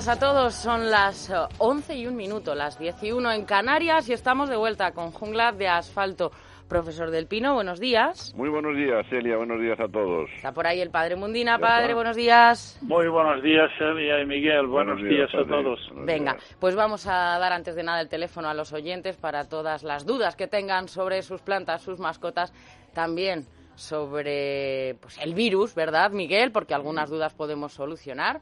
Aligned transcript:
Días 0.00 0.16
a 0.16 0.18
todos. 0.18 0.54
Son 0.54 0.90
las 0.90 1.30
11 1.58 1.94
y 1.94 2.06
un 2.06 2.16
minuto, 2.16 2.54
las 2.54 2.78
10 2.78 3.02
y 3.02 3.12
1 3.12 3.32
en 3.32 3.44
Canarias 3.44 4.08
y 4.08 4.14
estamos 4.14 4.48
de 4.48 4.56
vuelta 4.56 4.92
con 4.92 5.10
Jungla 5.10 5.52
de 5.52 5.68
Asfalto. 5.68 6.30
Profesor 6.70 7.10
del 7.10 7.26
Pino, 7.26 7.52
buenos 7.52 7.80
días. 7.80 8.32
Muy 8.34 8.48
buenos 8.48 8.74
días, 8.76 9.04
Celia. 9.10 9.36
Buenos 9.36 9.60
días 9.60 9.78
a 9.78 9.88
todos. 9.88 10.30
Está 10.36 10.52
por 10.52 10.66
ahí 10.66 10.80
el 10.80 10.88
padre 10.88 11.16
Mundina. 11.16 11.58
Padre, 11.58 11.92
buenos 11.92 12.16
días. 12.16 12.78
Muy 12.80 13.08
buenos 13.08 13.42
días, 13.42 13.70
Celia 13.76 14.22
y 14.22 14.26
Miguel. 14.26 14.68
Buenos, 14.68 15.02
días, 15.02 15.28
a 15.34 15.44
todos. 15.44 15.78
Venga, 15.94 16.38
pues 16.58 16.74
vamos 16.74 17.06
a 17.06 17.38
dar 17.38 17.52
antes 17.52 17.74
de 17.74 17.82
nada 17.82 18.00
el 18.00 18.08
teléfono 18.08 18.48
a 18.48 18.54
los 18.54 18.72
oyentes 18.72 19.18
para 19.18 19.50
todas 19.50 19.82
las 19.82 20.06
dudas 20.06 20.34
que 20.34 20.46
tengan 20.46 20.88
sobre 20.88 21.20
sus 21.20 21.42
plantas, 21.42 21.82
sus 21.82 21.98
mascotas, 21.98 22.54
también 22.94 23.44
sobre 23.74 24.94
pues, 25.02 25.18
el 25.18 25.34
virus, 25.34 25.74
¿verdad, 25.74 26.10
Miguel? 26.12 26.52
Porque 26.52 26.72
algunas 26.72 27.10
dudas 27.10 27.34
podemos 27.34 27.74
solucionar. 27.74 28.40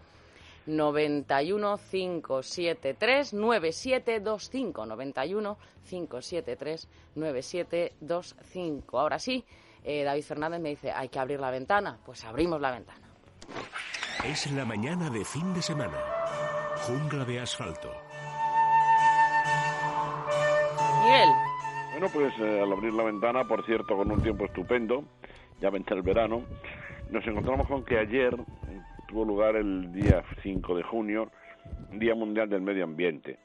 91 0.66 1.78
573 1.90 3.34
9725 3.34 4.86
91 4.86 5.58
573 5.88 6.88
9725 7.14 9.00
Ahora 9.00 9.18
sí, 9.18 9.44
eh, 9.84 10.04
David 10.04 10.22
Fernández 10.22 10.60
me 10.60 10.70
dice, 10.70 10.92
hay 10.92 11.08
que 11.08 11.18
abrir 11.18 11.40
la 11.40 11.50
ventana. 11.50 11.98
Pues 12.04 12.24
abrimos 12.24 12.60
la 12.60 12.72
ventana. 12.72 13.08
Es 14.24 14.50
la 14.52 14.64
mañana 14.64 15.10
de 15.10 15.24
fin 15.24 15.54
de 15.54 15.62
semana. 15.62 15.96
Jungla 16.86 17.24
de 17.24 17.40
asfalto. 17.40 17.90
Miguel. 21.04 21.28
Bueno, 21.92 22.08
pues 22.12 22.32
eh, 22.38 22.60
al 22.62 22.72
abrir 22.72 22.92
la 22.92 23.04
ventana, 23.04 23.46
por 23.46 23.64
cierto, 23.64 23.96
con 23.96 24.10
un 24.10 24.22
tiempo 24.22 24.44
estupendo, 24.44 25.04
ya 25.60 25.70
vence 25.70 25.94
el 25.94 26.02
verano, 26.02 26.42
nos 27.10 27.26
encontramos 27.26 27.66
con 27.66 27.84
que 27.84 27.98
ayer 27.98 28.36
tuvo 29.08 29.24
lugar 29.24 29.56
el 29.56 29.90
día 29.90 30.22
5 30.42 30.76
de 30.76 30.82
junio, 30.82 31.30
Día 31.92 32.14
Mundial 32.14 32.48
del 32.50 32.60
Medio 32.60 32.84
Ambiente. 32.84 33.38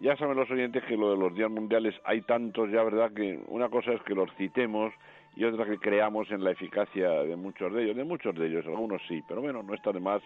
Ya 0.00 0.16
saben 0.16 0.36
los 0.36 0.50
oyentes 0.50 0.84
que 0.84 0.96
lo 0.96 1.12
de 1.12 1.16
los 1.16 1.34
días 1.34 1.50
mundiales 1.50 1.94
hay 2.04 2.20
tantos 2.22 2.70
ya, 2.70 2.82
¿verdad? 2.82 3.12
Que 3.14 3.40
una 3.46 3.70
cosa 3.70 3.92
es 3.92 4.02
que 4.02 4.14
los 4.14 4.28
citemos 4.34 4.92
y 5.36 5.44
otra 5.44 5.64
que 5.64 5.78
creamos 5.78 6.30
en 6.32 6.42
la 6.42 6.50
eficacia 6.50 7.08
de 7.08 7.36
muchos 7.36 7.72
de 7.72 7.84
ellos, 7.84 7.96
de 7.96 8.04
muchos 8.04 8.34
de 8.34 8.46
ellos, 8.46 8.66
algunos 8.66 9.00
sí, 9.06 9.22
pero 9.28 9.40
bueno, 9.40 9.62
no 9.62 9.74
está 9.74 9.92
de 9.92 10.00
más 10.00 10.20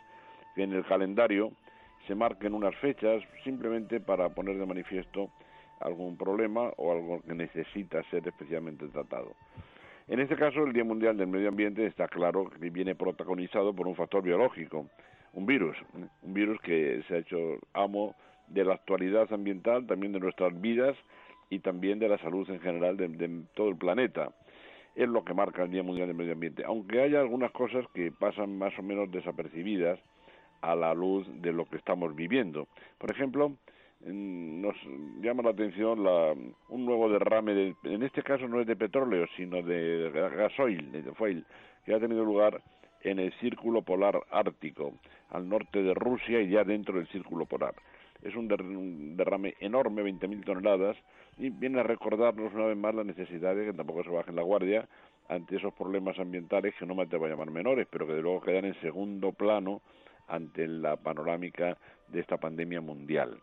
que 0.54 0.62
en 0.62 0.72
el 0.72 0.84
calendario 0.84 1.52
se 2.06 2.14
marquen 2.14 2.54
unas 2.54 2.74
fechas 2.76 3.22
simplemente 3.44 4.00
para 4.00 4.30
poner 4.30 4.56
de 4.56 4.66
manifiesto 4.66 5.28
algún 5.78 6.16
problema 6.16 6.72
o 6.78 6.90
algo 6.90 7.20
que 7.20 7.34
necesita 7.34 8.02
ser 8.04 8.26
especialmente 8.26 8.88
tratado. 8.88 9.34
En 10.08 10.20
este 10.20 10.36
caso, 10.36 10.64
el 10.64 10.72
Día 10.72 10.84
Mundial 10.84 11.16
del 11.16 11.28
Medio 11.28 11.48
Ambiente 11.48 11.86
está 11.86 12.08
claro 12.08 12.50
que 12.50 12.70
viene 12.70 12.94
protagonizado 12.94 13.72
por 13.74 13.86
un 13.86 13.94
factor 13.94 14.22
biológico, 14.22 14.86
un 15.32 15.46
virus, 15.46 15.76
un 15.94 16.34
virus 16.34 16.60
que 16.60 17.02
se 17.06 17.14
ha 17.14 17.18
hecho 17.18 17.58
amo 17.72 18.14
de 18.48 18.64
la 18.64 18.74
actualidad 18.74 19.32
ambiental, 19.32 19.86
también 19.86 20.12
de 20.12 20.20
nuestras 20.20 20.58
vidas 20.60 20.96
y 21.48 21.60
también 21.60 21.98
de 21.98 22.08
la 22.08 22.18
salud 22.18 22.48
en 22.50 22.60
general 22.60 22.96
de, 22.96 23.08
de 23.08 23.42
todo 23.54 23.68
el 23.68 23.76
planeta. 23.76 24.32
Es 24.96 25.08
lo 25.08 25.24
que 25.24 25.34
marca 25.34 25.62
el 25.62 25.70
Día 25.70 25.84
Mundial 25.84 26.08
del 26.08 26.16
Medio 26.16 26.32
Ambiente, 26.32 26.64
aunque 26.64 27.00
haya 27.00 27.20
algunas 27.20 27.52
cosas 27.52 27.86
que 27.94 28.10
pasan 28.10 28.58
más 28.58 28.76
o 28.78 28.82
menos 28.82 29.10
desapercibidas 29.12 30.00
a 30.60 30.74
la 30.74 30.94
luz 30.94 31.26
de 31.40 31.52
lo 31.52 31.64
que 31.66 31.76
estamos 31.76 32.14
viviendo. 32.14 32.66
Por 32.98 33.10
ejemplo, 33.10 33.56
nos 34.06 34.76
llama 35.20 35.42
la 35.42 35.50
atención 35.50 36.02
la, 36.02 36.32
un 36.68 36.86
nuevo 36.86 37.08
derrame, 37.10 37.54
de, 37.54 37.74
en 37.84 38.02
este 38.02 38.22
caso 38.22 38.48
no 38.48 38.60
es 38.60 38.66
de 38.66 38.76
petróleo, 38.76 39.26
sino 39.36 39.62
de 39.62 40.10
gasoil, 40.36 40.90
de 40.90 41.02
foil, 41.12 41.44
que 41.84 41.94
ha 41.94 42.00
tenido 42.00 42.24
lugar 42.24 42.62
en 43.02 43.18
el 43.18 43.32
círculo 43.40 43.82
polar 43.82 44.20
ártico, 44.30 44.94
al 45.30 45.48
norte 45.48 45.82
de 45.82 45.94
Rusia 45.94 46.40
y 46.40 46.50
ya 46.50 46.64
dentro 46.64 46.96
del 46.96 47.08
círculo 47.08 47.46
polar. 47.46 47.74
Es 48.22 48.34
un, 48.36 48.48
derrame 49.16 49.54
enorme, 49.60 50.02
20.000 50.02 50.44
toneladas, 50.44 50.96
y 51.38 51.48
viene 51.48 51.80
a 51.80 51.82
recordarnos 51.82 52.52
una 52.52 52.66
vez 52.66 52.76
más 52.76 52.94
la 52.94 53.04
necesidad 53.04 53.54
de 53.54 53.66
que 53.66 53.72
tampoco 53.72 54.02
se 54.04 54.10
bajen 54.10 54.36
la 54.36 54.42
guardia 54.42 54.86
ante 55.28 55.56
esos 55.56 55.72
problemas 55.74 56.18
ambientales 56.18 56.74
que 56.78 56.84
no 56.84 56.94
me 56.94 57.04
atrevo 57.04 57.26
a 57.26 57.28
llamar 57.28 57.50
menores, 57.50 57.86
pero 57.90 58.06
que 58.06 58.14
de 58.14 58.22
luego 58.22 58.42
quedan 58.42 58.66
en 58.66 58.80
segundo 58.80 59.32
plano 59.32 59.80
ante 60.28 60.66
la 60.66 60.96
panorámica 60.96 61.78
de 62.08 62.20
esta 62.20 62.36
pandemia 62.36 62.80
mundial. 62.80 63.38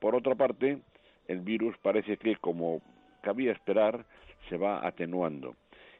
Por 0.00 0.14
otra 0.14 0.34
parte, 0.34 0.78
el 1.26 1.40
virus 1.40 1.76
parece 1.78 2.16
que, 2.16 2.36
como 2.36 2.80
cabía 3.22 3.52
esperar, 3.52 4.04
se 4.48 4.56
va 4.56 4.86
atenuando. 4.86 5.56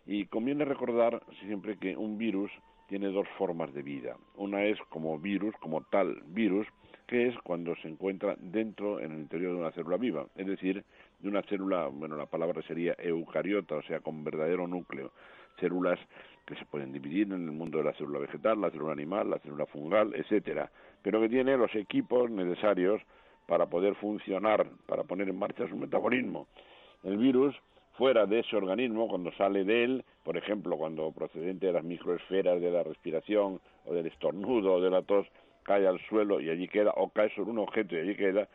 Y 0.06 0.26
conviene 0.26 0.64
recordar 0.64 1.22
siempre 1.40 1.76
que 1.76 1.96
un 1.96 2.16
virus 2.16 2.50
tiene 2.88 3.08
dos 3.08 3.28
formas 3.36 3.72
de 3.74 3.82
vida. 3.82 4.16
Una 4.36 4.64
es 4.64 4.78
como 4.88 5.18
virus, 5.18 5.54
como 5.60 5.82
tal 5.82 6.22
virus, 6.28 6.66
que 7.06 7.28
es 7.28 7.38
cuando 7.38 7.74
se 7.76 7.88
encuentra 7.88 8.36
dentro, 8.38 9.00
en 9.00 9.12
el 9.12 9.18
interior 9.20 9.54
de 9.54 9.60
una 9.60 9.72
célula 9.72 9.96
viva, 9.96 10.26
es 10.36 10.46
decir, 10.46 10.84
de 11.18 11.28
una 11.28 11.42
célula, 11.42 11.86
bueno, 11.88 12.16
la 12.16 12.26
palabra 12.26 12.62
sería 12.62 12.94
eucariota, 12.98 13.76
o 13.76 13.82
sea, 13.82 14.00
con 14.00 14.24
verdadero 14.24 14.66
núcleo, 14.66 15.12
células 15.58 15.98
que 16.46 16.54
se 16.54 16.66
pueden 16.66 16.92
dividir 16.92 17.26
en 17.26 17.44
el 17.44 17.52
mundo 17.52 17.78
de 17.78 17.84
la 17.84 17.94
célula 17.94 18.20
vegetal, 18.20 18.60
la 18.60 18.70
célula 18.70 18.92
animal, 18.92 19.30
la 19.30 19.38
célula 19.38 19.66
fungal, 19.66 20.14
etcétera, 20.14 20.70
pero 21.02 21.20
que 21.20 21.28
tiene 21.28 21.56
los 21.56 21.74
equipos 21.74 22.30
necesarios 22.30 23.00
para 23.48 23.66
poder 23.66 23.94
funcionar, 23.94 24.66
para 24.86 25.04
poner 25.04 25.26
en 25.30 25.38
marcha 25.38 25.66
su 25.66 25.74
metabolismo. 25.74 26.46
El 27.02 27.16
virus, 27.16 27.56
fuera 27.96 28.26
de 28.26 28.40
ese 28.40 28.54
organismo, 28.54 29.08
cuando 29.08 29.32
sale 29.32 29.64
de 29.64 29.84
él, 29.84 30.04
por 30.22 30.36
ejemplo, 30.36 30.76
cuando 30.76 31.10
procedente 31.12 31.66
de 31.66 31.72
las 31.72 31.82
microesferas 31.82 32.60
de 32.60 32.70
la 32.70 32.82
respiración 32.82 33.58
o 33.86 33.94
del 33.94 34.06
estornudo 34.06 34.74
o 34.74 34.80
de 34.82 34.90
la 34.90 35.00
tos, 35.00 35.26
cae 35.62 35.86
al 35.86 35.98
suelo 36.08 36.40
y 36.40 36.50
allí 36.50 36.68
queda, 36.68 36.92
o 36.96 37.08
cae 37.08 37.34
sobre 37.34 37.50
un 37.50 37.58
objeto 37.60 37.96
y 37.96 38.00
allí 38.00 38.16
queda, 38.16 38.48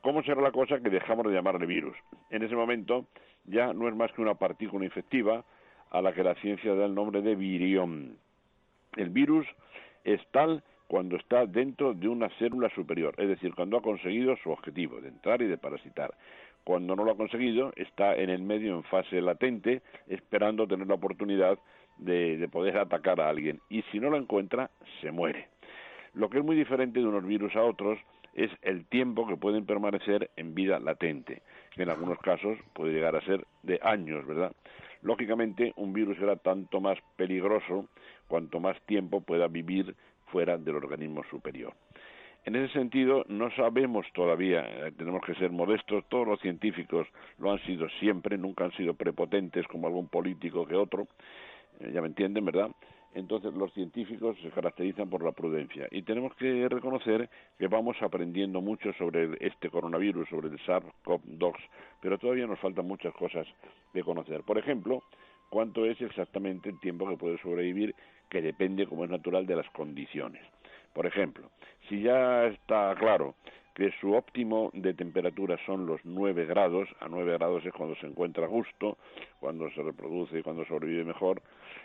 ¿cómo 0.00 0.22
será 0.22 0.40
la 0.40 0.52
cosa 0.52 0.78
que 0.78 0.90
dejamos 0.90 1.26
de 1.26 1.34
llamarle 1.34 1.66
virus? 1.66 1.96
En 2.30 2.44
ese 2.44 2.54
momento 2.54 3.06
ya 3.46 3.72
no 3.72 3.88
es 3.88 3.96
más 3.96 4.12
que 4.12 4.22
una 4.22 4.34
partícula 4.34 4.84
infectiva 4.84 5.44
a 5.90 6.00
la 6.00 6.12
que 6.12 6.22
la 6.22 6.36
ciencia 6.36 6.72
da 6.76 6.84
el 6.84 6.94
nombre 6.94 7.20
de 7.20 7.34
virión. 7.34 8.16
El 8.96 9.10
virus 9.10 9.44
es 10.04 10.20
tal 10.30 10.62
cuando 10.86 11.16
está 11.16 11.46
dentro 11.46 11.94
de 11.94 12.08
una 12.08 12.28
célula 12.38 12.68
superior, 12.70 13.14
es 13.18 13.28
decir, 13.28 13.54
cuando 13.54 13.76
ha 13.76 13.82
conseguido 13.82 14.36
su 14.36 14.50
objetivo 14.50 15.00
de 15.00 15.08
entrar 15.08 15.42
y 15.42 15.46
de 15.46 15.58
parasitar. 15.58 16.14
Cuando 16.64 16.96
no 16.96 17.04
lo 17.04 17.12
ha 17.12 17.16
conseguido, 17.16 17.72
está 17.76 18.14
en 18.16 18.30
el 18.30 18.42
medio 18.42 18.74
en 18.74 18.82
fase 18.84 19.20
latente, 19.20 19.82
esperando 20.08 20.66
tener 20.66 20.86
la 20.86 20.94
oportunidad 20.94 21.58
de, 21.96 22.36
de 22.36 22.48
poder 22.48 22.78
atacar 22.78 23.20
a 23.20 23.28
alguien. 23.28 23.60
Y 23.68 23.82
si 23.92 24.00
no 24.00 24.10
lo 24.10 24.16
encuentra, 24.16 24.70
se 25.00 25.12
muere. 25.12 25.48
Lo 26.14 26.28
que 26.28 26.38
es 26.38 26.44
muy 26.44 26.56
diferente 26.56 26.98
de 26.98 27.06
unos 27.06 27.24
virus 27.24 27.54
a 27.56 27.62
otros 27.62 27.98
es 28.34 28.50
el 28.62 28.84
tiempo 28.86 29.26
que 29.26 29.36
pueden 29.36 29.64
permanecer 29.64 30.30
en 30.36 30.54
vida 30.54 30.78
latente, 30.78 31.42
que 31.74 31.82
en 31.82 31.88
algunos 31.88 32.18
casos 32.18 32.58
puede 32.74 32.92
llegar 32.92 33.16
a 33.16 33.24
ser 33.24 33.46
de 33.62 33.80
años, 33.82 34.26
¿verdad? 34.26 34.52
Lógicamente, 35.02 35.72
un 35.76 35.92
virus 35.92 36.18
será 36.18 36.36
tanto 36.36 36.80
más 36.80 36.98
peligroso 37.16 37.88
cuanto 38.28 38.60
más 38.60 38.80
tiempo 38.82 39.20
pueda 39.20 39.46
vivir 39.46 39.94
fuera 40.26 40.56
del 40.58 40.76
organismo 40.76 41.22
superior. 41.30 41.72
En 42.44 42.54
ese 42.54 42.72
sentido, 42.72 43.24
no 43.28 43.50
sabemos 43.52 44.06
todavía, 44.12 44.60
eh, 44.60 44.92
tenemos 44.96 45.20
que 45.24 45.34
ser 45.34 45.50
modestos, 45.50 46.04
todos 46.08 46.28
los 46.28 46.40
científicos 46.40 47.08
lo 47.38 47.50
han 47.50 47.58
sido 47.66 47.88
siempre, 47.98 48.38
nunca 48.38 48.64
han 48.64 48.72
sido 48.72 48.94
prepotentes 48.94 49.66
como 49.66 49.88
algún 49.88 50.08
político 50.08 50.64
que 50.64 50.76
otro, 50.76 51.08
eh, 51.80 51.90
ya 51.92 52.00
me 52.00 52.08
entienden, 52.08 52.44
¿verdad? 52.44 52.70
entonces 53.16 53.54
los 53.54 53.72
científicos 53.72 54.36
se 54.42 54.50
caracterizan 54.50 55.08
por 55.08 55.24
la 55.24 55.32
prudencia 55.32 55.88
y 55.90 56.02
tenemos 56.02 56.34
que 56.34 56.68
reconocer 56.68 57.30
que 57.58 57.66
vamos 57.66 57.96
aprendiendo 58.02 58.60
mucho 58.60 58.92
sobre 58.92 59.38
este 59.40 59.70
coronavirus, 59.70 60.28
sobre 60.28 60.48
el 60.48 60.58
SARS-CoV-2, 60.58 61.54
pero 62.02 62.18
todavía 62.18 62.46
nos 62.46 62.60
faltan 62.60 62.86
muchas 62.86 63.14
cosas 63.14 63.46
de 63.94 64.04
conocer. 64.04 64.42
Por 64.42 64.58
ejemplo, 64.58 65.02
cuánto 65.48 65.86
es 65.86 65.98
exactamente 66.02 66.68
el 66.68 66.78
tiempo 66.78 67.08
que 67.08 67.16
puede 67.16 67.38
sobrevivir, 67.38 67.94
que 68.28 68.42
depende, 68.42 68.86
como 68.86 69.04
es 69.04 69.10
natural, 69.10 69.46
de 69.46 69.56
las 69.56 69.68
condiciones. 69.70 70.42
Por 70.92 71.06
ejemplo, 71.06 71.50
si 71.88 72.02
ya 72.02 72.46
está 72.46 72.94
claro 72.98 73.34
que 73.74 73.92
su 74.00 74.14
óptimo 74.14 74.70
de 74.72 74.94
temperatura 74.94 75.58
son 75.66 75.84
los 75.84 76.00
9 76.04 76.46
grados, 76.46 76.88
a 76.98 77.08
9 77.08 77.34
grados 77.34 77.66
es 77.66 77.74
cuando 77.74 77.94
se 77.96 78.06
encuentra 78.06 78.48
justo, 78.48 78.96
cuando 79.38 79.70
se 79.72 79.82
reproduce 79.82 80.38
y 80.38 80.42
cuando 80.42 80.64
sobrevive 80.64 81.04
mejor, 81.04 81.42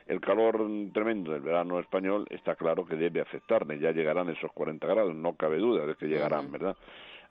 el 0.07 0.21
calor 0.21 0.65
tremendo 0.93 1.33
del 1.33 1.41
verano 1.41 1.79
español 1.79 2.25
está 2.29 2.55
claro 2.55 2.85
que 2.85 2.95
debe 2.95 3.19
afectarle, 3.19 3.77
ya 3.77 3.91
llegarán 3.91 4.29
esos 4.29 4.53
40 4.53 4.87
grados, 4.87 5.13
no 5.13 5.33
cabe 5.33 5.57
duda 5.57 5.85
de 5.85 5.95
que 5.95 6.07
llegarán, 6.07 6.49
¿verdad? 6.49 6.77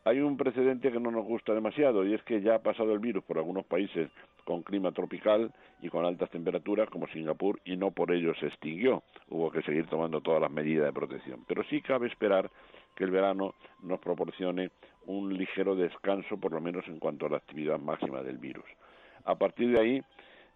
Hay 0.05 0.21
un 0.21 0.39
precedente 0.39 0.91
que 0.91 0.99
no 0.99 1.11
nos 1.11 1.27
gusta 1.27 1.53
demasiado 1.53 2.07
y 2.07 2.15
es 2.15 2.23
que 2.23 2.41
ya 2.41 2.55
ha 2.55 2.63
pasado 2.63 2.95
el 2.95 3.01
virus 3.01 3.23
por 3.23 3.37
algunos 3.37 3.67
países 3.67 4.11
con 4.45 4.63
clima 4.63 4.93
tropical 4.93 5.53
y 5.83 5.91
con 5.91 6.07
altas 6.07 6.31
temperaturas 6.31 6.89
como 6.89 7.07
Singapur 7.09 7.61
y 7.67 7.77
no 7.77 7.91
por 7.91 8.11
ello 8.11 8.35
se 8.37 8.47
extinguió. 8.47 9.03
Hubo 9.29 9.51
que 9.51 9.61
seguir 9.63 9.87
tomando 9.89 10.23
todas 10.23 10.41
las 10.41 10.51
medidas 10.51 10.87
de 10.87 10.93
protección. 10.93 11.45
Pero 11.47 11.63
sí 11.65 11.83
cabe 11.83 12.07
esperar 12.07 12.51
que 12.97 13.05
el 13.05 13.11
verano 13.11 13.55
nos 13.83 14.01
proporcione 14.01 14.71
un 15.05 15.37
ligero 15.37 15.77
descanso, 15.77 16.39
por 16.39 16.53
lo 16.53 16.63
menos 16.63 16.87
en 16.89 16.99
cuanto 16.99 17.27
a 17.27 17.31
la 17.31 17.37
actividad 17.37 17.79
máxima 17.79 18.23
del 18.23 18.39
virus. 18.39 18.65
A 19.25 19.35
partir 19.35 19.71
de 19.71 19.81
ahí, 19.81 20.03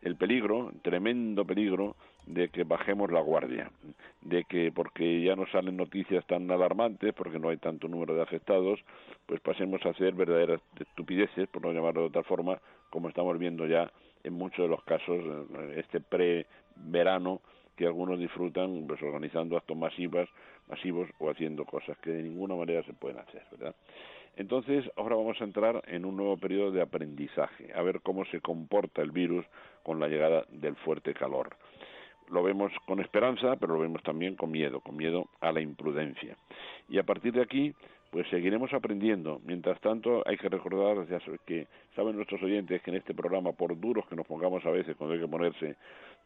el 0.01 0.17
peligro, 0.17 0.73
tremendo 0.83 1.45
peligro, 1.45 1.97
de 2.27 2.49
que 2.49 2.65
bajemos 2.65 3.11
la 3.11 3.21
guardia, 3.21 3.71
de 4.23 4.45
que 4.45 4.73
porque 4.73 5.23
ya 5.23 5.37
no 5.37 5.47
salen 5.47 5.77
noticias 5.77 6.27
tan 6.27 6.51
alarmantes, 6.51 7.13
porque 7.15 7.39
no 7.39 7.51
hay 7.51 7.59
tanto 7.59 7.89
número 7.89 8.15
de 8.15 8.23
afectados, 8.23 8.81
pues 9.27 9.41
pasemos 9.41 9.85
a 9.85 9.91
hacer 9.91 10.15
verdaderas 10.15 10.61
estupideces, 10.81 11.49
por 11.49 11.63
no 11.63 11.73
llamarlo 11.73 12.03
de 12.03 12.09
otra 12.09 12.23
forma, 12.23 12.59
como 12.91 13.09
estamos 13.09 13.39
viendo 13.39 13.67
ya 13.67 13.91
en 14.23 14.33
muchos 14.33 14.65
de 14.65 14.69
los 14.69 14.83
casos, 14.85 15.23
este 15.77 16.01
pre-verano, 16.01 17.41
que 17.77 17.87
algunos 17.87 18.19
disfrutan 18.19 18.87
pues, 18.87 19.03
organizando 19.03 19.57
actos 19.57 19.77
masivos, 19.77 20.29
masivos 20.69 21.09
o 21.19 21.29
haciendo 21.29 21.65
cosas 21.65 21.99
que 21.99 22.11
de 22.11 22.23
ninguna 22.23 22.55
manera 22.55 22.83
se 22.85 22.93
pueden 22.93 23.19
hacer, 23.19 23.43
¿verdad? 23.51 23.75
Entonces, 24.37 24.85
ahora 24.97 25.15
vamos 25.15 25.41
a 25.41 25.45
entrar 25.45 25.83
en 25.87 26.05
un 26.05 26.17
nuevo 26.17 26.37
periodo 26.37 26.73
de 26.73 26.83
aprendizaje, 26.83 27.73
a 27.73 27.83
ver 27.83 28.01
cómo 28.01 28.25
se 28.27 28.41
comporta 28.41 29.01
el 29.01 29.13
virus 29.13 29.45
con 29.85 30.01
la 30.01 30.09
llegada 30.09 30.45
del 30.51 30.75
fuerte 30.77 31.15
calor. 31.15 31.57
Lo 32.31 32.43
vemos 32.43 32.73
con 32.87 33.01
esperanza, 33.01 33.57
pero 33.57 33.75
lo 33.75 33.81
vemos 33.81 34.03
también 34.03 34.37
con 34.37 34.51
miedo, 34.51 34.81
con 34.81 34.97
miedo 34.97 35.29
a 35.41 35.53
la 35.53 35.61
imprudencia. 35.61 36.37
Y 36.89 36.99
a 36.99 37.03
partir 37.03 37.33
de 37.33 37.43
aquí, 37.43 37.75
pues 38.15 38.29
seguiremos 38.29 38.73
aprendiendo. 38.73 39.41
Mientras 39.45 39.81
tanto, 39.81 40.23
hay 40.25 40.37
que 40.37 40.49
recordar 40.49 41.05
que 41.45 41.67
saben 41.97 42.15
nuestros 42.15 42.41
oyentes 42.45 42.81
que 42.83 42.93
en 42.93 42.99
este 42.99 43.13
programa, 43.13 43.51
por 43.51 43.77
duros 43.79 44.07
que 44.07 44.15
nos 44.15 44.25
pongamos 44.25 44.65
a 44.65 44.71
veces 44.71 44.95
cuando 44.97 45.15
hay 45.15 45.21
que 45.21 45.27
ponerse, 45.27 45.77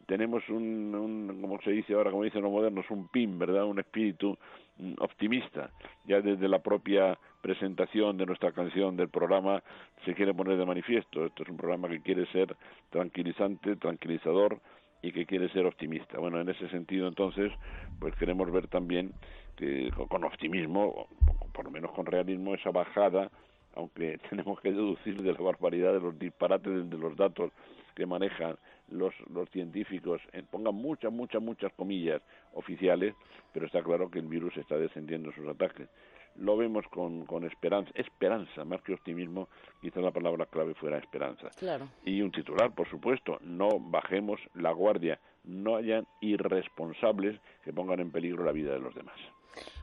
tenemos 0.05 0.47
un, 0.51 0.95
un 0.95 1.41
como 1.41 1.59
se 1.63 1.71
dice 1.71 1.95
ahora, 1.95 2.11
como 2.11 2.25
dicen 2.25 2.43
los 2.43 2.53
modernos, 2.53 2.85
un 2.91 3.09
PIN, 3.09 3.39
¿verdad? 3.39 3.65
Un 3.65 3.79
espíritu 3.79 4.37
mm, 4.77 4.95
optimista. 4.99 5.71
Ya 6.07 6.21
desde 6.21 6.47
la 6.47 6.59
propia 6.59 7.19
presentación 7.41 8.19
de 8.19 8.27
nuestra 8.27 8.53
canción 8.53 8.95
del 8.95 9.09
programa 9.09 9.63
se 10.05 10.15
quiere 10.15 10.35
poner 10.35 10.59
de 10.59 10.67
manifiesto. 10.67 11.25
Esto 11.25 11.43
es 11.43 11.49
un 11.49 11.57
programa 11.57 11.89
que 11.89 12.03
quiere 12.03 12.27
ser 12.27 12.55
tranquilizante, 12.91 13.77
tranquilizador 13.77 14.61
y 15.03 15.13
que 15.13 15.27
quiere 15.27 15.49
ser 15.51 15.67
optimista. 15.67 16.19
Bueno, 16.19 16.41
en 16.41 16.49
ese 16.49 16.69
sentido, 16.69 17.09
entonces, 17.09 17.53
pues 17.99 18.15
queremos 18.17 18.51
ver 18.51 18.69
también 18.69 19.13
que 19.57 19.91
con 20.09 20.25
optimismo, 20.25 21.09
por 21.53 21.65
lo 21.65 21.71
menos 21.71 21.93
con 21.93 22.07
realismo, 22.07 22.55
esa 22.55 22.71
bajada, 22.71 23.31
aunque 23.75 24.19
tenemos 24.31 24.61
que 24.61 24.73
deducir 24.73 25.23
de 25.23 25.33
la 25.33 25.41
barbaridad 25.41 25.93
de 25.93 26.01
los 26.01 26.19
disparates 26.19 26.89
de 26.89 26.99
los 26.99 27.17
datos 27.17 27.53
que 27.95 28.07
manejan 28.07 28.57
los, 28.91 29.13
los 29.31 29.49
científicos, 29.51 30.21
pongan 30.51 30.75
muchas, 30.75 31.13
muchas, 31.13 31.43
muchas 31.43 31.73
comillas 31.73 32.23
oficiales, 32.55 33.15
pero 33.53 33.67
está 33.67 33.83
claro 33.83 34.11
que 34.11 34.21
el 34.21 34.27
virus 34.27 34.57
está 34.57 34.77
descendiendo 34.77 35.31
en 35.31 35.35
sus 35.35 35.49
ataques 35.49 35.89
lo 36.39 36.57
vemos 36.57 36.87
con, 36.89 37.27
con 37.27 37.45
esperanza, 37.45 37.91
esperanza, 37.95 38.65
más 38.65 38.81
que 38.83 38.95
optimismo, 38.95 39.49
quizá 39.81 40.01
la 40.01 40.11
palabra 40.11 40.47
clave 40.47 40.75
fuera 40.75 40.99
esperanza. 40.99 41.49
Claro. 41.59 41.89
Y 42.05 42.23
un 42.23 42.31
titular, 42.31 42.75
por 42.75 42.89
supuesto, 42.89 43.39
no 43.43 43.79
bajemos 43.81 44.41
la 44.55 44.73
guardia, 44.73 45.19
no 45.45 45.77
hayan 45.77 46.07
irresponsables 46.21 47.41
que 47.65 47.73
pongan 47.73 48.01
en 48.01 48.11
peligro 48.11 48.45
la 48.45 48.53
vida 48.53 48.73
de 48.73 48.81
los 48.81 48.95
demás. 48.95 49.17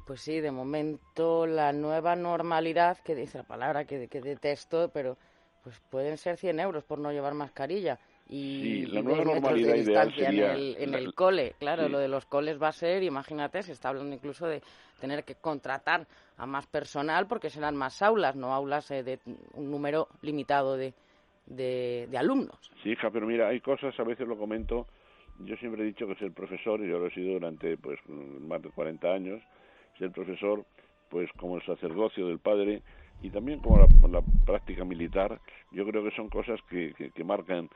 Pues 0.05 0.21
sí, 0.21 0.39
de 0.39 0.51
momento 0.51 1.45
la 1.47 1.73
nueva 1.73 2.15
normalidad, 2.15 2.97
que 2.99 3.15
dice 3.15 3.39
la 3.39 3.43
palabra 3.43 3.85
que, 3.85 4.07
que 4.07 4.21
detesto, 4.21 4.89
pero 4.93 5.17
pues 5.63 5.81
pueden 5.89 6.17
ser 6.17 6.37
100 6.37 6.59
euros 6.59 6.83
por 6.83 6.99
no 6.99 7.11
llevar 7.11 7.33
mascarilla 7.33 7.99
y, 8.27 8.87
la 8.87 9.01
nueva 9.01 9.23
normalidad 9.23 9.75
ideal 9.75 10.13
sería 10.13 10.53
en 10.53 10.59
el, 10.59 10.75
en 10.79 10.93
el 10.95 11.13
cole. 11.13 11.55
Claro, 11.59 11.87
lo 11.87 11.99
de 11.99 12.07
los 12.07 12.25
coles 12.25 12.61
va 12.61 12.69
a 12.69 12.73
ser, 12.73 13.03
imagínate, 13.03 13.61
se 13.61 13.71
está 13.71 13.89
hablando 13.89 14.15
incluso 14.15 14.47
de 14.47 14.61
tener 14.99 15.23
que 15.23 15.35
contratar 15.35 16.07
a 16.37 16.45
más 16.45 16.65
personal 16.65 17.27
porque 17.27 17.49
serán 17.49 17.75
más 17.75 18.01
aulas, 18.01 18.35
no 18.35 18.53
aulas 18.53 18.89
eh, 18.91 19.03
de 19.03 19.19
un 19.53 19.69
número 19.69 20.07
limitado 20.21 20.75
de, 20.75 20.93
de, 21.45 22.17
alumnos. 22.17 22.71
Sí, 22.83 22.91
hija, 22.91 23.09
pero 23.11 23.27
mira, 23.27 23.49
hay 23.49 23.59
cosas, 23.59 23.97
a 23.99 24.03
veces 24.03 24.27
lo 24.27 24.37
comento, 24.37 24.87
yo 25.39 25.55
siempre 25.57 25.83
he 25.83 25.85
dicho 25.85 26.07
que 26.07 26.15
ser 26.15 26.31
profesor, 26.31 26.81
y 26.81 26.89
yo 26.89 26.99
lo 26.99 27.07
he 27.07 27.11
sido 27.11 27.33
durante 27.33 27.77
pues 27.77 27.99
más 28.07 28.61
de 28.61 28.69
40 28.69 29.07
años, 29.07 29.41
ser 29.97 30.11
profesor, 30.11 30.65
pues 31.09 31.29
como 31.33 31.57
el 31.57 31.65
sacerdocio 31.65 32.27
del 32.27 32.39
padre, 32.39 32.81
y 33.21 33.29
también 33.29 33.59
como 33.59 33.77
la, 33.77 33.87
la, 34.07 34.21
práctica 34.45 34.85
militar, 34.85 35.39
yo 35.71 35.85
creo 35.85 36.03
que 36.03 36.15
son 36.15 36.29
cosas 36.29 36.59
que, 36.69 36.93
que, 36.93 37.23
marcan 37.23 37.69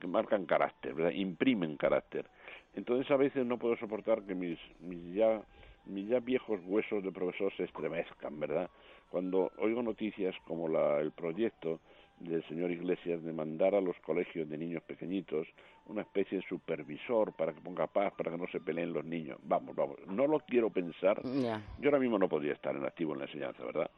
que 0.00 0.06
marcan 0.06 0.44
carácter, 0.44 0.94
¿verdad? 0.94 1.12
imprimen 1.12 1.76
carácter. 1.76 2.26
Entonces 2.74 3.10
a 3.10 3.16
veces 3.16 3.46
no 3.46 3.58
puedo 3.58 3.76
soportar 3.76 4.22
que 4.22 4.34
mis, 4.34 4.58
mis 4.80 5.14
ya 5.14 5.42
mis 5.86 6.08
ya 6.08 6.20
viejos 6.20 6.60
huesos 6.66 7.02
de 7.02 7.10
profesor 7.10 7.52
se 7.56 7.64
estremezcan, 7.64 8.38
¿verdad? 8.38 8.70
Cuando 9.08 9.50
oigo 9.58 9.82
noticias 9.82 10.34
como 10.46 10.68
la, 10.68 11.00
el 11.00 11.12
proyecto 11.12 11.80
del 12.20 12.46
señor 12.48 12.70
Iglesias 12.70 13.22
de 13.22 13.32
mandar 13.32 13.74
a 13.74 13.80
los 13.80 13.98
colegios 14.00 14.48
de 14.48 14.58
niños 14.58 14.82
pequeñitos 14.82 15.48
una 15.86 16.02
especie 16.02 16.38
de 16.38 16.44
supervisor 16.46 17.32
para 17.32 17.52
que 17.52 17.60
ponga 17.60 17.86
paz, 17.86 18.12
para 18.16 18.30
que 18.30 18.36
no 18.36 18.46
se 18.48 18.60
peleen 18.60 18.92
los 18.92 19.04
niños. 19.04 19.38
Vamos, 19.42 19.74
vamos, 19.74 19.96
no 20.06 20.26
lo 20.26 20.40
quiero 20.40 20.70
pensar. 20.70 21.20
Yo 21.24 21.88
ahora 21.88 21.98
mismo 21.98 22.18
no 22.18 22.28
podría 22.28 22.52
estar 22.52 22.76
en 22.76 22.84
activo 22.84 23.14
en 23.14 23.20
la 23.20 23.24
enseñanza, 23.24 23.64
¿verdad? 23.64 23.90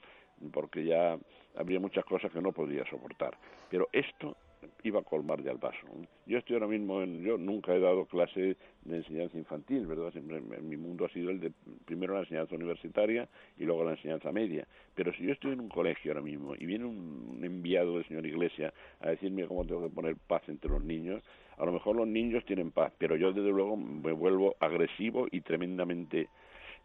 Porque 0.50 0.84
ya 0.84 1.18
habría 1.56 1.80
muchas 1.80 2.04
cosas 2.04 2.32
que 2.32 2.40
no 2.40 2.52
podía 2.52 2.84
soportar. 2.86 3.36
Pero 3.70 3.88
esto 3.92 4.36
iba 4.82 5.00
a 5.00 5.02
colmar 5.02 5.42
ya 5.42 5.50
el 5.50 5.58
vaso. 5.58 5.86
Yo 6.26 6.38
estoy 6.38 6.54
ahora 6.54 6.66
mismo, 6.66 7.02
en, 7.02 7.22
yo 7.22 7.38
nunca 7.38 7.74
he 7.74 7.80
dado 7.80 8.06
clase 8.06 8.56
de 8.84 8.96
enseñanza 8.96 9.36
infantil, 9.36 9.86
¿verdad? 9.86 10.12
Siempre 10.12 10.40
mi 10.40 10.76
mundo 10.76 11.04
ha 11.04 11.08
sido 11.10 11.30
el 11.30 11.40
de 11.40 11.52
primero 11.84 12.14
la 12.14 12.20
enseñanza 12.20 12.54
universitaria 12.54 13.28
y 13.58 13.64
luego 13.64 13.84
la 13.84 13.92
enseñanza 13.92 14.32
media. 14.32 14.66
Pero 14.94 15.12
si 15.14 15.24
yo 15.24 15.32
estoy 15.32 15.52
en 15.52 15.60
un 15.60 15.68
colegio 15.68 16.12
ahora 16.12 16.22
mismo 16.22 16.54
y 16.54 16.66
viene 16.66 16.84
un, 16.84 17.40
enviado 17.42 17.96
del 17.96 18.06
señor 18.06 18.26
Iglesia 18.26 18.72
a 19.00 19.10
decirme 19.10 19.46
cómo 19.46 19.64
tengo 19.64 19.82
que 19.82 19.94
poner 19.94 20.16
paz 20.16 20.42
entre 20.48 20.70
los 20.70 20.82
niños, 20.82 21.22
a 21.56 21.64
lo 21.64 21.72
mejor 21.72 21.96
los 21.96 22.06
niños 22.06 22.44
tienen 22.44 22.70
paz, 22.70 22.92
pero 22.98 23.16
yo 23.16 23.32
desde 23.32 23.50
luego 23.50 23.76
me 23.76 24.12
vuelvo 24.12 24.56
agresivo 24.60 25.26
y 25.30 25.40
tremendamente 25.40 26.28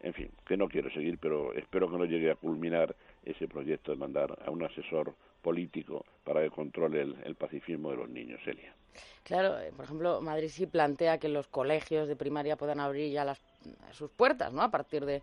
en 0.00 0.14
fin, 0.14 0.30
que 0.46 0.56
no 0.56 0.68
quiero 0.68 0.90
seguir, 0.90 1.18
pero 1.18 1.52
espero 1.54 1.90
que 1.90 1.96
no 1.96 2.04
llegue 2.04 2.30
a 2.30 2.36
culminar 2.36 2.94
ese 3.30 3.46
proyecto 3.46 3.92
de 3.92 3.98
mandar 3.98 4.38
a 4.44 4.50
un 4.50 4.62
asesor 4.64 5.14
político 5.42 6.04
para 6.24 6.42
que 6.42 6.50
controle 6.50 7.02
el, 7.02 7.34
pacifismo 7.34 7.90
de 7.90 7.96
los 7.96 8.08
niños, 8.08 8.40
Elia. 8.46 8.74
Claro, 9.22 9.58
eh, 9.60 9.72
por 9.74 9.84
ejemplo, 9.84 10.20
Madrid 10.20 10.48
sí 10.48 10.66
plantea 10.66 11.18
que 11.18 11.28
los 11.28 11.46
colegios 11.46 12.08
de 12.08 12.16
primaria 12.16 12.56
puedan 12.56 12.80
abrir 12.80 13.12
ya 13.12 13.24
las, 13.24 13.40
sus 13.92 14.10
puertas, 14.10 14.52
¿no? 14.52 14.62
A 14.62 14.70
partir 14.70 15.04
de, 15.04 15.22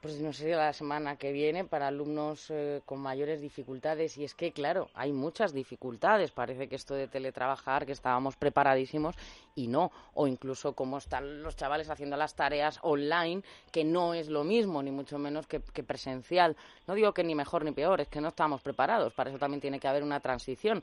pues 0.00 0.18
no 0.18 0.32
sé, 0.32 0.48
la 0.50 0.72
semana 0.72 1.16
que 1.16 1.30
viene 1.30 1.64
para 1.64 1.88
alumnos 1.88 2.50
eh, 2.50 2.80
con 2.86 3.00
mayores 3.00 3.40
dificultades. 3.42 4.16
Y 4.16 4.24
es 4.24 4.34
que, 4.34 4.50
claro, 4.50 4.88
hay 4.94 5.12
muchas 5.12 5.52
dificultades. 5.52 6.30
Parece 6.30 6.68
que 6.68 6.76
esto 6.76 6.94
de 6.94 7.06
teletrabajar, 7.06 7.84
que 7.84 7.92
estábamos 7.92 8.36
preparadísimos 8.36 9.14
y 9.54 9.68
no. 9.68 9.92
O 10.14 10.26
incluso 10.26 10.72
cómo 10.72 10.96
están 10.98 11.42
los 11.42 11.54
chavales 11.54 11.90
haciendo 11.90 12.16
las 12.16 12.34
tareas 12.34 12.78
online, 12.82 13.42
que 13.70 13.84
no 13.84 14.14
es 14.14 14.28
lo 14.28 14.42
mismo, 14.42 14.82
ni 14.82 14.90
mucho 14.90 15.18
menos 15.18 15.46
que, 15.46 15.60
presencial. 15.60 16.56
No 16.86 16.94
digo 16.94 17.12
que 17.12 17.22
ni 17.22 17.34
mejor 17.34 17.64
ni 17.64 17.72
peor, 17.72 18.00
es 18.00 18.08
que 18.08 18.22
no 18.22 18.28
estamos 18.28 18.62
preparados. 18.62 19.12
Para 19.12 19.28
eso 19.28 19.38
también 19.38 19.60
tiene 19.60 19.78
que 19.78 19.88
haber 19.88 20.02
una 20.02 20.20
transición. 20.20 20.82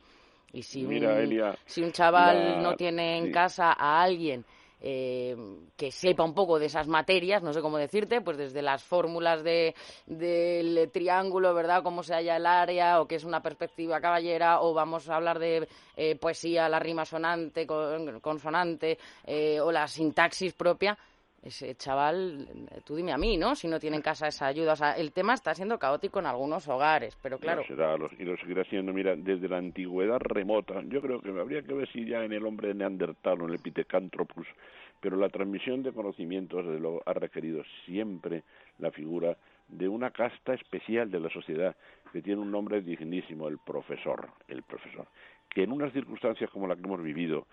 Y 0.53 0.62
si, 0.62 0.86
un, 0.86 1.53
si 1.65 1.81
un 1.81 1.91
chaval 1.91 2.62
no 2.62 2.75
tiene 2.75 3.17
en 3.17 3.31
casa 3.31 3.74
a 3.77 4.01
alguien 4.01 4.45
eh, 4.79 5.36
que 5.75 5.91
sepa 5.91 6.24
un 6.24 6.34
poco 6.34 6.60
de 6.60 6.67
esas 6.67 6.88
materias, 6.88 7.41
no 7.41 7.53
sé 7.53 7.62
cómo 7.62 7.77
decirte, 7.77 8.22
pues 8.22 8.38
desde 8.38 8.62
las 8.62 8.84
fórmulas 8.84 9.43
de, 9.43 9.75
del 10.05 10.89
triángulo, 10.91 11.53
¿verdad? 11.53 11.84
Cómo 11.84 12.03
se 12.03 12.13
halla 12.13 12.38
el 12.38 12.46
área, 12.46 13.01
o 13.01 13.07
qué 13.07 13.15
es 13.15 13.24
una 13.24 13.41
perspectiva 13.41 14.00
caballera, 14.00 14.62
o 14.62 14.74
vamos 14.74 15.10
a 15.10 15.15
hablar 15.15 15.39
de 15.39 15.67
eh, 15.96 16.15
poesía, 16.15 16.69
la 16.69 16.79
rima 16.79 17.05
sonante, 17.05 17.65
consonante, 18.22 18.98
eh, 19.25 19.60
o 19.60 19.72
la 19.72 19.88
sintaxis 19.88 20.53
propia, 20.53 20.98
ese 21.48 21.75
chaval, 21.75 22.48
tú 22.86 22.96
dime 22.96 23.12
a 23.12 23.18
mí, 23.18 23.38
¿no? 23.38 23.56
Si 23.56 23.68
no 23.68 23.80
tiene 23.80 23.98
en 23.98 24.01
casa 24.01 24.27
esa 24.27 24.48
ayuda. 24.48 24.74
O 24.74 24.75
sea, 24.75 24.94
el 24.94 25.12
tema 25.12 25.34
está 25.34 25.54
siendo 25.54 25.80
caótico 25.80 26.20
en 26.20 26.25
algunos 26.25 26.68
hogares, 26.68 27.18
pero 27.22 27.39
claro. 27.39 27.63
y 28.18 28.24
lo 28.24 28.38
seguirá 28.38 28.63
siendo, 28.66 28.94
mira, 28.94 29.16
desde 29.16 29.48
la 29.48 29.58
antigüedad 29.58 30.20
remota. 30.20 30.82
Yo 30.88 31.01
creo 31.01 31.22
que 31.22 31.30
habría 31.30 31.62
que 31.62 31.74
ver 31.74 31.89
si 31.92 32.06
ya 32.06 32.24
en 32.24 32.34
el 32.34 32.46
hombre 32.46 32.74
neandertal 32.74 33.42
o 33.42 33.46
en 33.46 33.54
el 33.54 33.60
Pithecanthropus, 33.60 34.48
pero 35.00 35.18
la 35.18 35.30
transmisión 35.30 35.84
de 35.84 35.94
conocimientos, 35.94 36.66
desde 36.66 36.80
luego, 36.80 37.01
ha 37.06 37.13
requerido 37.13 37.63
siempre 37.86 38.44
la 38.80 38.92
figura 38.92 39.38
de 39.68 39.88
una 39.88 40.12
casta 40.12 40.54
especial 40.54 41.12
de 41.12 41.20
la 41.20 41.30
sociedad 41.30 41.75
que 42.12 42.22
tiene 42.22 42.42
un 42.42 42.51
nombre 42.51 42.82
dignísimo, 42.82 43.48
el 43.48 43.58
profesor, 43.58 44.30
el 44.48 44.63
profesor 44.63 45.08
que 45.58 45.64
en 45.64 45.72
unas 45.72 45.92
circunstancias 45.92 46.52
como 46.52 46.68
la 46.68 46.76
que 46.76 46.84
hemos 46.84 47.02
vivido 47.02 47.48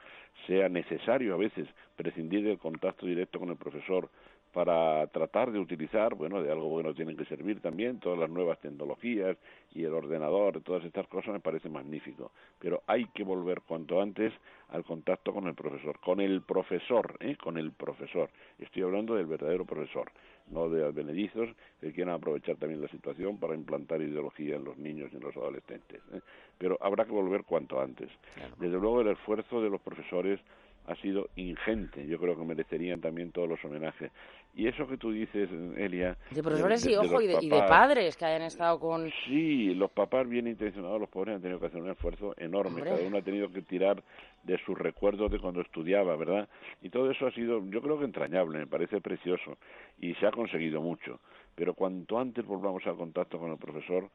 sea 0.47 0.69
necesario 0.69 1.33
a 1.33 1.39
veces 1.39 1.67
prescindir 1.97 2.45
del 2.45 2.59
contacto 2.59 3.07
directo 3.07 3.41
con 3.41 3.49
el 3.49 3.57
profesor 3.57 4.11
para 4.53 5.07
tratar 5.07 5.51
de 5.51 5.59
utilizar, 5.59 6.15
bueno, 6.15 6.43
de 6.43 6.53
algo 6.53 6.69
bueno 6.69 6.93
tienen 6.93 7.17
que 7.17 7.25
servir 7.25 7.63
también, 7.63 8.01
todas 8.01 8.19
las 8.19 8.29
nuevas 8.29 8.61
tecnologías 8.61 9.39
y 9.73 9.85
el 9.85 9.95
ordenador, 9.95 10.61
todas 10.61 10.85
estas 10.85 11.09
cosas 11.09 11.33
me 11.33 11.41
parece 11.41 11.71
magnífico. 11.71 12.31
Pero 12.59 12.83
hay 12.87 13.07
que 13.07 13.25
volver 13.25 13.63
cuanto 13.63 14.03
antes 14.03 14.35
al 14.69 14.85
contacto 14.85 15.33
con 15.33 15.47
el 15.47 15.55
profesor, 15.55 15.99
con 16.01 16.21
el 16.21 16.43
profesor, 16.43 17.17
¿eh? 17.21 17.37
con 17.37 17.57
el 17.57 17.73
profesor. 17.73 18.29
Estoy 18.59 18.83
hablando 18.83 19.15
del 19.15 19.25
verdadero 19.25 19.65
profesor 19.65 20.13
no 20.51 20.69
de 20.69 20.85
advenedizos 20.85 21.49
que 21.81 21.93
quieran 21.93 22.15
aprovechar 22.15 22.57
también 22.57 22.81
la 22.81 22.89
situación 22.89 23.39
para 23.39 23.55
implantar 23.55 24.03
ideología 24.03 24.57
en 24.57 24.65
los 24.65 24.77
niños 24.79 25.11
y 25.13 25.17
en 25.17 25.23
los 25.23 25.37
adolescentes. 25.37 26.01
¿eh? 26.13 26.21
Pero 26.59 26.79
habrá 26.81 27.05
que 27.05 27.13
volver 27.13 27.45
cuanto 27.45 27.81
antes. 27.81 28.11
Desde 28.59 28.79
luego 28.79 29.01
el 29.01 29.09
esfuerzo 29.09 29.63
de 29.63 29.71
los 29.71 29.81
profesores 29.81 30.41
ha 30.87 30.95
sido 30.97 31.29
ingente. 31.37 32.07
Yo 32.07 32.19
creo 32.19 32.37
que 32.37 32.45
merecerían 32.45 33.01
también 33.01 33.33
todos 33.33 33.49
los 33.49 33.65
homenajes. 33.65 34.11
Y 34.55 34.69
eso 34.69 34.87
que 34.87 34.97
tú 34.97 35.11
dices, 35.11 35.49
Elia... 35.77 36.17
De 36.31 36.43
profesores 36.43 36.87
y, 36.87 36.95
ojo, 36.95 37.21
y, 37.21 37.27
de, 37.27 37.63
padres 37.69 38.17
que 38.17 38.25
hayan 38.25 38.43
estado 38.43 38.79
con... 38.79 39.11
Sí, 39.27 39.75
los 39.75 39.91
papás 39.91 40.29
bien 40.29 40.47
intencionados, 40.47 41.01
los 41.01 41.09
pobres 41.09 41.35
han 41.35 41.43
tenido 41.43 41.59
que 41.59 41.67
hacer 41.67 41.83
un 41.83 41.91
esfuerzo 41.91 42.35
enorme. 42.37 42.83
Cada 42.83 43.03
uno 43.05 43.19
ha 43.19 43.23
tenido 43.23 43.51
que 43.51 43.63
tirar 43.63 44.03
de 44.45 44.59
sus 44.65 44.79
recuerdos 44.79 45.33
de 45.33 45.41
cuando 45.41 45.61
estudiaba, 45.61 46.15
¿verdad? 46.17 46.49
Y 46.83 46.91
todo 46.91 47.11
eso 47.11 47.27
ha 47.27 47.33
sido, 47.33 47.65
yo 47.69 47.83
creo 47.83 47.99
que 47.99 48.05
entrañable, 48.05 48.59
me 48.59 48.67
parece 48.67 49.01
precioso. 49.01 49.59
Y 50.01 50.15
se 50.15 50.27
ha 50.27 50.31
conseguido 50.31 50.81
mucho. 50.81 51.19
Pero 51.57 51.75
cuanto 51.75 52.19
antes 52.19 52.47
volvamos 52.47 52.87
al 52.87 52.97
contacto 52.97 53.39
con 53.39 53.51
el 53.51 53.59
profesor, 53.59 54.09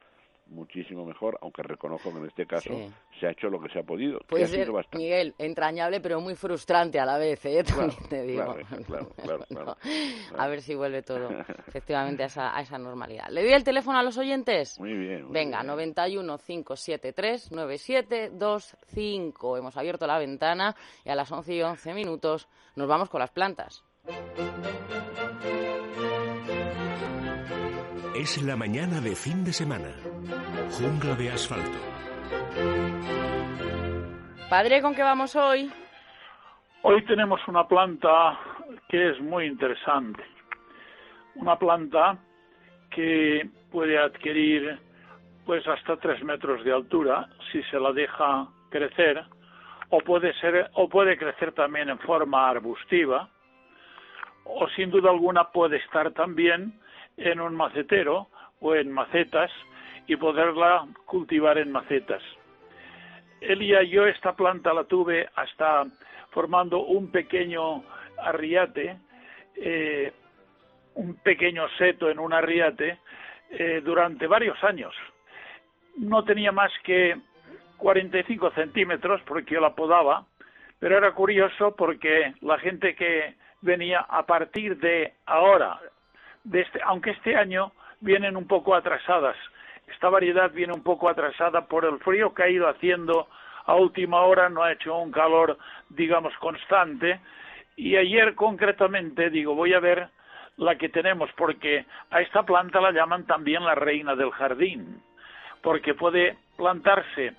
muchísimo 0.50 1.06
mejor, 1.06 1.38
aunque 1.42 1.64
reconozco 1.64 2.12
que 2.12 2.20
en 2.20 2.26
este 2.26 2.46
caso 2.46 2.70
se 3.20 3.28
ha 3.28 3.32
hecho 3.32 3.50
lo 3.50 3.60
que 3.62 3.70
se 3.70 3.80
ha 3.80 3.84
podido. 3.84 4.20
Puede 4.28 4.48
ser, 4.48 4.70
Miguel, 4.94 5.34
entrañable, 5.38 6.02
pero 6.02 6.20
muy 6.22 6.36
frustrante 6.36 7.00
a 7.00 7.06
la 7.06 7.18
vez, 7.18 7.44
¿eh? 7.46 7.64
te 8.10 8.24
digo. 8.24 8.44
a 10.38 10.48
ver 10.48 10.62
si 10.62 10.76
vuelve 10.76 11.02
todo 11.02 11.30
efectivamente 11.68 12.24
a 12.24 12.28
esa, 12.28 12.56
a 12.56 12.62
esa 12.62 12.78
normalidad. 12.78 13.30
¿Le 13.30 13.44
doy 13.44 13.54
el 13.54 13.64
teléfono 13.64 13.98
a 13.98 14.04
los 14.04 14.18
oyentes? 14.18 14.80
Muy 14.80 14.94
bien. 14.94 15.32
Venga, 15.32 15.64
91 15.64 16.38
573 16.38 17.52
9725. 17.52 19.58
Hemos 19.58 19.78
abierto 19.78 20.06
la 20.08 20.18
ventana 20.18 20.76
y 21.06 21.10
a 21.10 21.16
las 21.16 21.32
11 21.32 21.54
y 21.54 21.62
11 21.62 21.94
minutos 21.94 22.48
nos 22.76 22.88
vamos 22.88 23.10
con 23.10 23.20
las 23.20 23.32
plantas. 23.32 23.84
Es 28.20 28.44
la 28.44 28.58
mañana 28.58 29.00
de 29.00 29.16
fin 29.16 29.46
de 29.46 29.54
semana. 29.54 29.96
Jungla 30.78 31.16
de 31.16 31.30
asfalto. 31.30 31.80
Padre, 34.50 34.82
¿con 34.82 34.94
qué 34.94 35.04
vamos 35.04 35.38
hoy? 35.38 35.72
Hoy 36.82 37.06
tenemos 37.06 37.40
una 37.48 37.66
planta 37.66 38.38
que 38.90 39.12
es 39.12 39.22
muy 39.22 39.46
interesante. 39.46 40.22
Una 41.36 41.58
planta 41.58 42.18
que 42.92 43.50
puede 43.72 43.98
adquirir 43.98 44.78
pues 45.46 45.66
hasta 45.66 45.96
tres 45.96 46.22
metros 46.22 46.66
de 46.66 46.74
altura 46.74 47.30
si 47.54 47.64
se 47.72 47.80
la 47.80 47.94
deja 47.94 48.50
crecer 48.70 49.24
o 49.92 50.00
puede 50.02 50.34
ser 50.42 50.70
o 50.74 50.90
puede 50.90 51.18
crecer 51.18 51.54
también 51.54 51.88
en 51.88 52.00
forma 52.00 52.50
arbustiva 52.50 53.30
o 54.44 54.68
sin 54.76 54.92
duda 54.92 55.10
alguna 55.10 55.46
puede 55.52 55.78
estar 55.78 56.12
también 56.12 56.82
en 57.20 57.40
un 57.40 57.56
macetero 57.56 58.28
o 58.62 58.76
en 58.76 58.92
macetas 58.92 59.52
y 60.08 60.16
poderla 60.16 60.88
cultivar 61.06 61.58
en 61.58 61.72
macetas. 61.72 62.22
Elia, 63.42 63.84
yo 63.84 64.06
esta 64.06 64.34
planta 64.34 64.74
la 64.74 64.84
tuve 64.84 65.30
hasta 65.36 65.86
formando 66.32 66.80
un 66.80 67.12
pequeño 67.12 67.84
arriate, 68.18 68.98
eh, 69.56 70.12
un 70.96 71.16
pequeño 71.16 71.68
seto 71.78 72.10
en 72.10 72.20
un 72.20 72.34
arriate 72.34 73.00
eh, 73.52 73.82
durante 73.84 74.28
varios 74.28 74.62
años. 74.64 74.94
No 75.98 76.24
tenía 76.24 76.52
más 76.52 76.72
que 76.84 77.18
45 77.78 78.52
centímetros 78.52 79.22
porque 79.26 79.56
yo 79.56 79.62
la 79.62 79.76
podaba, 79.76 80.26
pero 80.80 80.98
era 80.98 81.12
curioso 81.14 81.76
porque 81.76 82.34
la 82.42 82.58
gente 82.60 82.96
que 82.96 83.36
venía 83.62 84.02
a 84.02 84.26
partir 84.26 84.78
de 84.78 85.14
ahora, 85.26 85.80
este, 86.52 86.80
aunque 86.84 87.12
este 87.12 87.36
año 87.36 87.72
vienen 88.02 88.36
un 88.36 88.48
poco 88.48 88.76
atrasadas. 88.76 89.36
Esta 89.88 90.10
variedad 90.10 90.52
viene 90.52 90.74
un 90.74 90.84
poco 90.84 91.10
atrasada 91.10 91.66
por 91.66 91.86
el 91.86 92.00
frío 92.00 92.34
que 92.34 92.44
ha 92.44 92.50
ido 92.50 92.68
haciendo 92.68 93.28
a 93.66 93.76
última 93.76 94.22
hora, 94.22 94.50
no 94.50 94.64
ha 94.64 94.72
hecho 94.72 94.98
un 94.98 95.12
calor, 95.12 95.58
digamos, 95.90 96.34
constante. 96.38 97.20
Y 97.76 97.96
ayer 97.96 98.36
concretamente, 98.36 99.30
digo, 99.30 99.56
voy 99.56 99.74
a 99.74 99.80
ver 99.80 100.10
la 100.58 100.76
que 100.76 100.90
tenemos, 100.90 101.30
porque 101.38 101.86
a 102.12 102.22
esta 102.22 102.44
planta 102.44 102.82
la 102.82 102.92
llaman 102.92 103.26
también 103.26 103.64
la 103.64 103.76
reina 103.76 104.16
del 104.16 104.32
jardín, 104.32 105.02
porque 105.62 105.94
puede 105.94 106.38
plantarse 106.58 107.34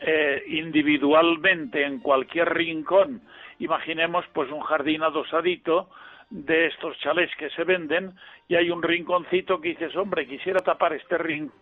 eh, 0.00 0.42
individualmente 0.48 1.84
en 1.84 2.00
cualquier 2.00 2.52
rincón. 2.52 3.22
Imaginemos 3.58 4.24
pues 4.32 4.50
un 4.50 4.60
jardín 4.60 5.02
adosadito 5.02 5.88
de 6.32 6.66
estos 6.66 6.98
chalés 7.00 7.30
que 7.36 7.50
se 7.50 7.62
venden 7.62 8.14
y 8.48 8.56
hay 8.56 8.70
un 8.70 8.82
rinconcito 8.82 9.60
que 9.60 9.70
dices, 9.70 9.94
hombre, 9.96 10.26
quisiera 10.26 10.60
tapar 10.60 10.94
este 10.94 11.18
rincón. 11.18 11.52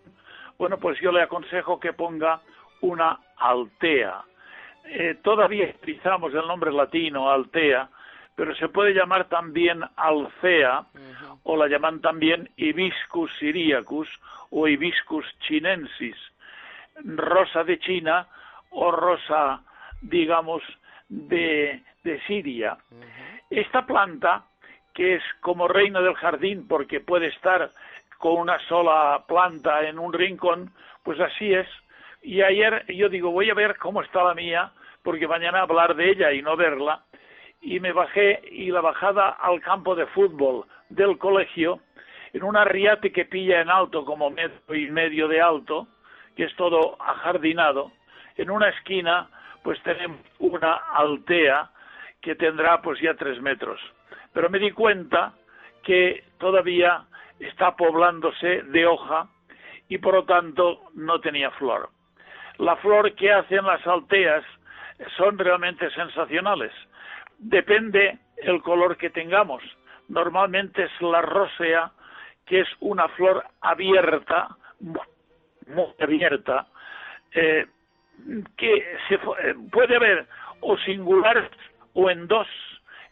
Bueno, 0.58 0.78
pues 0.78 1.00
yo 1.00 1.10
le 1.10 1.22
aconsejo 1.22 1.80
que 1.80 1.92
ponga 1.92 2.40
una 2.80 3.18
altea. 3.36 4.22
Eh, 4.84 5.16
todavía 5.22 5.74
utilizamos 5.74 6.32
el 6.34 6.46
nombre 6.46 6.70
latino 6.70 7.30
altea, 7.30 7.88
pero 8.36 8.54
se 8.54 8.68
puede 8.68 8.94
llamar 8.94 9.28
también 9.28 9.82
alcea 9.96 10.84
o 11.42 11.56
la 11.56 11.66
llaman 11.66 12.00
también 12.00 12.48
hibiscus 12.56 13.30
syriacus 13.38 14.08
o 14.50 14.68
hibiscus 14.68 15.26
chinensis, 15.40 16.16
rosa 17.04 17.64
de 17.64 17.78
China 17.80 18.28
o 18.70 18.92
rosa, 18.92 19.62
digamos, 20.00 20.62
de, 21.08 21.82
de 22.04 22.20
Siria. 22.26 22.78
Esta 23.50 23.84
planta 23.84 24.44
que 24.94 25.16
es 25.16 25.22
como 25.40 25.68
reina 25.68 26.00
del 26.00 26.14
jardín 26.14 26.66
porque 26.66 27.00
puede 27.00 27.28
estar 27.28 27.70
con 28.18 28.38
una 28.38 28.58
sola 28.68 29.24
planta 29.26 29.88
en 29.88 29.98
un 29.98 30.12
rincón, 30.12 30.72
pues 31.02 31.18
así 31.20 31.54
es. 31.54 31.66
Y 32.22 32.42
ayer 32.42 32.84
yo 32.88 33.08
digo, 33.08 33.30
voy 33.30 33.50
a 33.50 33.54
ver 33.54 33.76
cómo 33.78 34.02
está 34.02 34.22
la 34.22 34.34
mía, 34.34 34.72
porque 35.02 35.26
mañana 35.26 35.62
hablar 35.62 35.94
de 35.96 36.10
ella 36.10 36.32
y 36.32 36.42
no 36.42 36.56
verla. 36.56 37.02
Y 37.62 37.80
me 37.80 37.92
bajé 37.92 38.40
y 38.50 38.70
la 38.70 38.80
bajada 38.80 39.30
al 39.30 39.60
campo 39.60 39.94
de 39.94 40.06
fútbol 40.06 40.66
del 40.90 41.18
colegio, 41.18 41.80
en 42.32 42.42
un 42.42 42.56
arriate 42.56 43.12
que 43.12 43.24
pilla 43.24 43.60
en 43.60 43.70
alto, 43.70 44.04
como 44.04 44.30
metro 44.30 44.74
y 44.74 44.90
medio 44.90 45.26
de 45.28 45.40
alto, 45.40 45.88
que 46.36 46.44
es 46.44 46.54
todo 46.56 46.96
ajardinado, 47.00 47.92
en 48.36 48.50
una 48.50 48.68
esquina, 48.68 49.28
pues 49.62 49.82
tenemos 49.82 50.20
una 50.38 50.74
altea 50.74 51.70
que 52.20 52.34
tendrá 52.34 52.82
pues 52.82 53.00
ya 53.00 53.14
tres 53.14 53.40
metros 53.40 53.80
pero 54.32 54.50
me 54.50 54.58
di 54.58 54.70
cuenta 54.72 55.32
que 55.82 56.24
todavía 56.38 57.04
está 57.38 57.76
poblándose 57.76 58.62
de 58.62 58.86
hoja 58.86 59.28
y 59.88 59.98
por 59.98 60.14
lo 60.14 60.24
tanto 60.24 60.90
no 60.94 61.20
tenía 61.20 61.50
flor. 61.52 61.88
La 62.58 62.76
flor 62.76 63.14
que 63.14 63.32
hacen 63.32 63.64
las 63.64 63.84
alteas 63.86 64.44
son 65.16 65.38
realmente 65.38 65.90
sensacionales. 65.90 66.72
Depende 67.38 68.18
el 68.36 68.60
color 68.62 68.96
que 68.96 69.10
tengamos. 69.10 69.62
Normalmente 70.08 70.84
es 70.84 71.00
la 71.00 71.22
rosea, 71.22 71.90
que 72.46 72.60
es 72.60 72.68
una 72.80 73.08
flor 73.08 73.44
abierta, 73.60 74.48
muy 74.80 75.86
abierta, 76.00 76.66
eh, 77.32 77.66
que 78.56 78.98
se 79.08 79.14
eh, 79.14 79.54
puede 79.72 79.96
haber 79.96 80.26
o 80.60 80.76
singular 80.78 81.50
o 81.94 82.10
en 82.10 82.26
dos 82.26 82.46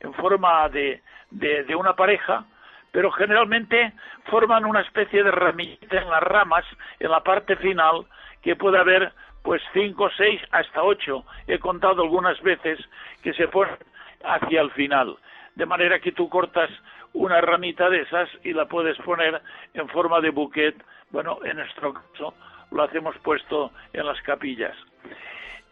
en 0.00 0.12
forma 0.14 0.68
de, 0.68 1.00
de, 1.30 1.74
una 1.76 1.94
pareja, 1.94 2.44
pero 2.92 3.10
generalmente 3.12 3.92
forman 4.24 4.64
una 4.64 4.80
especie 4.80 5.22
de 5.22 5.30
ramita 5.30 6.00
en 6.00 6.10
las 6.10 6.22
ramas, 6.22 6.64
en 6.98 7.10
la 7.10 7.22
parte 7.22 7.56
final, 7.56 8.06
que 8.42 8.56
puede 8.56 8.78
haber 8.78 9.12
pues 9.42 9.62
cinco, 9.72 10.10
seis, 10.16 10.40
hasta 10.50 10.82
ocho. 10.82 11.24
He 11.46 11.58
contado 11.58 12.02
algunas 12.02 12.40
veces 12.42 12.78
que 13.22 13.32
se 13.34 13.48
ponen 13.48 13.76
hacia 14.24 14.60
el 14.60 14.70
final. 14.72 15.16
de 15.54 15.66
manera 15.66 15.98
que 15.98 16.12
tú 16.12 16.28
cortas 16.28 16.70
una 17.12 17.40
ramita 17.40 17.90
de 17.90 18.02
esas 18.02 18.28
y 18.44 18.52
la 18.52 18.66
puedes 18.66 18.96
poner 18.98 19.40
en 19.74 19.88
forma 19.88 20.20
de 20.20 20.30
buquet. 20.30 20.74
Bueno, 21.10 21.38
en 21.44 21.56
nuestro 21.56 21.94
caso 21.94 22.34
lo 22.70 22.82
hacemos 22.82 23.16
puesto 23.18 23.72
en 23.92 24.06
las 24.06 24.20
capillas. 24.22 24.76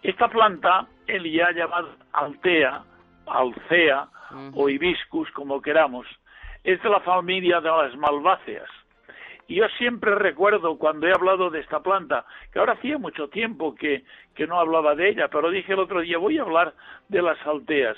Esta 0.03 0.29
planta, 0.29 0.87
él 1.07 1.31
ya 1.31 1.51
llamado 1.53 1.91
altea, 2.13 2.83
alcea 3.27 4.09
o 4.55 4.69
hibiscus, 4.69 5.31
como 5.33 5.63
queramos, 5.63 6.07
es 6.65 6.83
de 6.83 6.89
la 6.89 7.01
familia 7.01 7.61
de 7.61 7.71
las 7.71 7.97
malváceas. 7.97 8.69
Y 9.49 9.57
yo 9.57 9.69
siempre 9.79 10.15
recuerdo 10.17 10.77
cuando 10.77 11.07
he 11.07 11.13
hablado 11.13 11.51
de 11.51 11.61
esta 11.61 11.81
planta, 11.81 12.25
que 12.53 12.59
ahora 12.59 12.73
hacía 12.73 12.99
mucho 12.99 13.29
tiempo 13.29 13.75
que, 13.75 14.05
que 14.35 14.47
no 14.47 14.59
hablaba 14.59 14.97
de 14.97 15.11
ella, 15.11 15.29
pero 15.29 15.51
dije 15.51 15.73
el 15.73 15.79
otro 15.79 16.01
día, 16.01 16.19
voy 16.19 16.39
a 16.39 16.43
hablar 16.43 16.75
de 17.09 17.23
las 17.23 17.39
alteas. 17.47 17.97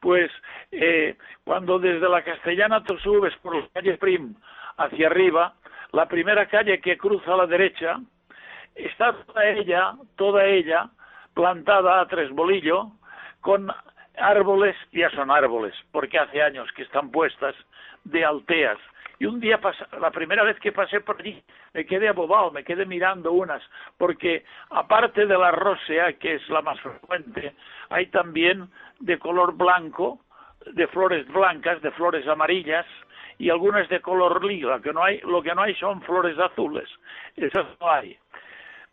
Pues 0.00 0.30
eh, 0.72 1.16
cuando 1.44 1.78
desde 1.78 2.08
la 2.08 2.22
Castellana 2.22 2.82
tú 2.82 2.98
subes 2.98 3.36
por 3.36 3.54
la 3.54 3.68
calle 3.72 3.98
Prim 3.98 4.34
hacia 4.78 5.06
arriba, 5.06 5.54
la 5.92 6.06
primera 6.06 6.46
calle 6.46 6.80
que 6.80 6.98
cruza 6.98 7.34
a 7.34 7.36
la 7.36 7.46
derecha, 7.46 8.00
está 8.74 9.12
toda 9.12 9.48
ella, 9.48 9.94
toda 10.16 10.44
ella, 10.46 10.90
plantada 11.34 12.00
a 12.00 12.08
tres 12.08 12.30
bolillos, 12.30 12.88
con 13.40 13.68
árboles, 14.20 14.76
ya 14.92 15.10
son 15.10 15.30
árboles, 15.30 15.74
porque 15.92 16.18
hace 16.18 16.42
años 16.42 16.70
que 16.72 16.82
están 16.82 17.10
puestas, 17.10 17.54
de 18.04 18.24
alteas. 18.24 18.78
Y 19.18 19.26
un 19.26 19.38
día, 19.38 19.60
la 20.00 20.10
primera 20.10 20.42
vez 20.44 20.58
que 20.60 20.72
pasé 20.72 21.00
por 21.00 21.20
allí, 21.20 21.42
me 21.74 21.84
quedé 21.84 22.08
abobado, 22.08 22.50
me 22.50 22.64
quedé 22.64 22.86
mirando 22.86 23.32
unas, 23.32 23.62
porque 23.98 24.44
aparte 24.70 25.26
de 25.26 25.36
la 25.36 25.50
rósea, 25.50 26.14
que 26.14 26.36
es 26.36 26.48
la 26.48 26.62
más 26.62 26.80
frecuente, 26.80 27.54
hay 27.90 28.06
también 28.06 28.70
de 28.98 29.18
color 29.18 29.54
blanco, 29.54 30.20
de 30.72 30.86
flores 30.86 31.26
blancas, 31.28 31.82
de 31.82 31.90
flores 31.90 32.26
amarillas, 32.26 32.86
y 33.38 33.50
algunas 33.50 33.88
de 33.88 34.00
color 34.00 34.44
lila, 34.44 34.80
que 34.80 34.92
no 34.92 35.02
hay, 35.02 35.20
lo 35.20 35.42
que 35.42 35.54
no 35.54 35.62
hay 35.62 35.74
son 35.74 36.02
flores 36.02 36.38
azules, 36.38 36.88
esas 37.36 37.66
no 37.80 37.90
hay. 37.90 38.16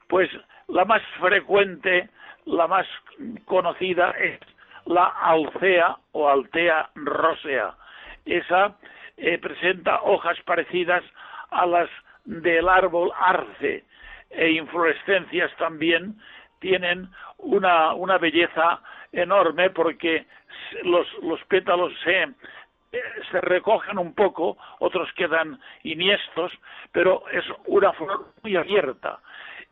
Pues 0.07 0.29
la 0.67 0.85
más 0.85 1.01
frecuente, 1.19 2.09
la 2.45 2.67
más 2.67 2.87
conocida 3.45 4.11
es 4.11 4.39
la 4.87 5.07
alcea 5.21 5.97
o 6.13 6.29
altea 6.29 6.89
rosea. 6.95 7.75
Esa 8.25 8.75
eh, 9.17 9.37
presenta 9.37 10.01
hojas 10.01 10.37
parecidas 10.45 11.03
a 11.51 11.65
las 11.65 11.89
del 12.25 12.67
árbol 12.67 13.11
arce 13.17 13.85
e 14.29 14.51
inflorescencias 14.51 15.55
también 15.57 16.15
tienen 16.59 17.09
una, 17.37 17.93
una 17.93 18.17
belleza 18.17 18.81
enorme 19.11 19.69
porque 19.69 20.25
los, 20.83 21.07
los 21.23 21.41
pétalos 21.45 21.93
se, 22.03 22.23
eh, 22.23 23.01
se 23.31 23.41
recogen 23.41 23.97
un 23.97 24.13
poco, 24.13 24.57
otros 24.79 25.11
quedan 25.13 25.59
iniestos, 25.83 26.51
pero 26.91 27.23
es 27.31 27.45
una 27.65 27.93
flor 27.93 28.33
muy 28.43 28.55
abierta 28.57 29.19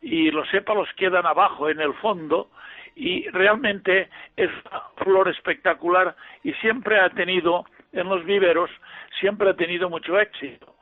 y 0.00 0.30
los 0.30 0.48
sépalos 0.48 0.88
quedan 0.96 1.26
abajo 1.26 1.68
en 1.68 1.80
el 1.80 1.92
fondo 1.94 2.50
y 2.96 3.28
realmente 3.28 4.08
es 4.36 4.50
una 4.64 4.80
flor 4.96 5.28
espectacular 5.28 6.16
y 6.42 6.52
siempre 6.54 6.98
ha 6.98 7.10
tenido 7.10 7.64
en 7.92 8.08
los 8.08 8.24
viveros 8.24 8.70
siempre 9.20 9.50
ha 9.50 9.54
tenido 9.54 9.88
mucho 9.88 10.18
éxito 10.18 10.74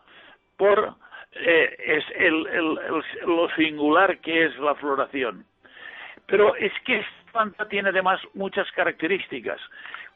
por 0.56 0.96
eh, 1.32 1.76
es 1.78 2.04
el, 2.16 2.46
el, 2.46 2.78
lo 3.26 3.48
singular 3.56 4.18
que 4.18 4.46
es 4.46 4.56
la 4.58 4.74
floración. 4.76 5.44
Pero 6.26 6.54
es 6.54 6.72
que 6.84 7.00
esta 7.00 7.32
planta 7.32 7.68
tiene 7.68 7.88
además 7.88 8.20
muchas 8.34 8.70
características. 8.72 9.60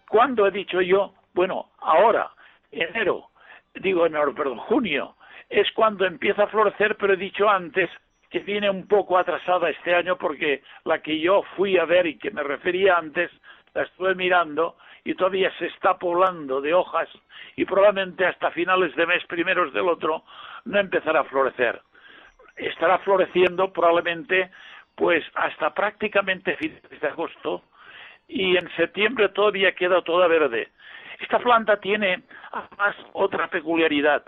¿Cuándo 0.09 0.47
he 0.47 0.51
dicho 0.51 0.81
yo? 0.81 1.13
Bueno, 1.35 1.71
ahora, 1.81 2.31
enero, 2.71 3.31
digo 3.75 4.07
enero, 4.07 4.35
perdón, 4.35 4.59
junio, 4.59 5.17
es 5.51 5.71
cuando 5.73 6.07
empieza 6.07 6.45
a 6.45 6.49
florecer, 6.49 6.97
pero 6.97 7.15
he 7.15 7.17
dicho 7.17 7.49
antes 7.49 7.91
que 8.31 8.41
viene 8.41 8.69
un 8.69 8.87
poco 8.87 9.19
atrasada 9.19 9.71
este 9.71 9.95
año 9.95 10.17
porque 10.17 10.63
la 10.85 11.01
que 11.01 11.19
yo 11.19 11.43
fui 11.57 11.79
a 11.79 11.85
ver 11.85 12.07
y 12.07 12.19
que 12.19 12.31
me 12.31 12.43
refería 12.43 12.97
antes, 12.97 13.31
la 13.75 13.83
estuve 13.83 14.15
mirando 14.15 14.77
y 15.05 15.15
todavía 15.15 15.51
se 15.59 15.67
está 15.67 15.99
poblando 15.99 16.61
de 16.61 16.75
hojas 16.75 17.09
y 17.57 17.65
probablemente 17.65 18.27
hasta 18.27 18.51
finales 18.51 18.95
de 18.97 19.07
mes 19.07 19.25
primeros 19.27 19.73
del 19.73 19.89
otro 19.89 20.25
no 20.65 20.79
empezará 20.79 21.21
a 21.21 21.25
florecer. 21.25 21.81
Estará 22.57 22.99
floreciendo 22.99 23.73
probablemente 23.73 24.51
pues 24.95 25.25
hasta 25.35 25.73
prácticamente 25.73 26.57
finales 26.57 27.01
de 27.01 27.09
agosto 27.09 27.63
y 28.27 28.57
en 28.57 28.69
septiembre 28.77 29.31
todavía 29.31 29.73
queda 29.75 30.03
toda 30.03 30.27
verde. 30.27 30.69
Esta 31.21 31.39
planta 31.39 31.79
tiene 31.81 32.23
además 32.53 32.97
otra 33.13 33.49
peculiaridad. 33.49 34.25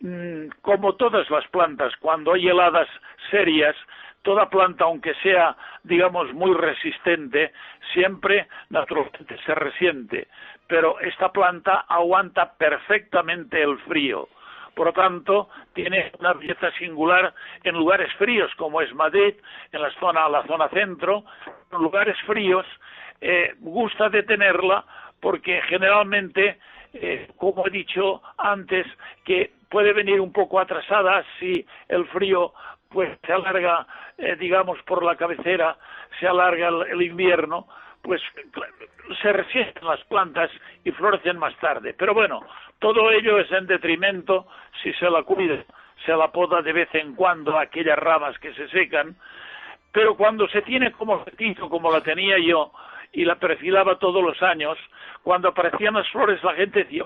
Mm, 0.00 0.50
como 0.62 0.94
todas 0.94 1.28
las 1.28 1.46
plantas, 1.48 1.92
cuando 1.96 2.34
hay 2.34 2.48
heladas 2.48 2.88
serias, 3.30 3.74
toda 4.22 4.48
planta, 4.48 4.84
aunque 4.84 5.14
sea, 5.22 5.56
digamos, 5.82 6.32
muy 6.34 6.54
resistente, 6.54 7.52
siempre 7.92 8.46
naturalmente 8.70 9.36
se 9.44 9.54
resiente. 9.54 10.28
Pero 10.68 11.00
esta 11.00 11.32
planta 11.32 11.84
aguanta 11.88 12.52
perfectamente 12.56 13.60
el 13.60 13.78
frío. 13.80 14.28
Por 14.74 14.86
lo 14.86 14.92
tanto, 14.92 15.48
tiene 15.74 16.12
una 16.20 16.34
belleza 16.34 16.70
singular 16.78 17.34
en 17.64 17.74
lugares 17.74 18.12
fríos, 18.14 18.54
como 18.54 18.80
es 18.80 18.94
Madrid, 18.94 19.34
en 19.72 19.82
la 19.82 19.90
zona, 19.98 20.28
la 20.28 20.46
zona 20.46 20.68
centro, 20.68 21.24
en 21.72 21.78
lugares 21.78 22.16
fríos, 22.24 22.64
eh, 23.20 23.54
gusta 23.58 24.08
de 24.08 24.22
tenerla 24.22 24.84
porque 25.20 25.60
generalmente, 25.62 26.58
eh, 27.00 27.28
como 27.36 27.66
he 27.66 27.70
dicho 27.70 28.22
antes, 28.36 28.86
que 29.24 29.52
puede 29.70 29.92
venir 29.92 30.20
un 30.20 30.32
poco 30.32 30.60
atrasada 30.60 31.24
si 31.38 31.64
el 31.88 32.06
frío 32.08 32.52
pues 32.88 33.18
se 33.26 33.32
alarga, 33.32 33.86
eh, 34.16 34.36
digamos, 34.36 34.78
por 34.82 35.04
la 35.04 35.16
cabecera, 35.16 35.76
se 36.18 36.26
alarga 36.26 36.68
el, 36.68 37.02
invierno, 37.02 37.66
pues 38.02 38.22
se 39.20 39.32
resisten 39.32 39.84
las 39.84 40.02
plantas 40.04 40.50
y 40.84 40.90
florecen 40.92 41.38
más 41.38 41.54
tarde. 41.56 41.94
Pero 41.98 42.14
bueno, 42.14 42.40
todo 42.78 43.10
ello 43.10 43.38
es 43.38 43.50
en 43.52 43.66
detrimento 43.66 44.46
si 44.82 44.92
se 44.94 45.10
la 45.10 45.22
cuida, 45.22 45.62
se 46.06 46.16
la 46.16 46.32
poda 46.32 46.62
de 46.62 46.72
vez 46.72 46.88
en 46.94 47.14
cuando 47.14 47.58
aquellas 47.58 47.98
ramas 47.98 48.38
que 48.38 48.54
se 48.54 48.68
secan, 48.68 49.16
pero 49.92 50.16
cuando 50.16 50.48
se 50.48 50.62
tiene 50.62 50.92
como 50.92 51.24
fetizo, 51.24 51.68
como 51.68 51.90
la 51.90 52.00
tenía 52.00 52.38
yo, 52.38 52.72
y 53.12 53.24
la 53.24 53.36
perfilaba 53.36 53.98
todos 53.98 54.22
los 54.22 54.42
años, 54.42 54.78
cuando 55.22 55.48
aparecían 55.48 55.94
las 55.94 56.08
flores 56.10 56.42
la 56.44 56.54
gente 56.54 56.84
decía, 56.84 57.04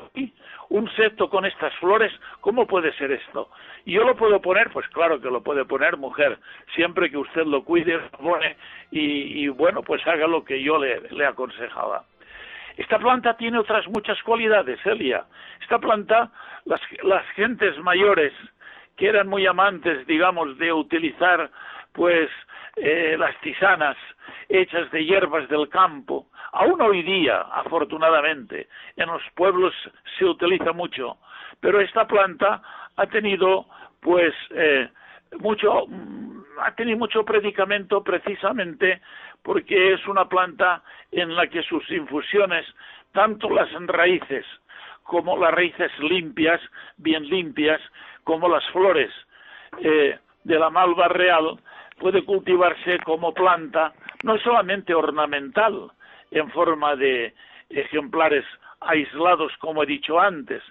un 0.68 0.90
seto 0.96 1.28
con 1.28 1.44
estas 1.44 1.74
flores, 1.76 2.12
¿cómo 2.40 2.66
puede 2.66 2.92
ser 2.94 3.12
esto? 3.12 3.50
¿Y 3.84 3.92
yo 3.92 4.04
lo 4.04 4.16
puedo 4.16 4.40
poner? 4.40 4.70
Pues 4.70 4.88
claro 4.88 5.20
que 5.20 5.30
lo 5.30 5.42
puede 5.42 5.64
poner 5.64 5.96
mujer, 5.96 6.38
siempre 6.74 7.10
que 7.10 7.18
usted 7.18 7.44
lo 7.44 7.64
cuide, 7.64 7.94
lo 7.96 8.10
pone 8.10 8.56
y, 8.90 9.48
bueno, 9.48 9.82
pues 9.82 10.06
haga 10.06 10.26
lo 10.26 10.44
que 10.44 10.62
yo 10.62 10.78
le, 10.78 11.00
le 11.10 11.26
aconsejaba. 11.26 12.04
Esta 12.76 12.98
planta 12.98 13.36
tiene 13.36 13.58
otras 13.58 13.86
muchas 13.88 14.22
cualidades, 14.22 14.78
Elia. 14.86 15.24
Esta 15.60 15.78
planta, 15.78 16.30
las, 16.64 16.80
las 17.02 17.26
gentes 17.34 17.76
mayores 17.78 18.32
que 18.96 19.08
eran 19.08 19.28
muy 19.28 19.46
amantes, 19.46 20.06
digamos, 20.06 20.56
de 20.58 20.72
utilizar 20.72 21.50
pues 21.92 22.30
eh, 22.76 23.16
las 23.18 23.38
tisanas 23.40 23.96
hechas 24.48 24.90
de 24.90 25.04
hierbas 25.04 25.48
del 25.48 25.68
campo. 25.68 26.26
Aún 26.52 26.80
hoy 26.80 27.02
día, 27.02 27.40
afortunadamente, 27.52 28.68
en 28.96 29.08
los 29.08 29.22
pueblos 29.34 29.74
se 30.18 30.24
utiliza 30.24 30.72
mucho, 30.72 31.18
pero 31.60 31.80
esta 31.80 32.06
planta 32.06 32.62
ha 32.96 33.06
tenido, 33.06 33.66
pues, 34.00 34.34
eh, 34.50 34.88
mucho, 35.38 35.86
ha 36.60 36.74
tenido 36.74 36.98
mucho 36.98 37.24
predicamento 37.24 38.02
precisamente 38.02 39.00
porque 39.42 39.94
es 39.94 40.06
una 40.06 40.28
planta 40.28 40.82
en 41.10 41.34
la 41.34 41.46
que 41.48 41.62
sus 41.62 41.90
infusiones, 41.90 42.66
tanto 43.12 43.50
las 43.50 43.70
raíces 43.86 44.46
como 45.02 45.36
las 45.36 45.52
raíces 45.52 45.90
limpias, 45.98 46.60
bien 46.96 47.24
limpias, 47.28 47.80
como 48.24 48.48
las 48.48 48.64
flores 48.70 49.10
eh, 49.80 50.18
de 50.44 50.58
la 50.58 50.70
malva 50.70 51.08
real, 51.08 51.58
puede 52.02 52.24
cultivarse 52.24 52.98
como 53.04 53.32
planta 53.32 53.92
no 54.24 54.36
solamente 54.38 54.92
ornamental 54.92 55.92
en 56.32 56.50
forma 56.50 56.96
de 56.96 57.32
ejemplares 57.70 58.44
aislados 58.80 59.52
como 59.58 59.84
he 59.84 59.86
dicho 59.86 60.18
antes 60.18 60.64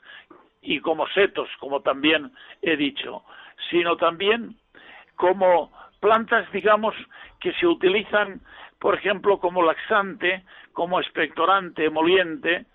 y 0.62 0.82
como 0.82 1.08
setos 1.08 1.48
como 1.58 1.80
también 1.80 2.34
he 2.62 2.76
dicho 2.76 3.24
sino 3.70 3.96
también 3.96 4.58
como 5.16 5.72
plantas 6.02 6.52
digamos 6.52 6.94
que 7.40 7.54
se 7.54 7.66
utilizan 7.66 8.42
por 8.78 8.96
ejemplo 8.96 9.40
como 9.40 9.64
laxante 9.64 10.44
como 10.74 11.00
expectorante 11.00 11.86
emoliente 11.86 12.66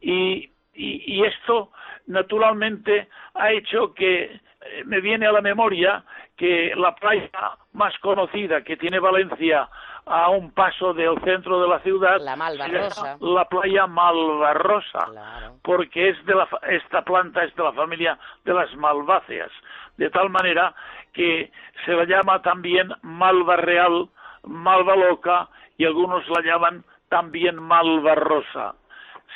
y, 0.00 0.50
y, 0.74 1.14
y 1.14 1.24
esto 1.24 1.70
naturalmente 2.08 3.06
ha 3.34 3.52
hecho 3.52 3.94
que 3.94 4.40
me 4.84 5.00
viene 5.00 5.26
a 5.26 5.32
la 5.32 5.40
memoria 5.40 6.04
que 6.36 6.72
la 6.76 6.94
playa 6.94 7.30
más 7.72 7.96
conocida 8.00 8.62
que 8.62 8.76
tiene 8.76 8.98
Valencia 8.98 9.68
a 10.06 10.28
un 10.30 10.50
paso 10.52 10.92
del 10.94 11.18
centro 11.22 11.60
de 11.62 11.68
la 11.68 11.78
ciudad 11.80 12.20
La 12.20 12.36
Malvarrosa. 12.36 13.16
la 13.20 13.44
playa 13.46 13.86
Malvarrosa 13.86 15.06
Claro. 15.06 15.56
porque 15.62 16.10
es 16.10 16.26
de 16.26 16.34
la, 16.34 16.48
esta 16.68 17.02
planta 17.02 17.44
es 17.44 17.54
de 17.54 17.62
la 17.62 17.72
familia 17.72 18.18
de 18.44 18.54
las 18.54 18.74
malváceas 18.76 19.50
de 19.96 20.10
tal 20.10 20.30
manera 20.30 20.74
que 21.12 21.50
se 21.84 21.92
la 21.92 22.04
llama 22.04 22.40
también 22.42 22.90
malva 23.02 23.56
real 23.56 24.08
malva 24.44 24.96
loca 24.96 25.48
y 25.76 25.84
algunos 25.84 26.26
la 26.28 26.40
llaman 26.42 26.84
también 27.08 27.56
malva 27.56 28.14
rosa 28.14 28.74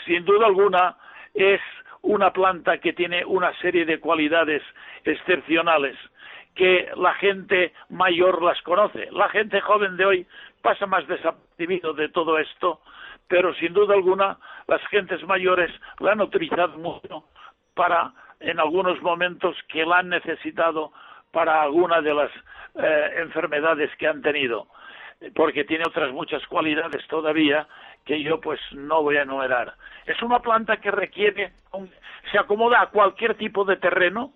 sin 0.06 0.24
duda 0.24 0.46
alguna 0.46 0.96
es 1.34 1.60
una 2.04 2.32
planta 2.32 2.78
que 2.78 2.92
tiene 2.92 3.24
una 3.24 3.52
serie 3.60 3.84
de 3.84 3.98
cualidades 3.98 4.62
excepcionales 5.04 5.96
que 6.54 6.88
la 6.96 7.14
gente 7.14 7.72
mayor 7.88 8.42
las 8.42 8.60
conoce. 8.62 9.08
La 9.10 9.28
gente 9.28 9.60
joven 9.60 9.96
de 9.96 10.04
hoy 10.04 10.26
pasa 10.62 10.86
más 10.86 11.06
desapercibido 11.08 11.94
de 11.94 12.08
todo 12.10 12.38
esto, 12.38 12.80
pero 13.26 13.54
sin 13.54 13.72
duda 13.72 13.94
alguna 13.94 14.38
las 14.68 14.82
gentes 14.88 15.22
mayores 15.26 15.70
la 15.98 16.12
han 16.12 16.20
utilizado 16.20 16.78
mucho 16.78 17.24
para, 17.74 18.12
en 18.38 18.60
algunos 18.60 19.00
momentos, 19.02 19.56
que 19.68 19.84
la 19.84 19.98
han 19.98 20.10
necesitado 20.10 20.92
para 21.32 21.62
alguna 21.62 22.00
de 22.00 22.14
las 22.14 22.30
eh, 22.76 23.14
enfermedades 23.16 23.90
que 23.96 24.06
han 24.06 24.22
tenido, 24.22 24.68
porque 25.34 25.64
tiene 25.64 25.84
otras 25.86 26.12
muchas 26.12 26.46
cualidades 26.46 27.06
todavía 27.08 27.66
que 28.04 28.22
yo 28.22 28.40
pues 28.40 28.60
no 28.72 29.02
voy 29.02 29.16
a 29.16 29.22
enumerar. 29.22 29.74
Es 30.06 30.20
una 30.22 30.40
planta 30.40 30.76
que 30.78 30.90
requiere, 30.90 31.52
se 32.30 32.38
acomoda 32.38 32.80
a 32.80 32.90
cualquier 32.90 33.34
tipo 33.34 33.64
de 33.64 33.76
terreno, 33.76 34.32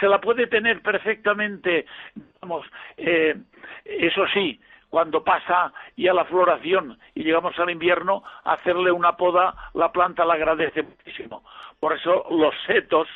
se 0.00 0.08
la 0.08 0.20
puede 0.20 0.46
tener 0.46 0.82
perfectamente, 0.82 1.86
digamos, 2.14 2.66
eh, 2.96 3.36
eso 3.84 4.24
sí, 4.34 4.60
cuando 4.92 5.24
pasa 5.24 5.72
ya 5.96 6.12
la 6.12 6.24
floración 6.24 6.98
y 7.14 7.22
llegamos 7.22 7.58
al 7.58 7.70
invierno, 7.70 8.22
hacerle 8.44 8.90
una 8.90 9.16
poda, 9.16 9.54
la 9.74 9.92
planta 9.92 10.24
la 10.24 10.34
agradece 10.34 10.82
muchísimo. 10.82 11.44
Por 11.80 11.94
eso 11.94 12.26
los 12.30 12.54
setos, 12.66 13.08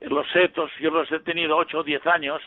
los 0.00 0.28
setos, 0.30 0.70
yo 0.80 0.90
los 0.90 1.10
he 1.10 1.20
tenido 1.20 1.56
8 1.56 1.78
o 1.78 1.82
10 1.82 2.06
años, 2.06 2.42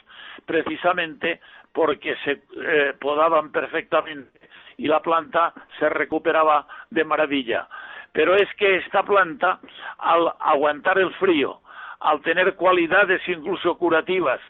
precisamente 0.45 1.41
porque 1.73 2.15
se 2.23 2.41
eh, 2.63 2.93
podaban 2.99 3.51
perfectamente 3.51 4.39
y 4.77 4.87
la 4.87 5.01
planta 5.01 5.53
se 5.79 5.89
recuperaba 5.89 6.67
de 6.89 7.03
maravilla. 7.03 7.67
Pero 8.11 8.35
es 8.35 8.49
que 8.57 8.77
esta 8.77 9.03
planta, 9.03 9.59
al 9.99 10.33
aguantar 10.39 10.97
el 10.97 11.13
frío, 11.15 11.61
al 11.99 12.21
tener 12.21 12.55
cualidades 12.55 13.21
incluso 13.27 13.77
curativas 13.77 14.41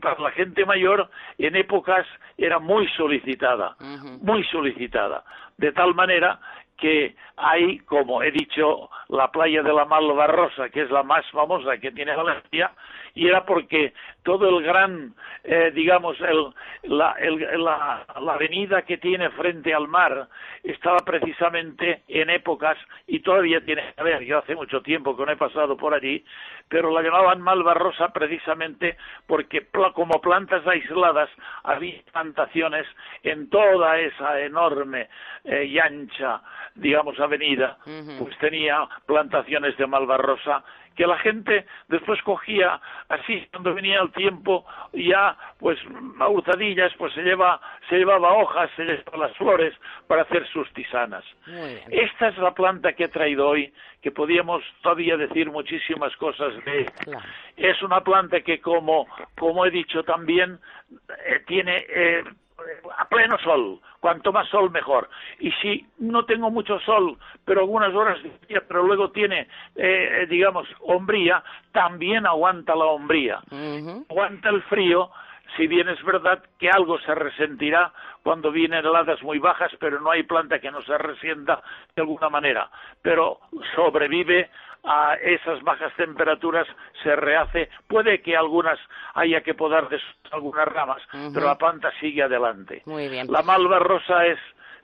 para 0.00 0.20
la 0.20 0.30
gente 0.30 0.64
mayor, 0.64 1.10
en 1.38 1.56
épocas 1.56 2.06
era 2.38 2.58
muy 2.58 2.86
solicitada, 2.90 3.76
muy 4.22 4.44
solicitada, 4.44 5.24
de 5.58 5.72
tal 5.72 5.94
manera 5.94 6.38
que 6.80 7.14
hay, 7.36 7.78
como 7.80 8.22
he 8.22 8.30
dicho, 8.30 8.90
la 9.08 9.30
playa 9.30 9.62
de 9.62 9.72
la 9.72 9.84
Malvarrosa, 9.84 10.68
que 10.70 10.82
es 10.82 10.90
la 10.90 11.02
más 11.02 11.24
famosa 11.30 11.78
que 11.78 11.92
tiene 11.92 12.14
Valencia, 12.16 12.72
y 13.14 13.26
era 13.28 13.44
porque 13.44 13.92
todo 14.22 14.48
el 14.58 14.64
gran, 14.64 15.14
eh, 15.44 15.72
digamos, 15.74 16.16
el, 16.20 16.46
la, 16.84 17.12
el- 17.20 17.62
la, 17.64 18.04
la 18.20 18.32
avenida 18.34 18.82
que 18.82 18.98
tiene 18.98 19.30
frente 19.30 19.74
al 19.74 19.88
mar 19.88 20.28
estaba 20.62 20.98
precisamente 20.98 22.02
en 22.08 22.30
épocas, 22.30 22.76
y 23.06 23.20
todavía 23.20 23.60
tiene 23.64 23.82
que 23.96 24.02
ver, 24.02 24.22
yo 24.24 24.38
hace 24.38 24.54
mucho 24.54 24.80
tiempo 24.82 25.16
que 25.16 25.26
no 25.26 25.32
he 25.32 25.36
pasado 25.36 25.76
por 25.76 25.94
allí, 25.94 26.24
pero 26.70 26.90
la 26.92 27.02
llamaban 27.02 27.42
Malvarrosa 27.42 28.10
precisamente 28.10 28.96
porque 29.26 29.66
como 29.92 30.20
plantas 30.20 30.64
aisladas 30.66 31.28
había 31.64 32.00
plantaciones 32.12 32.86
en 33.24 33.50
toda 33.50 33.98
esa 33.98 34.40
enorme 34.40 35.08
eh, 35.44 35.64
y 35.64 35.78
ancha, 35.80 36.40
digamos, 36.76 37.18
avenida, 37.18 37.76
pues 38.18 38.38
tenía 38.38 38.88
plantaciones 39.04 39.76
de 39.76 39.86
Malvarrosa 39.88 40.62
que 40.96 41.06
la 41.06 41.18
gente 41.18 41.66
después 41.88 42.20
cogía 42.22 42.80
así 43.08 43.46
cuando 43.50 43.74
venía 43.74 44.00
el 44.00 44.12
tiempo 44.12 44.64
ya 44.92 45.36
pues 45.58 45.78
a 46.18 46.28
hurtadillas 46.28 46.92
pues 46.98 47.12
se 47.14 47.22
lleva 47.22 47.60
se 47.88 47.96
llevaba 47.96 48.34
hojas 48.34 48.70
se 48.76 48.84
llevaba 48.84 49.28
las 49.28 49.36
flores 49.36 49.74
para 50.06 50.22
hacer 50.22 50.46
sus 50.48 50.70
tisanas. 50.72 51.24
Esta 51.90 52.28
es 52.28 52.38
la 52.38 52.52
planta 52.54 52.92
que 52.92 53.04
he 53.04 53.08
traído 53.08 53.48
hoy 53.48 53.72
que 54.02 54.10
podíamos 54.10 54.62
todavía 54.82 55.16
decir 55.16 55.50
muchísimas 55.50 56.14
cosas 56.16 56.52
de 56.64 56.80
ella. 56.80 56.92
Claro. 57.04 57.26
es 57.56 57.82
una 57.82 58.00
planta 58.02 58.40
que 58.40 58.60
como 58.60 59.06
como 59.38 59.66
he 59.66 59.70
dicho 59.70 60.02
también 60.04 60.58
eh, 61.26 61.40
tiene 61.46 61.84
eh, 61.88 62.24
a 62.96 63.08
pleno 63.08 63.38
sol. 63.38 63.80
Cuanto 64.00 64.32
más 64.32 64.48
sol 64.48 64.70
mejor. 64.70 65.08
Y 65.38 65.50
si 65.62 65.86
no 65.98 66.24
tengo 66.24 66.50
mucho 66.50 66.78
sol 66.80 67.18
pero 67.44 67.60
algunas 67.60 67.94
horas 67.94 68.22
de 68.22 68.32
día 68.48 68.62
pero 68.66 68.82
luego 68.82 69.10
tiene 69.10 69.48
eh, 69.74 70.26
digamos 70.28 70.68
hombría 70.80 71.42
también 71.72 72.26
aguanta 72.26 72.74
la 72.74 72.84
hombría. 72.86 73.40
Aguanta 74.08 74.48
el 74.50 74.62
frío 74.62 75.10
si 75.56 75.66
bien 75.66 75.88
es 75.88 76.02
verdad 76.04 76.42
que 76.58 76.70
algo 76.70 76.98
se 77.00 77.14
resentirá 77.14 77.92
cuando 78.22 78.50
vienen 78.50 78.84
heladas 78.84 79.22
muy 79.22 79.38
bajas, 79.38 79.72
pero 79.78 80.00
no 80.00 80.10
hay 80.10 80.22
planta 80.22 80.58
que 80.58 80.70
no 80.70 80.82
se 80.82 80.96
resienta 80.98 81.62
de 81.94 82.02
alguna 82.02 82.28
manera. 82.28 82.70
Pero 83.02 83.40
sobrevive 83.74 84.50
a 84.84 85.14
esas 85.14 85.62
bajas 85.62 85.92
temperaturas, 85.96 86.66
se 87.02 87.14
rehace. 87.16 87.68
Puede 87.86 88.22
que 88.22 88.36
algunas 88.36 88.78
haya 89.14 89.42
que 89.42 89.54
podar 89.54 89.88
de 89.88 90.00
algunas 90.30 90.66
ramas, 90.68 91.02
pero 91.34 91.46
la 91.46 91.58
planta 91.58 91.90
sigue 92.00 92.22
adelante. 92.22 92.82
Muy 92.86 93.08
bien. 93.08 93.26
La 93.30 93.42
malva 93.42 93.78
rosa 93.78 94.26
es, 94.26 94.38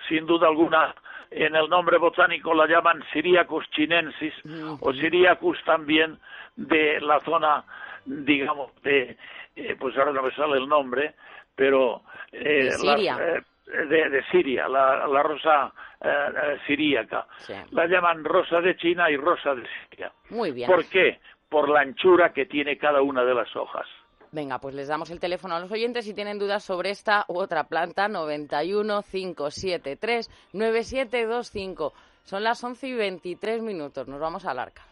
sin 0.09 0.27
duda 0.27 0.49
alguna, 0.49 0.95
en 1.31 1.57
el 1.57 1.69
nombre 1.69 1.99
botánico 1.99 2.55
la 2.55 2.67
llaman 2.67 3.03
Syriacus 3.13 3.69
chinensis 3.71 4.35
o 4.81 4.93
Syriacus 4.93 5.63
también 5.65 6.19
de 6.57 7.01
la 7.01 7.21
zona, 7.21 7.65
digamos, 8.07 8.71
de, 8.83 9.17
eh, 9.57 9.77
pues 9.79 9.97
ahora 9.99 10.13
no 10.13 10.23
me 10.23 10.35
sale 10.35 10.59
el 10.59 10.69
nombre, 10.69 11.15
pero... 11.55 12.03
eh, 12.33 12.65
De 12.65 12.73
Siria. 12.73 13.19
eh, 13.21 13.43
de, 13.89 14.11
de 14.11 14.25
Siria, 14.31 14.69
la, 14.69 15.07
la 15.09 15.23
rosa 15.23 15.73
eh, 16.01 16.09
eh, 16.09 16.57
siríaca. 16.67 17.27
Sí. 17.39 17.55
La 17.73 17.87
llaman 17.87 18.25
rosa 18.25 18.61
de 18.61 18.77
China 18.77 19.11
y 19.11 19.17
rosa 19.17 19.55
de 19.55 19.67
Siria. 19.91 20.13
Muy 20.31 20.53
bien. 20.53 20.71
¿Por 20.71 20.85
qué? 20.87 21.19
Por 21.49 21.69
la 21.69 21.81
anchura 21.81 22.33
que 22.33 22.47
tiene 22.47 22.79
cada 22.79 23.03
una 23.03 23.25
de 23.25 23.35
las 23.35 23.55
hojas. 23.57 23.87
Venga, 24.33 24.59
pues 24.61 24.75
les 24.75 24.89
damos 24.89 25.11
el 25.11 25.19
teléfono 25.21 25.55
a 25.57 25.61
los 25.61 25.71
oyentes 25.73 26.05
si 26.05 26.13
tienen 26.15 26.39
dudas 26.39 26.63
sobre 26.63 26.91
esta 26.91 27.25
u 27.29 27.39
otra 27.39 27.65
planta, 27.65 28.07
91 28.09 29.03
573 29.11 30.29
9725. 30.53 31.93
Son 32.25 32.43
las 32.45 32.63
11 32.63 32.87
y 32.89 32.95
23 32.95 33.63
minutos. 33.63 34.07
Nos 34.09 34.21
vamos 34.21 34.45
al 34.45 34.59
arca. 34.59 34.83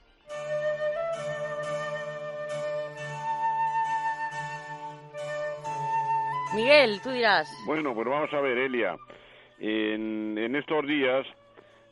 Miguel, 6.55 7.01
tú 7.03 7.11
dirás. 7.11 7.51
Bueno, 7.67 7.95
pues 7.95 8.07
vamos 8.07 8.33
a 8.33 8.40
ver, 8.40 8.59
Elia. 8.59 8.97
En, 9.59 10.55
estos 10.55 10.87
días, 10.87 11.27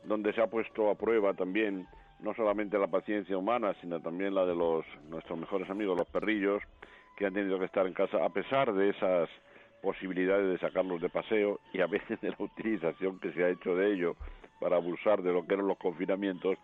donde 0.05 0.33
se 0.33 0.41
ha 0.41 0.47
puesto 0.47 0.91
a 0.91 0.95
prueba 0.95 1.35
también 1.35 1.87
no 2.21 2.35
solamente 2.35 2.79
la 2.79 2.87
paciencia 2.87 3.37
humana, 3.37 3.75
sino 3.81 4.01
también 4.01 4.35
la 4.35 4.47
de 4.47 4.55
los 4.55 4.85
nuestros 5.09 5.39
mejores 5.39 5.69
amigos, 5.69 5.99
los 5.99 6.07
perrillos, 6.07 6.63
que 7.17 7.27
han 7.27 7.35
tenido 7.35 7.59
que 7.59 7.65
estar 7.65 7.87
en 7.87 7.93
casa 7.93 8.25
a 8.25 8.29
pesar 8.31 8.73
de 8.73 8.91
esas 8.91 9.29
posibilidades 9.83 10.49
de 10.49 10.59
sacarlos 10.59 11.01
de 11.01 11.09
paseo 11.09 11.59
y 11.73 11.81
a 11.81 11.87
veces 11.87 12.21
de 12.21 12.31
la 12.31 12.37
utilización 12.39 13.19
que 13.19 13.33
se 13.33 13.45
ha 13.45 13.49
hecho 13.49 13.75
de 13.75 13.93
ello 13.93 14.17
para 14.61 14.77
abusar 14.77 15.23
de 15.23 15.33
lo 15.33 15.45
que 15.45 15.55
eran 15.55 15.67
los 15.67 15.79
confinamientos, 15.79 16.57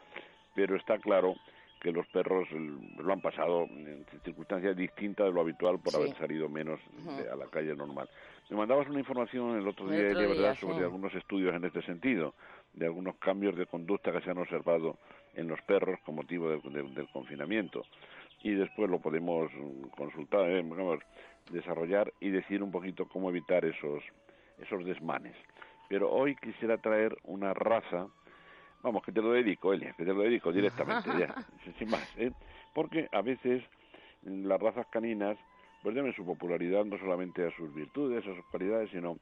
pero 0.54 0.76
está 0.76 0.98
claro 0.98 1.34
que 1.80 1.92
los 1.92 2.06
perros 2.08 2.48
lo 2.50 3.12
han 3.12 3.20
pasado 3.20 3.64
en 3.64 4.04
circunstancias 4.24 4.76
distintas 4.76 5.26
de 5.26 5.32
lo 5.32 5.40
habitual 5.40 5.78
por 5.78 5.92
Sí. 5.92 5.98
haber 6.00 6.16
salido 6.18 6.48
menos 6.48 6.80
de- 7.16 7.30
a 7.30 7.36
la 7.36 7.46
calle 7.46 7.74
normal. 7.74 8.08
Me 8.50 8.56
mandabas 8.56 8.88
una 8.88 8.98
información 9.00 9.56
el 9.58 9.68
otro 9.68 9.86
El 9.86 9.92
día, 9.92 10.00
otro 10.08 10.20
Elia, 10.20 10.26
día, 10.26 10.36
¿verdad?, 10.42 10.54
sí. 10.54 10.60
sobre 10.66 10.84
algunos 10.84 11.14
estudios 11.14 11.54
en 11.54 11.64
este 11.64 11.82
sentido, 11.82 12.34
de 12.72 12.86
algunos 12.86 13.16
cambios 13.16 13.56
de 13.56 13.66
conducta 13.66 14.12
que 14.12 14.20
se 14.22 14.30
han 14.30 14.38
observado 14.38 14.98
en 15.34 15.48
los 15.48 15.60
perros 15.62 15.98
con 16.04 16.16
motivo 16.16 16.48
del- 16.50 17.08
confinamiento. 17.12 17.84
Y 18.42 18.52
después 18.52 18.88
lo 18.90 19.00
podemos 19.00 19.50
consultar, 19.96 20.48
eh, 20.48 20.64
desarrollar 21.50 22.12
y 22.20 22.30
decir 22.30 22.62
un 22.62 22.70
poquito 22.70 23.06
cómo 23.08 23.30
evitar 23.30 23.64
esos, 23.64 24.02
esos 24.58 24.84
desmanes. 24.84 25.34
Pero 25.88 26.10
hoy 26.10 26.36
quisiera 26.36 26.76
traer 26.78 27.16
una 27.24 27.54
raza, 27.54 28.08
vamos, 28.82 29.02
que 29.02 29.12
te 29.12 29.22
lo 29.22 29.32
dedico, 29.32 29.72
Elia, 29.72 29.92
que 29.94 30.04
te 30.04 30.12
lo 30.12 30.22
dedico 30.22 30.52
directamente, 30.52 31.10
ya, 31.18 31.34
sin- 31.78 31.88
más, 31.90 32.08
¿eh? 32.16 32.32
porque 32.72 33.08
a 33.12 33.22
veces 33.22 33.62
las 34.22 34.60
razas 34.60 34.86
caninas 34.88 35.38
pues 35.82 35.94
deben 35.94 36.12
su 36.14 36.24
popularidad 36.26 36.84
no 36.84 36.98
solamente 36.98 37.46
a 37.46 37.50
sus 37.52 37.72
virtudes, 37.72 38.26
a 38.26 38.34
sus 38.34 38.44
cualidades, 38.46 38.90
sino 38.90 39.18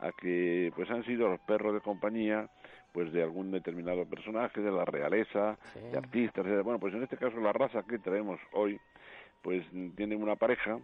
a 0.00 0.12
que 0.12 0.70
pues 0.76 0.90
han 0.90 1.02
sido 1.04 1.28
los 1.28 1.40
perros 1.40 1.72
de 1.74 1.80
compañía 1.80 2.48
pues 2.92 3.10
de 3.12 3.22
algún 3.22 3.50
determinado 3.50 4.04
personaje 4.06 4.60
de 4.60 4.70
la 4.70 4.84
realeza, 4.84 5.56
Sí. 5.72 5.80
de 5.90 5.96
artistas, 5.98 6.44
bueno, 6.62 6.78
pues 6.78 6.94
en 6.94 7.02
este 7.02 7.16
caso 7.16 7.38
la 7.40 7.52
raza 7.52 7.82
que 7.84 7.98
traemos 7.98 8.38
hoy 8.52 8.78
pues 9.42 9.64
tiene 9.96 10.14
una 10.16 10.36
pareja 10.36 10.78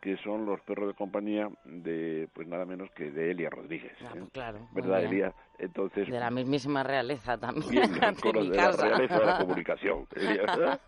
que 0.00 0.16
son 0.18 0.46
los 0.46 0.60
perros 0.62 0.88
de 0.88 0.94
compañía 0.94 1.48
de, 1.64 2.28
pues 2.32 2.46
nada 2.48 2.64
menos 2.64 2.90
que 2.92 3.10
de 3.10 3.30
Elia 3.30 3.50
Rodríguez. 3.50 3.92
Ah, 4.00 4.12
¿eh? 4.14 4.18
pues 4.20 4.30
claro. 4.30 4.68
¿Verdad. 4.72 5.04
Elia? 5.04 5.34
Entonces, 5.58 6.08
De 6.08 6.18
la 6.18 6.30
mismísima 6.30 6.82
realeza 6.82 7.36
también. 7.38 7.70
bien, 7.70 7.92
de 8.22 8.42
la 8.44 8.52
casa. 8.56 8.86
realeza 8.88 9.18
de 9.18 9.26
la 9.26 9.38
comunicación. 9.40 10.06
Elia. 10.16 10.80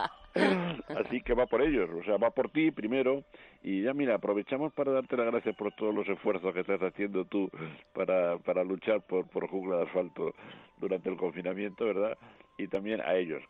Así 0.97 1.21
que 1.21 1.35
va 1.35 1.47
por 1.47 1.61
ellos, 1.61 1.91
o 1.91 2.03
sea, 2.05 2.17
va 2.17 2.31
por 2.31 2.51
ti 2.51 2.71
primero. 2.71 3.23
Y 3.63 3.83
ya 3.83 3.93
mira, 3.93 4.15
aprovechamos 4.15 4.73
para 4.73 4.93
darte 4.93 5.17
las 5.17 5.27
gracias 5.27 5.55
por 5.57 5.73
todos 5.75 5.95
los 5.95 6.09
esfuerzos 6.09 6.55
que 6.55 6.61
estás 6.61 6.81
haciendo 6.81 7.27
tú 7.27 7.51
para, 7.93 8.39
para 8.39 8.65
luchar 8.65 9.03
por, 9.03 9.29
por 9.29 9.47
jungla 9.49 9.77
de 9.77 9.83
asfalto 9.85 10.35
durante 10.79 11.11
el 11.11 11.17
confinamiento, 11.17 11.85
¿verdad? 11.85 12.17
Y 12.57 12.67
también 12.69 13.01
a 13.03 13.15
ellos, 13.15 13.43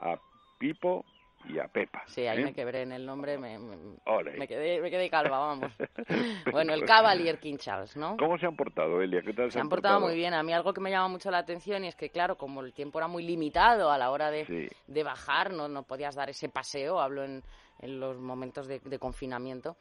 a 0.00 0.18
Pipo 0.58 1.04
y 1.48 1.58
a 1.58 1.68
Pepa. 1.68 2.02
Sí, 2.06 2.26
ahí 2.26 2.40
¿eh? 2.40 2.44
me 2.44 2.54
quebré 2.54 2.82
en 2.82 2.92
el 2.92 3.04
nombre, 3.04 3.38
me, 3.38 3.58
me, 3.58 4.46
quedé, 4.48 4.80
me 4.80 4.90
quedé 4.90 5.10
calva, 5.10 5.38
vamos. 5.38 5.72
bueno, 6.52 6.72
el 6.74 6.84
Cavalier 6.84 7.38
King 7.38 7.56
Charles, 7.56 7.96
¿no? 7.96 8.16
¿Cómo 8.16 8.38
se 8.38 8.46
han 8.46 8.56
portado, 8.56 9.00
Elia? 9.00 9.22
¿Qué 9.22 9.32
tal 9.32 9.50
Se 9.50 9.60
han 9.60 9.68
portado 9.68 10.00
muy 10.00 10.14
bien. 10.14 10.34
A 10.34 10.42
mí 10.42 10.52
algo 10.52 10.72
que 10.72 10.80
me 10.80 10.90
llama 10.90 11.08
mucho 11.08 11.30
la 11.30 11.38
atención 11.38 11.84
y 11.84 11.88
es 11.88 11.96
que, 11.96 12.10
claro, 12.10 12.36
como 12.36 12.60
el 12.60 12.72
tiempo 12.72 12.98
era 12.98 13.08
muy 13.08 13.22
limitado 13.24 13.90
a 13.90 13.98
la 13.98 14.10
hora 14.10 14.30
de, 14.30 14.44
Sí. 14.46 14.68
de 14.86 15.02
bajar, 15.02 15.52
no, 15.52 15.68
no 15.68 15.82
podías 15.82 16.14
dar 16.14 16.30
ese 16.30 16.48
paseo, 16.48 17.00
hablo 17.00 17.24
en, 17.24 17.42
en 17.80 18.00
los 18.00 18.18
momentos 18.18 18.66
de, 18.66 18.80
de 18.80 18.98
confinamiento. 18.98 19.76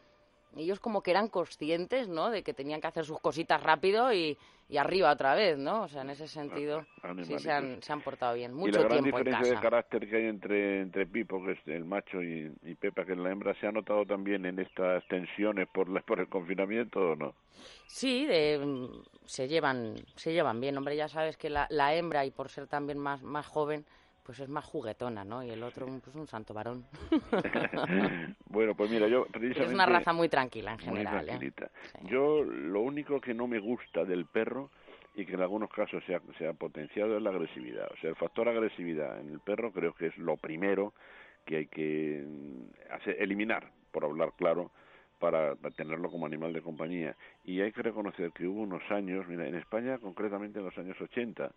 Ellos 0.56 0.80
como 0.80 1.02
que 1.02 1.12
eran 1.12 1.30
conscientes, 1.30 2.08
¿no?, 2.08 2.30
de 2.30 2.44
que 2.44 2.54
tenían 2.54 2.82
que 2.82 2.88
hacer 2.88 3.06
sus 3.06 3.20
cositas 3.20 3.64
rápido 3.64 4.14
y, 4.14 4.38
y 4.68 4.78
arriba 4.78 5.12
otra 5.12 5.34
vez, 5.34 5.58
¿no? 5.58 5.84
O 5.84 5.88
sea, 5.88 6.02
en 6.02 6.10
ese 6.10 6.28
sentido, 6.28 6.86
sí 7.24 7.40
se 7.40 7.52
han, 7.52 7.82
se 7.82 7.94
han 7.94 8.02
portado 8.02 8.36
bien. 8.36 8.52
y 8.52 8.56
Mucho 8.56 8.80
la 8.80 8.84
gran 8.88 9.02
tiempo 9.04 9.18
en 9.20 9.24
diferencia 9.26 9.56
de 9.56 9.62
carácter 9.62 10.10
que 10.10 10.16
hay 10.18 10.26
entre, 10.26 10.82
entre 10.82 11.06
Pipo, 11.06 11.44
que 11.44 11.54
es 11.54 11.60
el 11.68 11.86
macho, 11.86 12.22
y, 12.22 12.52
y 12.64 12.76
Pepa, 12.76 13.06
que 13.06 13.14
es 13.14 13.18
la 13.18 13.32
hembra, 13.32 13.54
¿se 13.60 13.68
ha 13.68 13.72
notado 13.72 14.06
también 14.06 14.46
en 14.46 14.60
estas 14.60 15.08
tensiones 15.08 15.68
por, 15.70 15.90
la, 15.90 16.02
por 16.02 16.20
el 16.20 16.28
confinamiento 16.28 17.00
o 17.00 17.16
no? 17.16 17.34
Sí, 17.88 18.26
de, 18.26 18.60
mm, 18.60 19.04
se 19.26 19.48
llevan 19.48 19.96
se 20.16 20.34
llevan 20.34 20.60
bien. 20.60 20.78
Hombre, 20.78 20.96
ya 20.96 21.08
sabes 21.08 21.38
que 21.38 21.50
la, 21.50 21.68
la 21.70 21.96
hembra, 21.96 22.26
y 22.26 22.32
por 22.32 22.50
ser 22.50 22.68
también 22.68 22.98
más, 22.98 23.22
más 23.24 23.46
joven, 23.48 23.86
pues 24.24 24.40
es 24.40 24.50
más 24.50 24.66
juguetona, 24.66 25.24
¿no? 25.24 25.44
Y 25.44 25.50
el 25.50 25.64
otro, 25.64 25.88
pues 26.04 26.16
un 26.16 26.28
santo 26.28 26.54
varón. 26.54 26.86
bueno, 28.46 28.76
pues 28.76 28.90
mira, 28.90 29.08
yo 29.08 29.26
precisamente... 29.26 29.66
es 29.66 29.74
una 29.74 29.86
raza 29.86 30.14
muy 30.14 30.30
tranquila 30.30 30.74
en 30.74 30.78
muy 30.78 31.00
general, 31.00 31.30
¿eh? 31.30 31.40
Sí. 31.40 31.66
Yo 32.04 32.44
lo 32.44 32.82
único 32.82 33.20
que 33.20 33.34
no 33.34 33.48
me 33.48 33.60
gusta 33.60 34.06
del 34.06 34.26
perro 34.26 34.70
y 35.16 35.26
que 35.26 35.34
en 35.34 35.42
algunos 35.42 35.70
casos 35.70 36.04
se 36.06 36.16
ha, 36.16 36.22
se 36.38 36.48
ha 36.48 36.54
potenciado 36.54 37.18
es 37.18 37.24
la 37.24 37.32
agresividad. 37.32 37.90
O 37.92 37.98
sea, 37.98 38.10
el 38.10 38.16
factor 38.16 38.48
agresividad 38.48 39.20
en 39.20 39.30
el 39.30 39.40
perro 39.40 39.72
creo 39.72 39.94
que 39.94 40.08
es 40.08 40.18
lo 40.18 40.38
primero 40.38 40.94
que 41.46 41.58
hay 41.58 41.68
que 41.68 42.24
mm, 42.26 42.94
hacer, 42.94 43.22
eliminar, 43.22 43.72
por 43.92 44.06
hablar 44.06 44.34
claro, 44.38 44.72
para, 45.22 45.56
tenerlo 45.78 46.10
como 46.10 46.26
animal 46.26 46.52
de 46.52 46.62
compañía. 46.62 47.16
Y 47.46 47.62
hay 47.62 47.72
que 47.72 47.84
reconocer 47.84 48.32
que 48.32 48.48
hubo 48.48 48.62
unos 48.62 48.82
años, 48.90 49.26
mira, 49.30 49.48
en 49.48 49.56
España 49.56 50.00
concretamente 50.00 50.60
en 50.60 50.66
los 50.66 50.78
años 50.78 51.00
80, 51.00 51.50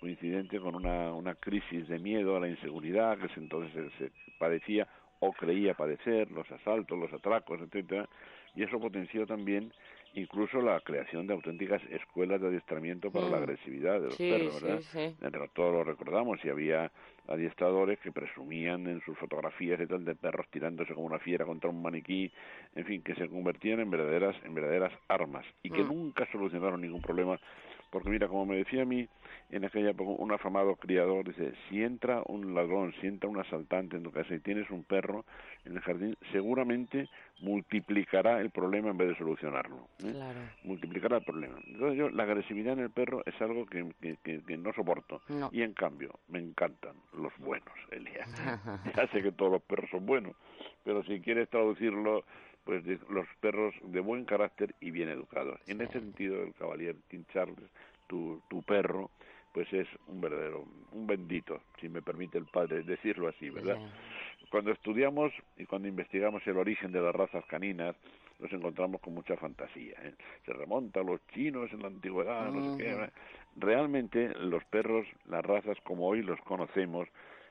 coincidente 0.00 0.60
con 0.60 0.74
una, 0.74 1.14
una 1.14 1.36
crisis 1.36 1.88
de 1.88 1.98
miedo 1.98 2.36
a 2.36 2.40
la 2.40 2.48
inseguridad 2.48 3.16
que 3.18 3.28
entonces 3.40 3.90
se, 3.96 4.06
se 4.06 4.12
padecía 4.38 4.88
o 5.20 5.32
creía 5.32 5.74
padecer, 5.74 6.32
los 6.32 6.50
asaltos, 6.50 6.98
los 6.98 7.12
atracos, 7.12 7.60
etcétera, 7.60 8.08
y 8.56 8.64
eso 8.64 8.80
potenció 8.80 9.24
también 9.24 9.72
incluso 10.14 10.60
la 10.60 10.80
creación 10.80 11.26
de 11.26 11.34
auténticas 11.34 11.82
escuelas 11.90 12.40
de 12.40 12.48
adiestramiento 12.48 13.10
para 13.10 13.28
la 13.28 13.38
Mm. 13.38 13.42
agresividad 13.42 14.00
de 14.00 14.08
los 14.08 14.16
Sí, 14.16 14.28
perros, 14.28 14.54
sí, 14.54 14.62
¿verdad? 14.62 14.80
sí. 14.92 14.98
Eh, 15.26 15.48
Todos 15.54 15.72
lo 15.72 15.84
recordamos 15.84 16.44
y 16.44 16.48
había 16.48 16.90
adiestradores 17.28 17.98
que 18.00 18.12
presumían 18.12 18.86
en 18.86 19.00
sus 19.02 19.16
fotografías 19.18 19.80
y 19.80 19.86
tal 19.86 20.04
de 20.04 20.14
perros 20.14 20.46
tirándose 20.50 20.94
como 20.94 21.06
una 21.06 21.18
fiera 21.18 21.44
contra 21.44 21.70
un 21.70 21.82
maniquí, 21.82 22.30
en 22.74 22.84
fin, 22.84 23.02
que 23.02 23.14
se 23.14 23.28
convertían 23.28 23.80
en 23.80 23.90
verdaderas 23.90 24.36
en 24.44 24.54
verdaderas 24.54 24.92
armas 25.08 25.46
y 25.62 25.70
que 25.70 25.82
Mm. 25.82 25.88
nunca 25.88 26.26
solucionaron 26.32 26.80
ningún 26.80 27.00
problema 27.02 27.38
porque 27.90 28.08
mira, 28.10 28.26
como 28.28 28.46
me 28.46 28.56
decía 28.56 28.82
a 28.82 28.86
mí 28.86 29.06
en 29.52 29.64
aquella 29.64 29.90
época 29.90 30.10
un 30.22 30.32
afamado 30.32 30.74
criador, 30.76 31.26
dice, 31.28 31.52
si 31.68 31.82
entra 31.82 32.22
un 32.26 32.54
ladrón, 32.54 32.92
si 33.00 33.06
entra 33.06 33.28
un 33.30 33.38
asaltante 33.38 33.96
en 33.96 34.02
tu 34.02 34.10
casa 34.10 34.34
y 34.34 34.40
tienes 34.40 34.68
un 34.70 34.82
perro 34.82 35.24
en 35.64 35.74
el 35.76 35.80
jardín, 35.82 36.16
seguramente 36.32 37.08
multiplicará 37.40 38.40
el 38.40 38.50
problema 38.50 38.90
en 38.90 38.96
vez 38.96 39.08
de 39.10 39.16
solucionarlo. 39.16 39.88
¿eh? 40.04 40.10
Claro. 40.12 40.40
multiplicará 40.64 41.18
el 41.18 41.24
problema. 41.24 41.58
Entonces 41.66 41.98
yo, 41.98 42.08
la 42.10 42.22
agresividad 42.22 42.72
en 42.74 42.80
el 42.80 42.90
perro 42.90 43.22
es 43.26 43.40
algo 43.42 43.66
que, 43.66 43.86
que, 44.00 44.16
que- 44.24 44.40
que 44.42 44.56
no 44.56 44.72
soporto. 44.72 45.20
No. 45.28 45.50
Y 45.52 45.62
en 45.62 45.74
cambio, 45.74 46.18
me 46.28 46.38
encantan 46.38 46.96
los 47.12 47.36
buenos, 47.38 47.74
Elia. 47.90 48.26
ya 48.96 49.06
sé 49.08 49.22
que 49.22 49.32
todos 49.32 49.52
los 49.52 49.62
perros 49.62 49.90
son 49.90 50.06
buenos, 50.06 50.34
pero 50.84 51.02
si 51.04 51.20
quieres 51.20 51.48
traducirlo, 51.50 52.24
pues 52.64 52.84
de- 52.84 52.98
los 53.10 53.26
perros 53.40 53.74
de 53.84 54.00
buen 54.00 54.24
carácter 54.24 54.74
y 54.80 54.90
bien 54.90 55.08
educados. 55.08 55.60
En 55.66 55.80
ese 55.82 56.00
sentido, 56.00 56.42
el 56.42 56.54
caballero 56.54 56.98
King 57.10 57.24
Charles, 57.32 57.58
tu, 58.06 58.40
tu 58.48 58.62
perro, 58.62 59.10
pues 59.52 59.72
es 59.72 59.86
un 60.06 60.20
verdadero, 60.20 60.64
un 60.92 61.06
bendito, 61.06 61.60
si 61.80 61.88
me 61.88 62.02
permite 62.02 62.38
el 62.38 62.46
padre 62.46 62.82
decirlo 62.82 63.28
así, 63.28 63.50
¿verdad? 63.50 63.76
Sí. 63.76 64.46
Cuando 64.50 64.70
estudiamos 64.72 65.32
y 65.56 65.64
cuando 65.64 65.88
investigamos 65.88 66.46
el 66.46 66.56
origen 66.56 66.92
de 66.92 67.00
las 67.00 67.14
razas 67.14 67.44
caninas, 67.46 67.96
nos 68.38 68.52
encontramos 68.52 69.00
con 69.00 69.14
mucha 69.14 69.36
fantasía. 69.36 69.94
¿eh? 70.02 70.14
Se 70.44 70.52
remonta 70.52 71.00
a 71.00 71.04
los 71.04 71.26
chinos 71.28 71.72
en 71.72 71.80
la 71.80 71.88
antigüedad, 71.88 72.50
no 72.50 72.76
sé 72.76 72.82
qué. 72.82 72.90
¿eh? 72.90 73.10
Realmente 73.56 74.28
los 74.40 74.64
perros, 74.64 75.06
las 75.26 75.44
razas 75.44 75.78
como 75.84 76.06
hoy 76.06 76.22
los 76.22 76.40
conocemos, 76.40 77.08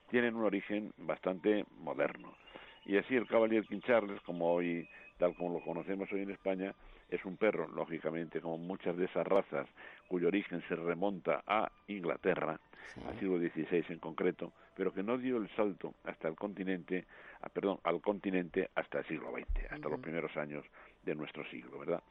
tienen 0.09 0.35
un 0.35 0.43
origen 0.43 0.91
bastante 0.97 1.65
moderno. 1.79 2.35
Y 2.85 2.97
así 2.97 3.15
el 3.15 3.27
Cavalier 3.27 3.65
King 3.67 3.81
Charles, 3.81 4.19
como 4.21 4.53
hoy, 4.53 4.87
tal 5.17 5.35
como 5.35 5.53
lo 5.59 5.63
conocemos 5.63 6.11
hoy 6.11 6.21
en 6.21 6.31
España, 6.31 6.73
es 7.09 7.23
un 7.25 7.37
perro, 7.37 7.67
lógicamente, 7.67 8.39
como 8.41 8.57
muchas 8.57 8.95
de 8.97 9.05
esas 9.05 9.27
razas, 9.27 9.67
cuyo 10.07 10.27
origen 10.29 10.63
se 10.67 10.75
remonta 10.75 11.43
a 11.45 11.71
Inglaterra, 11.87 12.59
Sí. 12.95 13.01
al 13.07 13.17
siglo 13.19 13.37
XVI 13.37 13.85
en 13.93 13.99
concreto, 13.99 14.51
pero 14.75 14.91
que 14.91 15.03
no 15.03 15.17
dio 15.17 15.37
el 15.37 15.47
salto 15.55 15.93
hasta 16.03 16.27
el 16.27 16.35
continente, 16.35 17.05
ah, 17.41 17.47
perdón, 17.49 17.79
al 17.83 18.01
continente 18.01 18.69
hasta 18.75 18.99
el 18.99 19.05
siglo 19.05 19.31
XX, 19.31 19.71
hasta 19.71 19.87
los 19.87 19.99
primeros 19.99 20.35
años 20.35 20.65
de 21.03 21.15
nuestro 21.15 21.45
siglo, 21.45 21.79
¿verdad? 21.79 22.01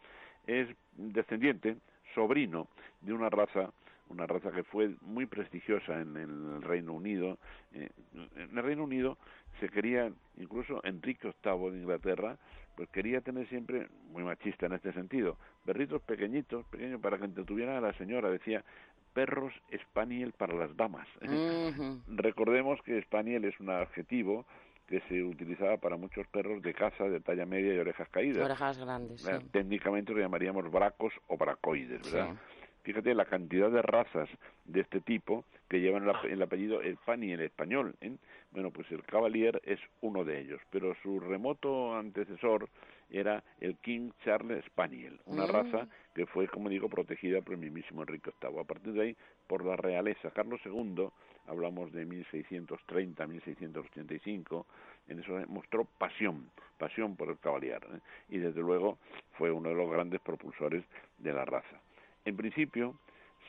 Es 0.47 0.69
descendiente, 0.97 1.77
sobrino 2.15 2.69
de 3.01 3.13
una 3.13 3.29
raza, 3.29 3.71
una 4.11 4.27
raza 4.27 4.51
que 4.51 4.65
fue 4.65 4.91
muy 5.01 5.27
prestigiosa 5.27 6.01
en 6.01 6.17
el 6.17 6.63
Reino 6.63 6.93
Unido. 6.93 7.39
Eh, 7.73 7.89
en 8.37 8.59
el 8.59 8.63
Reino 8.63 8.85
Unido 8.85 9.17
se 9.61 9.69
quería, 9.69 10.11
incluso 10.37 10.81
Enrique 10.85 11.33
VIII 11.43 11.71
de 11.71 11.79
Inglaterra, 11.79 12.37
pues 12.77 12.89
quería 12.91 13.21
tener 13.21 13.49
siempre, 13.49 13.89
muy 14.11 14.23
machista 14.23 14.67
en 14.67 14.73
este 14.73 14.93
sentido, 14.93 15.37
perritos 15.65 16.03
pequeñitos, 16.03 16.67
pequeños 16.67 17.01
para 17.01 17.19
que 17.19 17.25
entretuviera 17.25 17.79
a 17.79 17.81
la 17.81 17.93
señora, 17.95 18.31
decía, 18.31 18.65
perros 19.13 19.53
spaniel 19.89 20.33
para 20.33 20.55
las 20.55 20.77
damas. 20.77 21.07
Recordemos 22.09 22.81
que 22.83 23.01
spaniel 23.03 23.45
es 23.45 23.59
un 23.61 23.71
adjetivo 23.71 24.47
que 24.87 25.01
se 25.09 25.23
utilizaba 25.23 25.77
para 25.77 25.97
muchos 25.97 26.27
perros 26.29 26.63
de 26.63 26.75
caza 26.75 27.05
de 27.05 27.21
talla 27.21 27.47
media 27.47 27.75
y 27.75 27.79
orejas 27.79 28.09
caídas. 28.09 28.45
Orejas 28.45 28.77
grandes, 28.79 29.21
sí. 29.21 29.31
Eh, 29.31 29.39
Técnicamente 29.53 30.13
lo 30.13 30.19
llamaríamos 30.19 30.69
bracos 30.71 31.13
o 31.29 31.37
bracoides, 31.37 32.13
¿verdad? 32.13 32.33
Sí. 32.33 32.60
Fíjate 32.83 33.15
la 33.15 33.27
cantidad 33.27 33.71
de 33.71 33.83
razas 33.83 34.29
de 34.65 34.81
este 34.81 35.01
tipo 35.01 35.45
que 35.69 35.81
llevan 35.81 36.05
el, 36.05 36.11
ap- 36.11 36.25
el 36.25 36.43
apellido 36.43 36.81
Spani 36.83 37.33
en 37.33 37.41
español. 37.41 37.95
¿eh? 38.01 38.17
Bueno, 38.53 38.71
pues 38.71 38.91
el 38.91 39.03
Cavalier 39.05 39.61
es 39.65 39.79
uno 40.01 40.25
de 40.25 40.41
ellos, 40.41 40.61
pero 40.71 40.95
su 41.03 41.21
remoto 41.21 41.95
antecesor 41.95 42.69
era 43.11 43.43
el 43.61 43.77
King 43.79 44.11
Charles 44.25 44.65
Spaniel, 44.67 45.19
una 45.27 45.45
Mm. 45.47 45.51
raza 45.51 45.89
que 46.15 46.27
fue, 46.27 46.49
como 46.49 46.69
digo, 46.69 46.89
protegida 46.89 47.41
por 47.43 47.55
el 47.55 47.61
mismísimo 47.61 48.03
Enrique 48.03 48.31
VIII. 48.41 48.61
A 48.61 48.65
partir 48.65 48.93
de 48.93 49.03
ahí, 49.03 49.17
por 49.47 49.65
la 49.65 49.77
realeza, 49.77 50.31
Carlos 50.31 50.61
II, 50.65 51.09
hablamos 51.47 51.93
de 51.93 52.05
1630, 52.07 53.27
1685, 53.27 54.67
en 55.09 55.21
eso 55.21 55.33
mostró 55.49 55.85
pasión, 55.99 56.51
pasión 56.79 57.17
por 57.17 57.29
el 57.31 57.39
Cavalier, 57.39 57.83
¿eh? 57.93 57.99
y 58.31 58.39
desde 58.39 58.61
luego 58.61 58.99
fue 59.33 59.51
uno 59.51 59.69
de 59.71 59.75
los 59.75 59.91
grandes 59.91 60.21
propulsores 60.21 60.85
de 61.19 61.33
la 61.33 61.45
raza. 61.45 61.81
En 62.25 62.37
principio, 62.37 62.95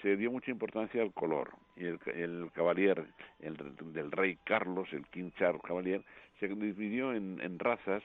se 0.02 0.16
dio 0.18 0.32
mucha 0.32 0.52
importancia 0.52 1.02
al 1.02 1.14
color 1.14 1.52
y 1.76 1.86
el, 1.86 2.00
el 2.14 2.52
Cavalier 2.54 3.06
el, 3.40 3.56
del 3.94 4.12
rey 4.12 4.38
Carlos, 4.44 4.92
el 4.94 5.06
King 5.08 5.32
Charles 5.38 5.62
Cavalier, 5.62 6.04
se 6.40 6.48
dividió 6.48 7.14
en, 7.14 7.40
en 7.42 7.60
razas 7.60 8.02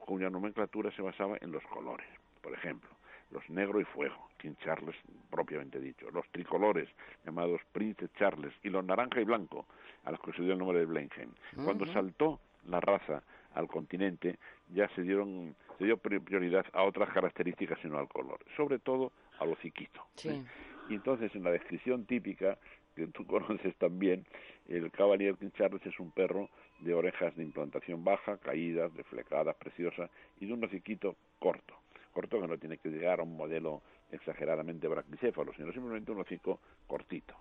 cuya 0.00 0.28
nomenclatura 0.30 0.90
se 0.92 1.02
basaba 1.02 1.36
en 1.40 1.52
los 1.52 1.62
colores. 1.64 2.06
Por 2.42 2.52
ejemplo, 2.52 2.90
los 3.30 3.48
negro 3.48 3.80
y 3.80 3.84
fuego, 3.84 4.28
King 4.38 4.54
Charles 4.64 4.96
propiamente 5.30 5.78
dicho, 5.78 6.10
los 6.10 6.26
tricolores, 6.30 6.88
llamados 7.24 7.60
Prince 7.72 8.08
Charles, 8.18 8.52
y 8.62 8.70
los 8.70 8.84
naranja 8.84 9.20
y 9.20 9.24
blanco, 9.24 9.66
a 10.04 10.10
los 10.10 10.20
que 10.20 10.32
se 10.32 10.42
dio 10.42 10.52
el 10.52 10.58
nombre 10.58 10.80
de 10.80 10.86
Blenheim. 10.86 11.30
Cuando 11.64 11.84
saltó 11.92 12.40
la 12.66 12.80
raza 12.80 13.22
al 13.54 13.68
continente, 13.68 14.38
ya 14.74 14.88
se 14.90 15.02
dieron 15.02 15.54
se 15.78 15.84
dio 15.86 15.96
pri- 15.96 16.20
prioridad 16.20 16.66
a 16.74 16.82
otras 16.82 17.08
características 17.10 17.78
sino 17.80 17.98
al 17.98 18.08
color, 18.08 18.38
sobre 18.56 18.78
todo 18.78 19.12
al 19.40 19.52
hociquito. 19.52 20.06
Sí. 20.14 20.28
¿eh? 20.28 20.44
Y 20.88 20.94
entonces, 20.94 21.34
en 21.34 21.44
la 21.44 21.50
descripción 21.50 22.04
típica, 22.04 22.58
que 22.94 23.06
tú 23.08 23.26
conoces 23.26 23.74
también, 23.76 24.24
el 24.68 24.90
Cavalier 24.90 25.36
King 25.36 25.50
Charles 25.56 25.84
es 25.84 25.98
un 25.98 26.10
perro 26.12 26.48
de 26.80 26.94
orejas 26.94 27.34
de 27.36 27.42
implantación 27.42 28.04
baja, 28.04 28.38
caídas, 28.38 28.94
deflecadas, 28.94 29.56
preciosas, 29.56 30.10
y 30.40 30.46
de 30.46 30.52
un 30.52 30.64
hociquito 30.64 31.16
corto. 31.38 31.74
Corto 32.12 32.40
que 32.40 32.48
no 32.48 32.58
tiene 32.58 32.78
que 32.78 32.88
llegar 32.88 33.20
a 33.20 33.22
un 33.22 33.36
modelo 33.36 33.82
exageradamente 34.10 34.88
braquicéfalo, 34.88 35.52
sino 35.54 35.72
simplemente 35.72 36.10
un 36.10 36.20
hocico 36.20 36.60
cortito, 36.86 37.36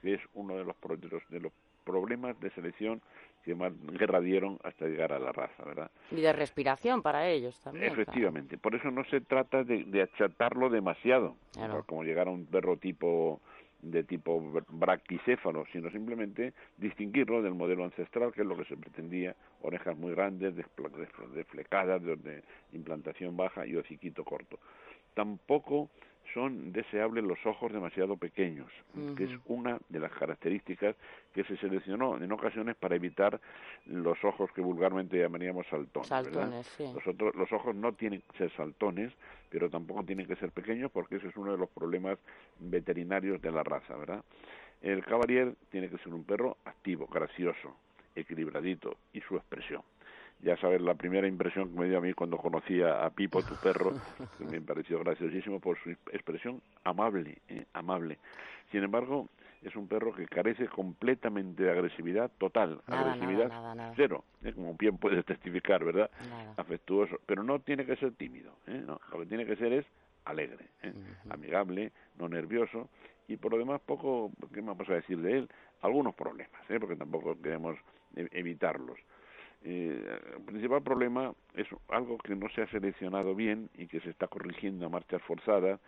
que 0.00 0.14
es 0.14 0.20
uno 0.34 0.56
de 0.56 0.64
los, 0.64 0.76
de 1.28 1.40
los 1.40 1.52
problemas 1.84 2.38
de 2.40 2.50
selección 2.50 3.02
que 3.44 3.54
más 3.54 3.72
guerra 3.98 4.20
dieron 4.20 4.58
hasta 4.64 4.86
llegar 4.86 5.12
a 5.12 5.18
la 5.18 5.32
raza, 5.32 5.64
¿verdad? 5.64 5.90
Y 6.10 6.20
de 6.20 6.32
respiración 6.32 7.02
para 7.02 7.28
ellos 7.28 7.58
también. 7.60 7.92
Efectivamente, 7.92 8.58
por 8.58 8.74
eso 8.74 8.90
no 8.90 9.04
se 9.04 9.20
trata 9.20 9.64
de, 9.64 10.02
achatarlo 10.02 10.70
demasiado, 10.70 11.36
como 11.86 12.04
llegar 12.04 12.28
a 12.28 12.30
un 12.30 12.46
perro 12.46 12.76
tipo 12.76 13.40
de 13.82 14.02
tipo 14.02 14.40
braquicéfalo, 14.68 15.66
sino 15.70 15.90
simplemente 15.90 16.54
distinguirlo 16.78 17.42
del 17.42 17.54
modelo 17.54 17.84
ancestral, 17.84 18.32
que 18.32 18.40
es 18.40 18.46
lo 18.46 18.56
que 18.56 18.64
se 18.64 18.76
pretendía, 18.76 19.36
orejas 19.60 19.96
muy 19.96 20.12
grandes, 20.12 20.54
desflecadas, 21.34 22.02
de 22.02 22.42
implantación 22.72 23.36
baja 23.36 23.66
y 23.66 23.76
hociquito 23.76 24.24
corto. 24.24 24.58
Tampoco 25.12 25.90
son 26.32 26.72
deseables 26.72 27.24
los 27.24 27.38
ojos 27.46 27.72
demasiado 27.72 28.16
pequeños, 28.16 28.70
que 29.16 29.24
es 29.24 29.30
una 29.46 29.78
de 29.88 30.00
las 30.00 30.12
características 30.12 30.96
que 31.32 31.44
se 31.44 31.56
seleccionó 31.58 32.16
en 32.16 32.32
ocasiones 32.32 32.76
para 32.76 32.96
evitar 32.96 33.40
los 33.86 34.22
ojos 34.24 34.50
que 34.52 34.60
vulgarmente 34.60 35.18
llamaríamos 35.18 35.66
saltones. 35.68 36.08
saltones 36.08 36.66
sí. 36.76 36.84
los, 36.94 37.34
los 37.34 37.52
ojos 37.52 37.74
no 37.74 37.92
tienen 37.92 38.22
que 38.22 38.38
ser 38.38 38.50
saltones, 38.56 39.12
pero 39.50 39.68
tampoco 39.68 40.04
tienen 40.04 40.26
que 40.26 40.36
ser 40.36 40.50
pequeños 40.50 40.90
porque 40.90 41.16
ese 41.16 41.28
es 41.28 41.36
uno 41.36 41.52
de 41.52 41.58
los 41.58 41.68
problemas 41.70 42.18
veterinarios 42.58 43.40
de 43.42 43.52
la 43.52 43.62
raza, 43.62 43.96
¿verdad? 43.96 44.24
El 44.82 45.04
Cavalier 45.04 45.54
tiene 45.70 45.88
que 45.88 45.98
ser 45.98 46.12
un 46.12 46.24
perro 46.24 46.56
activo, 46.64 47.06
gracioso, 47.06 47.76
equilibradito 48.14 48.96
y 49.12 49.20
su 49.20 49.36
expresión 49.36 49.82
ya 50.40 50.56
sabes, 50.58 50.80
la 50.80 50.94
primera 50.94 51.26
impresión 51.26 51.70
que 51.70 51.80
me 51.80 51.88
dio 51.88 51.98
a 51.98 52.00
mí 52.00 52.12
cuando 52.12 52.36
conocí 52.36 52.82
a, 52.82 53.08
Pipo, 53.10 53.42
tu 53.42 53.54
perro, 53.56 53.92
me 54.38 54.60
pareció 54.60 54.98
graciosísimo 55.00 55.60
por 55.60 55.78
su 55.82 55.90
expresión 55.90 56.60
amable, 56.84 57.38
eh, 57.48 57.64
amable. 57.72 58.18
Sin 58.70 58.82
embargo, 58.82 59.28
es 59.62 59.74
un 59.76 59.88
perro 59.88 60.14
que 60.14 60.26
carece 60.26 60.68
completamente 60.68 61.62
de 61.62 61.70
agresividad 61.70 62.30
total, 62.38 62.82
agresividad 62.86 63.50
cero, 63.96 64.24
eh, 64.42 64.52
como 64.52 64.74
bien 64.74 64.98
puedes 64.98 65.24
testificar, 65.24 65.82
¿verdad? 65.84 66.10
Afectuoso, 66.56 67.18
pero 67.24 67.42
no 67.42 67.60
tiene 67.60 67.86
que 67.86 67.96
ser 67.96 68.12
tímido, 68.12 68.52
¿eh? 68.66 68.82
no, 68.86 69.00
lo 69.10 69.20
que 69.20 69.26
tiene 69.26 69.46
que 69.46 69.56
ser 69.56 69.72
es 69.72 69.86
alegre, 70.26 70.68
amigable, 71.30 71.92
no 72.18 72.28
nervioso 72.28 72.88
y 73.26 73.36
por 73.36 73.52
lo 73.52 73.58
demás 73.58 73.80
poco, 73.80 74.30
¿qué 74.52 74.60
me 74.60 74.74
vas 74.74 74.88
a 74.88 74.94
decir 74.94 75.18
de 75.20 75.38
él? 75.38 75.48
Algunos 75.80 76.14
problemas, 76.14 76.60
porque 76.80 76.96
tampoco 76.96 77.40
queremos 77.40 77.76
e-, 78.16 78.28
evitarlos 78.32 78.98
eh, 79.64 80.20
el 80.36 80.42
principal 80.42 80.82
problema 80.82 81.32
es 81.54 81.66
algo 81.88 82.18
que 82.18 82.36
no 82.36 82.48
se 82.50 82.62
ha 82.62 82.66
seleccionado 82.68 83.34
bien 83.34 83.70
y 83.78 83.86
que 83.86 84.00
se 84.00 84.10
está 84.10 84.28
corrigiendo 84.28 84.84
a 84.86 84.88
marchas 84.90 85.22
forzadas, 85.22 85.80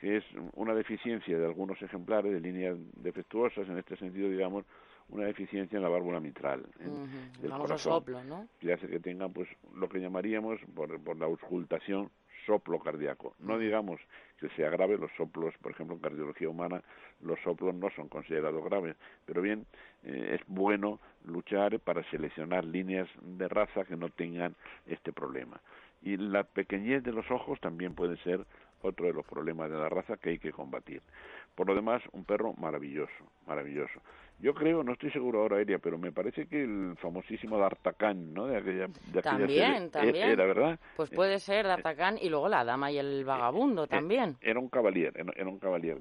que 0.00 0.16
es 0.16 0.24
una 0.54 0.74
deficiencia 0.74 1.38
de 1.38 1.44
algunos 1.44 1.80
ejemplares 1.82 2.32
de 2.32 2.40
líneas 2.40 2.76
defectuosas, 2.96 3.68
en 3.68 3.76
este 3.76 3.96
sentido, 3.96 4.30
digamos, 4.30 4.64
una 5.10 5.26
deficiencia 5.26 5.76
en 5.76 5.82
la 5.82 5.88
válvula 5.88 6.20
mitral 6.20 6.64
uh 6.80 7.42
del 7.42 7.50
corazón, 7.50 8.04
¿no? 8.28 8.48
que 8.58 8.72
hace 8.72 8.88
que 8.88 9.00
tengan 9.00 9.32
pues 9.32 9.48
lo 9.74 9.88
que 9.88 10.00
llamaríamos 10.00 10.60
por, 10.74 10.98
por 11.00 11.18
la 11.18 11.26
auscultación 11.26 12.10
soplo 12.48 12.78
cardíaco. 12.78 13.34
No 13.38 13.58
digamos 13.58 14.00
que 14.38 14.48
sea 14.50 14.70
grave, 14.70 14.96
los 14.96 15.10
soplos, 15.16 15.54
por 15.60 15.72
ejemplo, 15.72 15.94
en 15.94 16.00
cardiología 16.00 16.48
humana, 16.48 16.82
los 17.20 17.38
soplos 17.40 17.74
no 17.74 17.90
son 17.90 18.08
considerados 18.08 18.64
graves, 18.64 18.96
pero 19.26 19.42
bien, 19.42 19.66
eh, 20.02 20.38
es 20.38 20.40
bueno 20.46 20.98
luchar 21.26 21.78
para 21.80 22.02
seleccionar 22.10 22.64
líneas 22.64 23.08
de 23.20 23.48
raza 23.48 23.84
que 23.84 23.96
no 23.96 24.08
tengan 24.08 24.56
este 24.86 25.12
problema. 25.12 25.60
Y 26.00 26.16
la 26.16 26.44
pequeñez 26.44 27.02
de 27.02 27.12
los 27.12 27.30
ojos 27.30 27.60
también 27.60 27.94
puede 27.94 28.16
ser 28.18 28.46
otro 28.80 29.06
de 29.06 29.12
los 29.12 29.26
problemas 29.26 29.70
de 29.70 29.76
la 29.76 29.88
raza 29.88 30.16
que 30.16 30.30
hay 30.30 30.38
que 30.38 30.52
combatir. 30.52 31.02
Por 31.58 31.66
lo 31.66 31.74
demás, 31.74 32.00
un 32.12 32.24
perro 32.24 32.54
maravilloso, 32.56 33.24
maravilloso. 33.44 34.00
Yo 34.38 34.54
creo, 34.54 34.84
no 34.84 34.92
estoy 34.92 35.10
seguro 35.10 35.40
ahora, 35.40 35.60
Eria, 35.60 35.80
pero 35.80 35.98
me 35.98 36.12
parece 36.12 36.46
que 36.46 36.62
el 36.62 36.94
famosísimo 37.02 37.58
D'Artagnan, 37.58 38.32
¿no? 38.32 38.46
De 38.46 38.58
aquella, 38.58 38.86
de 39.12 39.22
también, 39.22 39.82
e-, 39.86 39.88
también. 39.88 40.30
Era, 40.30 40.46
¿verdad? 40.46 40.78
Pues 40.94 41.10
puede 41.10 41.40
ser 41.40 41.66
D'Artagnan 41.66 42.16
y 42.22 42.28
luego 42.28 42.48
la 42.48 42.64
dama 42.64 42.92
y 42.92 42.98
el 42.98 43.24
vagabundo 43.24 43.84
eh, 43.84 43.88
también. 43.88 44.36
Era 44.40 44.60
un 44.60 44.68
caballero, 44.68 45.10
era 45.34 45.50
un 45.50 45.58
caballero. 45.58 46.00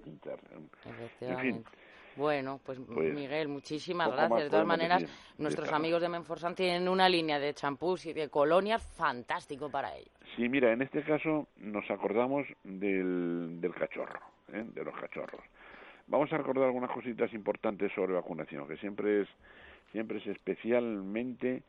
Efectivamente. 0.86 1.68
Bueno, 2.16 2.60
pues, 2.64 2.80
pues, 2.94 3.16
Miguel, 3.16 3.48
muchísimas 3.48 4.12
gracias. 4.12 4.44
De 4.44 4.50
todas 4.52 4.66
maneras, 4.66 5.06
nuestros 5.40 5.74
amigos 5.74 6.04
de 6.04 6.10
Menforsan 6.10 6.54
tienen 6.54 6.88
una 6.88 7.10
línea 7.10 7.40
de 7.40 7.56
champús 7.56 8.06
y 8.06 8.14
de 8.14 8.30
colonias 8.30 8.86
fantástico 8.96 9.72
para 9.72 9.96
ellos. 9.96 10.14
Sí, 10.36 10.50
mira, 10.50 10.72
en 10.72 10.84
este 10.84 11.02
caso 11.02 11.48
nos 11.58 11.90
acordamos 11.90 12.46
del, 12.64 13.60
del 13.60 13.74
cachorro, 13.74 14.20
¿eh? 14.54 14.66
de 14.74 14.84
los 14.84 14.96
cachorros. 14.96 15.42
Vamos 16.08 16.32
a 16.32 16.38
recordar 16.38 16.66
algunas 16.66 16.92
cositas 16.92 17.34
importantes 17.34 17.92
sobre 17.94 18.14
vacunación, 18.14 18.68
que 18.68 18.78
siempre 18.78 19.22
es 19.22 19.28
siempre 19.92 20.18
es 20.18 20.28
especialmente 20.28 21.64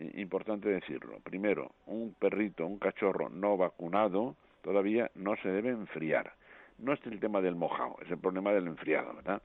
eh, 0.00 0.12
importante 0.16 0.68
decirlo. 0.68 1.18
Primero, 1.22 1.72
un 1.86 2.14
perrito, 2.14 2.66
un 2.66 2.78
cachorro 2.78 3.28
no 3.28 3.56
vacunado 3.56 4.36
todavía 4.62 5.10
no 5.14 5.36
se 5.36 5.48
debe 5.48 5.70
enfriar. 5.70 6.32
No 6.78 6.92
es 6.92 7.00
el 7.06 7.18
tema 7.18 7.40
del 7.40 7.56
mojado, 7.56 7.96
es 8.04 8.10
el 8.10 8.18
problema 8.18 8.52
del 8.52 8.66
enfriado, 8.66 9.14
¿verdad? 9.14 9.42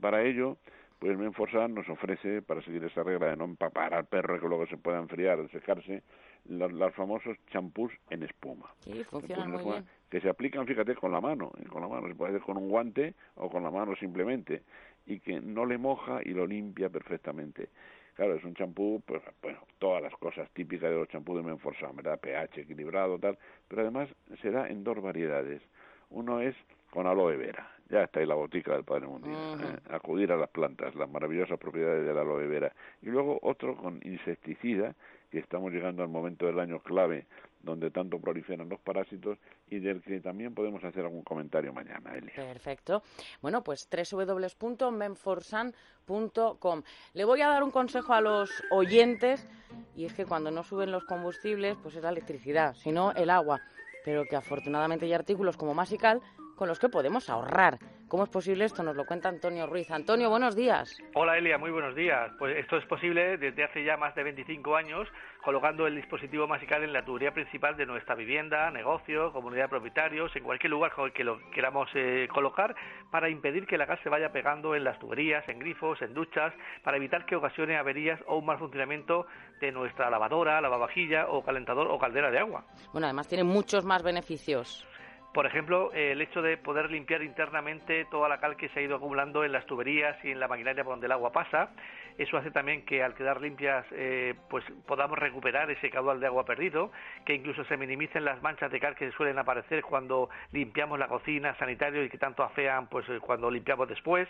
Para 0.00 0.22
ello, 0.22 0.56
pues 0.98 1.16
Menforsan 1.16 1.74
nos 1.74 1.88
ofrece, 1.88 2.42
para 2.42 2.62
seguir 2.62 2.82
esa 2.84 3.02
regla 3.02 3.28
de 3.28 3.36
no 3.36 3.44
empapar 3.44 3.94
al 3.94 4.06
perro 4.06 4.40
que 4.40 4.48
luego 4.48 4.66
se 4.66 4.76
pueda 4.76 4.98
enfriar 4.98 5.48
secarse, 5.50 6.02
los, 6.46 6.94
famosos 6.94 7.36
champús 7.52 7.92
en 8.10 8.24
espuma. 8.24 8.72
Sí, 8.80 9.04
funcionan 9.04 9.52
muy 9.52 9.64
bien. 9.64 9.84
Que 10.12 10.20
se 10.20 10.28
aplican, 10.28 10.66
fíjate, 10.66 10.94
con 10.94 11.10
la 11.10 11.22
mano. 11.22 11.52
¿eh? 11.58 11.66
Con 11.70 11.80
la 11.80 11.88
mano, 11.88 12.06
se 12.06 12.14
puede 12.14 12.32
hacer 12.32 12.42
con 12.42 12.58
un 12.58 12.68
guante 12.68 13.14
o 13.36 13.48
con 13.48 13.62
la 13.62 13.70
mano 13.70 13.96
simplemente. 13.96 14.60
Y 15.06 15.20
que 15.20 15.40
no 15.40 15.64
le 15.64 15.78
moja 15.78 16.20
y 16.22 16.34
lo 16.34 16.46
limpia 16.46 16.90
perfectamente. 16.90 17.70
Claro, 18.14 18.34
es 18.34 18.44
un 18.44 18.52
champú, 18.52 19.02
pues, 19.06 19.22
bueno, 19.40 19.60
todas 19.78 20.02
las 20.02 20.12
cosas 20.16 20.50
típicas 20.50 20.90
de 20.90 20.96
los 20.96 21.08
champús 21.08 21.38
de 21.38 21.42
Menforsan, 21.44 21.96
¿verdad? 21.96 22.20
pH 22.20 22.60
equilibrado, 22.60 23.18
tal. 23.18 23.38
Pero 23.68 23.80
además 23.80 24.10
se 24.42 24.50
da 24.50 24.68
en 24.68 24.84
dos 24.84 25.00
variedades. 25.00 25.62
Uno 26.10 26.42
es 26.42 26.54
con 26.90 27.06
aloe 27.06 27.38
vera. 27.38 27.72
Ya 27.88 28.02
está 28.02 28.20
ahí 28.20 28.26
la 28.26 28.34
botica 28.34 28.74
del 28.74 28.84
Padre 28.84 29.06
Mundial. 29.06 29.60
¿eh? 29.62 29.94
Acudir 29.94 30.30
a 30.30 30.36
las 30.36 30.50
plantas, 30.50 30.94
las 30.94 31.08
maravillosas 31.08 31.58
propiedades 31.58 32.04
de 32.04 32.12
la 32.12 32.20
aloe 32.20 32.46
vera. 32.48 32.70
Y 33.00 33.06
luego 33.06 33.38
otro 33.40 33.76
con 33.76 33.98
insecticida, 34.04 34.94
que 35.30 35.38
estamos 35.38 35.72
llegando 35.72 36.02
al 36.02 36.10
momento 36.10 36.44
del 36.44 36.60
año 36.60 36.80
clave 36.80 37.24
donde 37.62 37.90
tanto 37.90 38.20
proliferan 38.20 38.68
los 38.68 38.80
parásitos 38.80 39.38
y 39.68 39.78
del 39.78 40.02
que 40.02 40.20
también 40.20 40.54
podemos 40.54 40.84
hacer 40.84 41.04
algún 41.04 41.22
comentario 41.22 41.72
mañana, 41.72 42.14
Elia. 42.14 42.34
Perfecto. 42.34 43.02
Bueno, 43.40 43.62
pues 43.62 43.88
www.menforsan.com. 43.90 46.82
Le 47.14 47.24
voy 47.24 47.40
a 47.40 47.48
dar 47.48 47.62
un 47.62 47.70
consejo 47.70 48.12
a 48.12 48.20
los 48.20 48.50
oyentes 48.70 49.48
y 49.96 50.04
es 50.04 50.12
que 50.14 50.26
cuando 50.26 50.50
no 50.50 50.64
suben 50.64 50.90
los 50.90 51.04
combustibles, 51.04 51.76
pues 51.82 51.96
es 51.96 52.02
la 52.02 52.10
electricidad, 52.10 52.74
sino 52.74 53.12
el 53.12 53.30
agua. 53.30 53.60
Pero 54.04 54.24
que 54.24 54.36
afortunadamente 54.36 55.06
hay 55.06 55.12
artículos 55.12 55.56
como 55.56 55.74
Masical 55.74 56.20
con 56.56 56.68
los 56.68 56.78
que 56.78 56.88
podemos 56.88 57.28
ahorrar. 57.30 57.78
¿Cómo 58.12 58.24
es 58.24 58.28
posible 58.28 58.66
esto? 58.66 58.82
Nos 58.82 58.94
lo 58.94 59.06
cuenta 59.06 59.30
Antonio 59.30 59.66
Ruiz. 59.66 59.90
Antonio, 59.90 60.28
buenos 60.28 60.54
días. 60.54 61.02
Hola 61.14 61.38
Elia, 61.38 61.56
muy 61.56 61.70
buenos 61.70 61.94
días. 61.96 62.30
Pues 62.38 62.58
esto 62.58 62.76
es 62.76 62.84
posible 62.84 63.38
desde 63.38 63.64
hace 63.64 63.82
ya 63.84 63.96
más 63.96 64.14
de 64.14 64.22
25 64.22 64.76
años 64.76 65.08
colocando 65.42 65.86
el 65.86 65.96
dispositivo 65.96 66.46
masical 66.46 66.84
en 66.84 66.92
la 66.92 67.04
tubería 67.04 67.32
principal 67.32 67.76
de 67.76 67.86
nuestra 67.86 68.14
vivienda, 68.14 68.70
negocio, 68.70 69.32
comunidad 69.32 69.64
de 69.64 69.68
propietarios, 69.70 70.34
en 70.36 70.44
cualquier 70.44 70.70
lugar 70.70 70.92
que 71.14 71.24
lo 71.24 71.38
queramos 71.50 71.88
eh, 71.94 72.28
colocar 72.32 72.74
para 73.10 73.28
impedir 73.28 73.66
que 73.66 73.76
la 73.76 73.86
gas 73.86 73.98
se 74.02 74.08
vaya 74.08 74.30
pegando 74.30 74.74
en 74.74 74.84
las 74.84 74.98
tuberías, 74.98 75.48
en 75.48 75.58
grifos, 75.58 76.00
en 76.02 76.14
duchas, 76.14 76.52
para 76.84 76.98
evitar 76.98 77.26
que 77.26 77.34
ocasione 77.34 77.76
averías 77.76 78.20
o 78.26 78.36
un 78.36 78.46
mal 78.46 78.58
funcionamiento 78.58 79.26
de 79.60 79.72
nuestra 79.72 80.10
lavadora, 80.10 80.60
lavavajilla 80.60 81.28
o 81.28 81.42
calentador 81.42 81.88
o 81.90 81.98
caldera 81.98 82.30
de 82.30 82.38
agua. 82.38 82.64
Bueno, 82.92 83.06
además 83.06 83.26
tiene 83.26 83.44
muchos 83.44 83.84
más 83.84 84.02
beneficios. 84.02 84.86
Por 85.32 85.46
ejemplo, 85.46 85.90
el 85.94 86.20
hecho 86.20 86.42
de 86.42 86.58
poder 86.58 86.90
limpiar 86.90 87.22
internamente 87.22 88.04
toda 88.10 88.28
la 88.28 88.38
cal 88.38 88.54
que 88.56 88.68
se 88.68 88.80
ha 88.80 88.82
ido 88.82 88.96
acumulando 88.96 89.44
en 89.44 89.52
las 89.52 89.64
tuberías 89.64 90.22
y 90.22 90.30
en 90.30 90.38
la 90.38 90.46
maquinaria 90.46 90.84
por 90.84 90.92
donde 90.92 91.06
el 91.06 91.12
agua 91.12 91.32
pasa. 91.32 91.70
Eso 92.18 92.36
hace 92.36 92.50
también 92.50 92.84
que 92.84 93.02
al 93.02 93.14
quedar 93.14 93.40
limpias 93.40 93.86
eh, 93.92 94.34
pues 94.50 94.62
podamos 94.86 95.18
recuperar 95.18 95.70
ese 95.70 95.88
caudal 95.88 96.20
de 96.20 96.26
agua 96.26 96.44
perdido, 96.44 96.92
que 97.24 97.32
incluso 97.32 97.64
se 97.64 97.78
minimicen 97.78 98.26
las 98.26 98.42
manchas 98.42 98.70
de 98.70 98.78
cal 98.78 98.94
que 98.94 99.10
suelen 99.12 99.38
aparecer 99.38 99.82
cuando 99.82 100.28
limpiamos 100.52 100.98
la 100.98 101.08
cocina, 101.08 101.56
sanitario 101.58 102.04
y 102.04 102.10
que 102.10 102.18
tanto 102.18 102.42
afean 102.42 102.88
pues 102.88 103.08
eh, 103.08 103.18
cuando 103.18 103.50
limpiamos 103.50 103.88
después. 103.88 104.28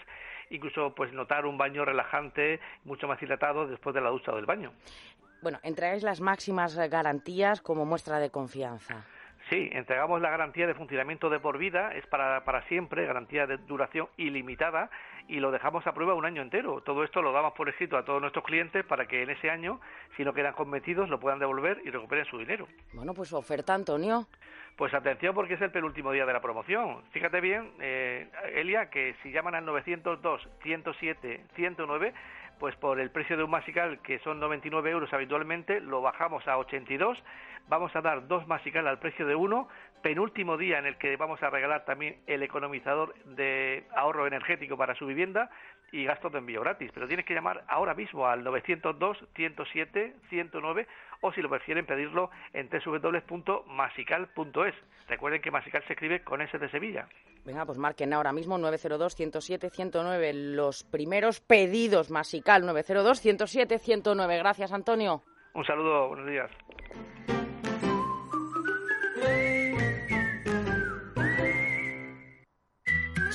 Incluso 0.51 0.95
pues 0.95 1.13
notar 1.13 1.47
un 1.47 1.59
baño 1.59 1.85
relajante, 1.85 2.61
mucho 2.85 3.09
más 3.09 3.21
hidratado 3.21 3.67
después 3.67 3.93
de 3.93 4.01
la 4.01 4.11
ducha 4.11 4.31
o 4.31 4.37
del 4.37 4.47
baño. 4.47 4.73
Bueno, 5.43 5.59
entregáis 5.65 6.05
las 6.05 6.21
máximas 6.21 6.77
garantías 6.77 7.61
como 7.61 7.85
muestra 7.85 8.21
de 8.21 8.31
confianza. 8.31 9.05
Sí, 9.53 9.69
entregamos 9.71 10.23
la 10.23 10.31
garantía 10.31 10.67
de 10.67 10.73
funcionamiento 10.73 11.29
de 11.29 11.39
por 11.39 11.59
vida, 11.59 11.93
es 11.93 12.07
para, 12.07 12.43
para 12.43 12.63
siempre, 12.69 13.05
garantía 13.05 13.47
de 13.47 13.59
duración 13.59 14.09
ilimitada 14.17 14.89
y 15.29 15.41
lo 15.41 15.51
dejamos 15.51 15.87
a 15.87 15.93
prueba 15.93 16.15
un 16.15 16.25
año 16.25 16.41
entero. 16.41 16.81
Todo 16.81 17.05
esto 17.05 17.21
lo 17.21 17.33
damos 17.33 17.53
por 17.53 17.69
escrito 17.69 17.99
a 17.99 18.03
todos 18.03 18.19
nuestros 18.19 18.47
clientes 18.47 18.83
para 18.83 19.05
que 19.05 19.23
en 19.23 19.29
ese 19.29 19.51
año, 19.51 19.79
si 20.17 20.25
no 20.25 20.33
quedan 20.33 20.55
convencidos, 20.55 21.11
lo 21.11 21.21
puedan 21.21 21.39
devolver 21.39 21.83
y 21.85 21.91
recuperen 21.91 22.25
su 22.25 22.39
dinero. 22.39 22.67
Bueno, 22.95 23.13
pues 23.13 23.31
oferta, 23.35 23.75
Antonio. 23.75 24.27
Pues 24.75 24.95
atención 24.95 25.35
porque 25.35 25.53
es 25.53 25.61
el 25.61 25.71
penúltimo 25.71 26.13
día 26.13 26.25
de 26.25 26.33
la 26.33 26.41
promoción. 26.41 27.03
Fíjate 27.11 27.43
bien, 27.43 27.73
eh, 27.79 28.31
Elia, 28.55 28.89
que 28.89 29.17
si 29.23 29.33
llaman 29.33 29.55
al 29.55 29.67
902 29.67 30.49
107 30.63 31.45
109 31.57 32.15
pues 32.63 32.77
por 32.77 33.01
el 33.01 33.11
precio 33.11 33.37
de 33.37 33.43
un 33.43 33.51
masical, 33.51 33.99
que 34.03 34.21
son 34.21 34.39
99 34.39 34.89
euros 34.89 35.13
habitualmente, 35.13 35.81
lo 35.81 36.01
bajamos 36.01 36.47
a 36.47 36.59
82. 36.59 37.19
Vamos 37.69 37.95
a 37.97 38.01
dar 38.01 38.27
dos 38.29 38.47
masical 38.47 38.87
al 38.87 38.99
precio 38.99 39.27
de 39.27 39.35
uno. 39.35 39.69
Penúltimo 40.03 40.57
día 40.57 40.79
en 40.79 40.87
el 40.87 40.99
que 40.99 41.17
vamos 41.17 41.43
a 41.43 41.51
regalar 41.51 41.85
también 41.85 42.19
el 42.27 42.43
economizador 42.43 43.15
de 43.25 43.87
ahorro 43.97 44.27
energético 44.27 44.77
para 44.77 44.95
su 44.95 45.07
vivienda 45.07 45.51
y 45.93 46.05
gastos 46.05 46.33
de 46.33 46.39
envío 46.39 46.61
gratis. 46.61 46.91
Pero 46.93 47.07
tienes 47.07 47.25
que 47.25 47.35
llamar 47.35 47.65
ahora 47.69 47.95
mismo 47.95 48.27
al 48.27 48.43
902 48.43 49.17
107 49.35 50.17
109 50.29 50.89
o 51.23 51.33
si 51.33 51.41
lo 51.41 51.49
prefieren 51.49 51.87
pedirlo 51.87 52.31
en 52.53 52.69
www.masical.es. 52.69 54.75
Recuerden 55.09 55.41
que 55.41 55.51
Masical 55.51 55.83
se 55.87 55.95
escribe 55.95 56.23
con 56.23 56.43
S 56.43 56.59
de 56.59 56.69
Sevilla. 56.71 57.09
Venga, 57.45 57.65
pues 57.65 57.79
marquen 57.79 58.13
ahora 58.13 58.33
mismo 58.33 58.59
902-107-109 58.59 60.55
los 60.55 60.85
primeros 60.85 61.41
pedidos 61.41 62.11
Masical 62.11 62.65
902-107-109. 62.65 64.39
Gracias, 64.39 64.73
Antonio. 64.73 65.23
Un 65.55 65.65
saludo, 65.65 66.09
buenos 66.09 66.27
días. 66.27 66.51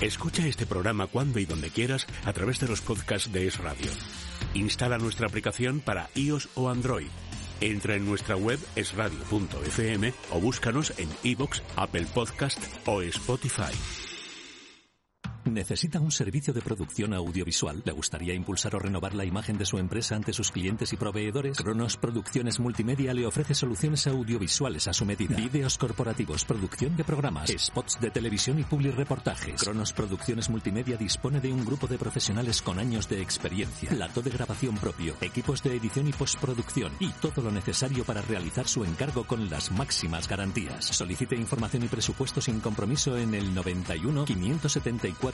Escucha 0.00 0.46
este 0.46 0.66
programa 0.66 1.06
cuando 1.06 1.38
y 1.38 1.46
donde 1.46 1.70
quieras 1.70 2.06
a 2.24 2.32
través 2.32 2.60
de 2.60 2.68
los 2.68 2.80
podcasts 2.80 3.32
de 3.32 3.46
Es 3.46 3.58
Radio. 3.58 3.90
Instala 4.52 4.98
nuestra 4.98 5.26
aplicación 5.26 5.80
para 5.80 6.10
iOS 6.14 6.48
o 6.54 6.68
Android. 6.68 7.08
Entra 7.60 7.94
en 7.94 8.04
nuestra 8.04 8.36
web 8.36 8.58
esradio.fm 8.76 10.12
o 10.32 10.40
búscanos 10.40 10.92
en 10.98 11.08
iBox, 11.22 11.62
Apple 11.76 12.06
Podcast 12.12 12.58
o 12.86 13.02
Spotify. 13.02 14.13
¿Necesita 15.44 16.00
un 16.00 16.10
servicio 16.10 16.54
de 16.54 16.62
producción 16.62 17.12
audiovisual? 17.12 17.82
¿Le 17.84 17.92
gustaría 17.92 18.32
impulsar 18.32 18.74
o 18.76 18.78
renovar 18.78 19.14
la 19.14 19.26
imagen 19.26 19.58
de 19.58 19.66
su 19.66 19.76
empresa 19.76 20.16
ante 20.16 20.32
sus 20.32 20.50
clientes 20.50 20.92
y 20.94 20.96
proveedores? 20.96 21.58
Cronos 21.58 21.98
Producciones 21.98 22.58
Multimedia 22.60 23.12
le 23.12 23.26
ofrece 23.26 23.54
soluciones 23.54 24.06
audiovisuales 24.06 24.88
a 24.88 24.94
su 24.94 25.04
medida. 25.04 25.36
Vídeos 25.36 25.76
corporativos, 25.76 26.46
producción 26.46 26.96
de 26.96 27.04
programas, 27.04 27.52
spots 27.58 28.00
de 28.00 28.10
televisión 28.10 28.58
y 28.58 28.64
publireportajes. 28.64 29.62
Cronos 29.62 29.92
Producciones 29.92 30.48
Multimedia 30.48 30.96
dispone 30.96 31.40
de 31.40 31.52
un 31.52 31.62
grupo 31.62 31.86
de 31.88 31.98
profesionales 31.98 32.62
con 32.62 32.78
años 32.78 33.06
de 33.10 33.20
experiencia, 33.20 33.90
plato 33.90 34.22
de 34.22 34.30
grabación 34.30 34.76
propio, 34.76 35.14
equipos 35.20 35.62
de 35.62 35.76
edición 35.76 36.08
y 36.08 36.12
postproducción 36.12 36.90
y 37.00 37.10
todo 37.20 37.42
lo 37.42 37.50
necesario 37.50 38.04
para 38.04 38.22
realizar 38.22 38.66
su 38.66 38.82
encargo 38.82 39.24
con 39.24 39.50
las 39.50 39.70
máximas 39.72 40.26
garantías. 40.26 40.86
Solicite 40.86 41.36
información 41.36 41.84
y 41.84 41.88
presupuesto 41.88 42.40
sin 42.40 42.60
compromiso 42.60 43.18
en 43.18 43.34
el 43.34 43.54
91 43.54 44.24
574 44.24 45.33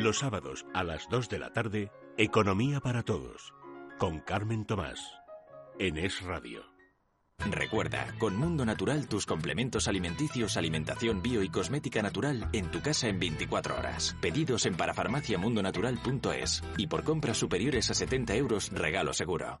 Los 0.00 0.20
sábados 0.20 0.64
a 0.72 0.82
las 0.82 1.06
2 1.10 1.28
de 1.28 1.38
la 1.38 1.52
tarde, 1.52 1.92
Economía 2.16 2.80
para 2.80 3.02
Todos, 3.02 3.52
con 3.98 4.20
Carmen 4.20 4.64
Tomás, 4.64 4.98
en 5.78 5.98
Es 5.98 6.22
Radio. 6.22 6.62
Recuerda, 7.50 8.06
con 8.18 8.34
Mundo 8.34 8.64
Natural 8.64 9.06
tus 9.08 9.26
complementos 9.26 9.88
alimenticios, 9.88 10.56
alimentación 10.56 11.20
bio 11.20 11.42
y 11.42 11.50
cosmética 11.50 12.00
natural 12.00 12.48
en 12.54 12.70
tu 12.70 12.80
casa 12.80 13.08
en 13.08 13.18
24 13.18 13.76
horas. 13.76 14.16
Pedidos 14.22 14.64
en 14.64 14.74
parafarmaciamundonatural.es 14.74 16.62
y 16.78 16.86
por 16.86 17.04
compras 17.04 17.36
superiores 17.36 17.90
a 17.90 17.94
70 17.94 18.36
euros, 18.36 18.72
regalo 18.72 19.12
seguro. 19.12 19.60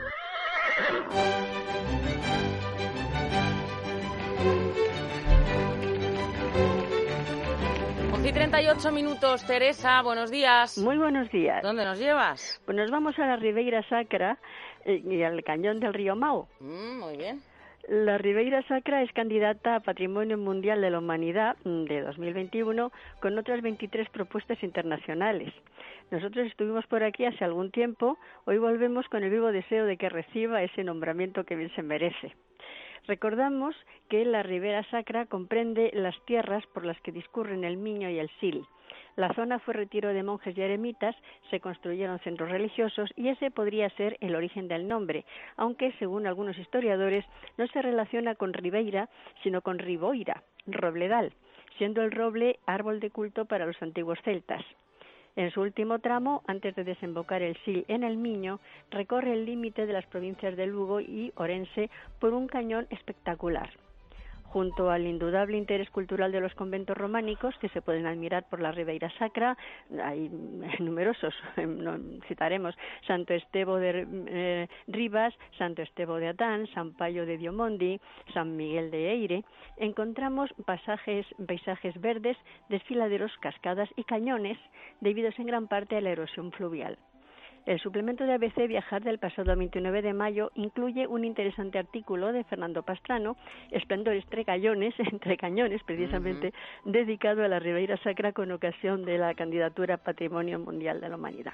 38 8.41 8.91
minutos, 8.91 9.45
Teresa, 9.45 10.01
buenos 10.01 10.31
días. 10.31 10.77
Muy 10.77 10.97
buenos 10.97 11.29
días. 11.31 11.61
¿Dónde 11.61 11.85
nos 11.85 11.99
llevas? 11.99 12.61
Pues 12.65 12.75
nos 12.75 12.89
vamos 12.89 13.19
a 13.19 13.25
la 13.25 13.35
Ribeira 13.35 13.81
Sacra 13.87 14.39
eh, 14.85 15.03
y 15.05 15.21
al 15.21 15.43
cañón 15.43 15.79
del 15.79 15.93
río 15.93 16.15
Mao. 16.15 16.47
Mm, 16.59 16.99
muy 16.99 17.17
bien. 17.17 17.41
La 17.87 18.17
Ribeira 18.17 18.61
Sacra 18.67 19.03
es 19.03 19.11
candidata 19.13 19.75
a 19.75 19.79
Patrimonio 19.81 20.37
Mundial 20.37 20.81
de 20.81 20.89
la 20.89 20.99
Humanidad 20.99 21.57
mm, 21.65 21.83
de 21.83 22.01
2021 22.01 22.91
con 23.19 23.37
otras 23.37 23.61
23 23.61 24.09
propuestas 24.09 24.63
internacionales. 24.63 25.53
Nosotros 26.11 26.45
estuvimos 26.47 26.85
por 26.87 27.03
aquí 27.03 27.23
hace 27.23 27.45
algún 27.45 27.71
tiempo, 27.71 28.17
hoy 28.43 28.57
volvemos 28.57 29.07
con 29.07 29.23
el 29.23 29.29
vivo 29.29 29.53
deseo 29.53 29.85
de 29.85 29.95
que 29.95 30.09
reciba 30.09 30.61
ese 30.61 30.83
nombramiento 30.83 31.45
que 31.45 31.55
bien 31.55 31.73
se 31.73 31.83
merece. 31.83 32.35
Recordamos 33.07 33.73
que 34.09 34.25
la 34.25 34.43
Ribera 34.43 34.83
Sacra 34.91 35.25
comprende 35.25 35.89
las 35.93 36.13
tierras 36.25 36.65
por 36.73 36.83
las 36.83 36.99
que 36.99 37.13
discurren 37.13 37.63
el 37.63 37.77
Miño 37.77 38.09
y 38.09 38.19
el 38.19 38.29
Sil. 38.43 38.67
La 39.15 39.33
zona 39.35 39.59
fue 39.59 39.73
retiro 39.73 40.09
de 40.09 40.21
monjes 40.21 40.57
y 40.57 40.61
eremitas, 40.61 41.15
se 41.49 41.61
construyeron 41.61 42.19
centros 42.19 42.51
religiosos 42.51 43.09
y 43.15 43.29
ese 43.29 43.49
podría 43.49 43.89
ser 43.91 44.17
el 44.19 44.35
origen 44.35 44.67
del 44.67 44.89
nombre, 44.89 45.23
aunque 45.55 45.93
según 45.93 46.27
algunos 46.27 46.57
historiadores 46.57 47.23
no 47.57 47.67
se 47.67 47.81
relaciona 47.81 48.35
con 48.35 48.51
Ribeira, 48.51 49.07
sino 49.43 49.61
con 49.61 49.79
Riboira, 49.79 50.43
robledal, 50.67 51.31
siendo 51.77 52.01
el 52.01 52.11
roble 52.11 52.59
árbol 52.65 52.99
de 52.99 53.11
culto 53.11 53.45
para 53.45 53.65
los 53.65 53.81
antiguos 53.81 54.19
celtas. 54.25 54.63
En 55.35 55.51
su 55.51 55.61
último 55.61 55.99
tramo, 55.99 56.43
antes 56.47 56.75
de 56.75 56.83
desembocar 56.83 57.41
el 57.41 57.55
Sil 57.63 57.85
en 57.87 58.03
el 58.03 58.17
Miño, 58.17 58.59
recorre 58.89 59.33
el 59.33 59.45
límite 59.45 59.85
de 59.85 59.93
las 59.93 60.05
provincias 60.07 60.57
de 60.57 60.67
Lugo 60.67 60.99
y 60.99 61.31
Orense 61.35 61.89
por 62.19 62.33
un 62.33 62.47
cañón 62.47 62.87
espectacular. 62.89 63.69
Junto 64.51 64.91
al 64.91 65.07
indudable 65.07 65.57
interés 65.57 65.89
cultural 65.89 66.31
de 66.31 66.41
los 66.41 66.53
conventos 66.55 66.97
románicos 66.97 67.55
que 67.59 67.69
se 67.69 67.81
pueden 67.81 68.05
admirar 68.05 68.49
por 68.49 68.59
la 68.59 68.73
Ribeira 68.73 69.09
Sacra, 69.17 69.57
hay 70.03 70.29
numerosos, 70.79 71.33
citaremos 72.27 72.75
Santo 73.07 73.33
Estebo 73.33 73.77
de 73.77 74.05
eh, 74.27 74.67
Rivas, 74.87 75.33
Santo 75.57 75.81
Estebo 75.81 76.17
de 76.17 76.27
Atán, 76.27 76.67
San 76.73 76.93
Payo 76.93 77.25
de 77.25 77.37
Diomondi, 77.37 77.99
San 78.33 78.57
Miguel 78.57 78.91
de 78.91 79.11
Eire, 79.11 79.45
encontramos 79.77 80.49
pasajes, 80.65 81.25
paisajes 81.47 81.99
verdes, 82.01 82.37
desfiladeros, 82.67 83.31
cascadas 83.39 83.89
y 83.95 84.03
cañones 84.03 84.57
debidos 84.99 85.37
en 85.39 85.47
gran 85.47 85.67
parte 85.67 85.95
a 85.95 86.01
la 86.01 86.09
erosión 86.11 86.51
fluvial. 86.51 86.97
El 87.67 87.79
suplemento 87.79 88.25
de 88.25 88.33
ABC 88.33 88.67
Viajar 88.67 89.03
del 89.03 89.19
pasado 89.19 89.55
29 89.55 90.01
de 90.01 90.13
mayo 90.13 90.51
incluye 90.55 91.05
un 91.05 91.23
interesante 91.23 91.77
artículo 91.77 92.33
de 92.33 92.43
Fernando 92.43 92.81
Pastrano, 92.81 93.37
Esplendores 93.69 94.23
entre 94.23 94.45
cañones, 94.45 94.95
entre 95.11 95.37
cañones 95.37 95.83
precisamente, 95.83 96.53
dedicado 96.85 97.43
a 97.43 97.47
la 97.47 97.59
Ribeira 97.59 97.97
Sacra 97.97 98.33
con 98.33 98.51
ocasión 98.51 99.05
de 99.05 99.19
la 99.19 99.35
candidatura 99.35 99.95
a 99.95 99.97
Patrimonio 99.97 100.57
Mundial 100.57 101.01
de 101.01 101.09
la 101.09 101.17
Humanidad. 101.17 101.53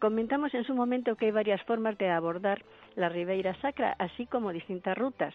Comentamos 0.00 0.52
en 0.52 0.64
su 0.64 0.74
momento 0.74 1.16
que 1.16 1.26
hay 1.26 1.32
varias 1.32 1.62
formas 1.62 1.96
de 1.96 2.10
abordar 2.10 2.62
la 2.94 3.08
Ribeira 3.08 3.54
Sacra, 3.62 3.96
así 3.98 4.26
como 4.26 4.52
distintas 4.52 4.98
rutas. 4.98 5.34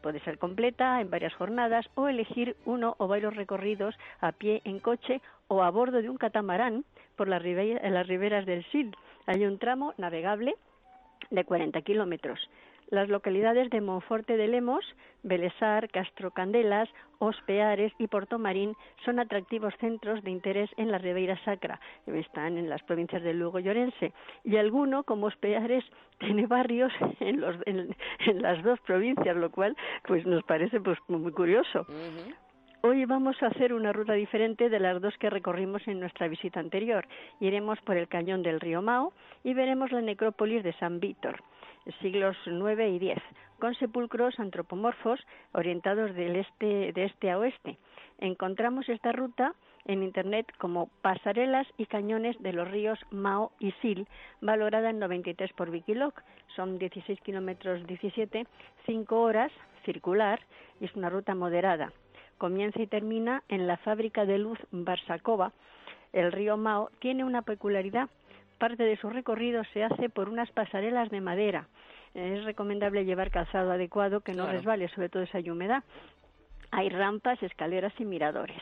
puede 0.00 0.20
ser 0.20 0.38
completa, 0.38 1.00
en 1.00 1.10
varias 1.10 1.34
jornadas, 1.34 1.84
o 1.96 2.06
elegir 2.06 2.54
uno 2.64 2.94
o 2.98 3.08
varios 3.08 3.34
recorridos 3.34 3.96
a 4.20 4.30
pie, 4.30 4.62
en 4.64 4.78
coche 4.78 5.20
o 5.48 5.64
a 5.64 5.70
bordo 5.70 6.00
de 6.00 6.08
un 6.08 6.16
catamarán 6.16 6.84
por 7.16 7.28
las, 7.28 7.42
las 7.42 8.06
riberas 8.06 8.46
del 8.46 8.64
Sil. 8.70 8.94
Hay 9.26 9.44
un 9.44 9.58
tramo 9.58 9.94
navegable 9.98 10.54
de 11.30 11.44
40 11.44 11.80
kilómetros. 11.82 12.40
Las 12.92 13.08
localidades 13.08 13.70
de 13.70 13.80
Monforte 13.80 14.36
de 14.36 14.48
Lemos, 14.48 14.84
Belesar, 15.22 15.88
Castro 15.88 16.30
Candelas, 16.30 16.90
Ospeares 17.20 17.90
y 17.98 18.06
Portomarín 18.06 18.74
son 19.06 19.18
atractivos 19.18 19.72
centros 19.80 20.22
de 20.22 20.30
interés 20.30 20.68
en 20.76 20.92
la 20.92 20.98
Ribeira 20.98 21.42
Sacra. 21.42 21.80
Están 22.06 22.58
en 22.58 22.68
las 22.68 22.82
provincias 22.82 23.22
de 23.22 23.32
Lugo 23.32 23.60
y 23.60 23.68
Orense. 23.70 24.12
Y 24.44 24.58
alguno, 24.58 25.04
como 25.04 25.28
Ospeares, 25.28 25.84
tiene 26.18 26.46
barrios 26.46 26.92
en, 27.20 27.40
los, 27.40 27.56
en, 27.64 27.96
las 28.42 28.62
dos 28.62 28.78
provincias, 28.80 29.36
lo 29.36 29.50
cual 29.50 29.74
pues 30.06 30.26
nos 30.26 30.42
parece 30.44 30.78
pues 30.78 30.98
muy 31.08 31.32
curioso. 31.32 31.86
Hoy 32.84 33.04
vamos 33.04 33.40
a 33.40 33.46
hacer 33.46 33.72
una 33.74 33.92
ruta 33.92 34.14
diferente 34.14 34.68
de 34.68 34.80
las 34.80 35.00
dos 35.00 35.16
que 35.18 35.30
recorrimos 35.30 35.86
en 35.86 36.00
nuestra 36.00 36.26
visita 36.26 36.58
anterior. 36.58 37.06
Iremos 37.38 37.80
por 37.82 37.96
el 37.96 38.08
cañón 38.08 38.42
del 38.42 38.58
río 38.58 38.82
Mao 38.82 39.12
y 39.44 39.54
veremos 39.54 39.92
la 39.92 40.00
necrópolis 40.00 40.64
de 40.64 40.72
San 40.72 40.98
Víctor, 40.98 41.44
siglos 42.00 42.36
IX 42.44 42.80
y 43.00 43.10
X, 43.10 43.22
con 43.60 43.76
sepulcros 43.76 44.36
antropomorfos 44.40 45.20
orientados 45.52 46.12
del 46.16 46.34
este, 46.34 46.92
de 46.92 47.04
este 47.04 47.30
a 47.30 47.38
oeste. 47.38 47.78
Encontramos 48.18 48.88
esta 48.88 49.12
ruta 49.12 49.54
en 49.84 50.02
Internet 50.02 50.52
como 50.58 50.88
pasarelas 51.02 51.68
y 51.78 51.86
cañones 51.86 52.36
de 52.42 52.52
los 52.52 52.68
ríos 52.68 52.98
Mao 53.12 53.52
y 53.60 53.70
Sil, 53.78 54.10
valorada 54.40 54.90
en 54.90 54.98
93 54.98 55.52
por 55.52 55.70
Wikiloc. 55.70 56.20
Son 56.56 56.80
16 56.80 57.20
kilómetros 57.20 57.86
17, 57.86 58.44
5 58.86 59.20
horas 59.20 59.52
circular 59.84 60.40
y 60.80 60.86
es 60.86 60.96
una 60.96 61.10
ruta 61.10 61.36
moderada 61.36 61.92
comienza 62.42 62.82
y 62.82 62.88
termina 62.88 63.44
en 63.48 63.68
la 63.68 63.76
fábrica 63.76 64.26
de 64.26 64.36
luz 64.36 64.58
Barsakova. 64.72 65.52
El 66.12 66.32
río 66.32 66.56
Mao 66.56 66.90
tiene 66.98 67.22
una 67.22 67.42
peculiaridad. 67.42 68.08
Parte 68.58 68.82
de 68.82 68.96
su 68.96 69.10
recorrido 69.10 69.62
se 69.72 69.84
hace 69.84 70.08
por 70.08 70.28
unas 70.28 70.50
pasarelas 70.50 71.08
de 71.10 71.20
madera. 71.20 71.68
Es 72.14 72.42
recomendable 72.42 73.04
llevar 73.04 73.30
calzado 73.30 73.70
adecuado 73.70 74.22
que 74.22 74.34
no 74.34 74.48
resbale, 74.48 74.88
sobre 74.88 75.08
todo 75.08 75.24
si 75.24 75.36
hay 75.36 75.50
humedad. 75.50 75.84
Hay 76.72 76.88
rampas, 76.88 77.40
escaleras 77.44 77.92
y 78.00 78.04
miradores. 78.04 78.60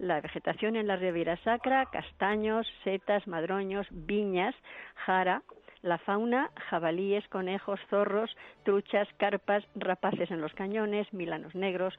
La 0.00 0.20
vegetación 0.20 0.74
en 0.74 0.88
la 0.88 0.96
Riviera 0.96 1.36
Sacra, 1.44 1.86
castaños, 1.86 2.66
setas, 2.82 3.28
madroños, 3.28 3.86
viñas, 3.92 4.56
jara, 4.96 5.42
la 5.86 5.98
fauna, 5.98 6.50
jabalíes, 6.68 7.26
conejos, 7.28 7.80
zorros, 7.88 8.36
truchas, 8.64 9.08
carpas, 9.16 9.64
rapaces 9.74 10.30
en 10.30 10.40
los 10.40 10.52
cañones, 10.54 11.12
milanos 11.12 11.54
negros, 11.54 11.94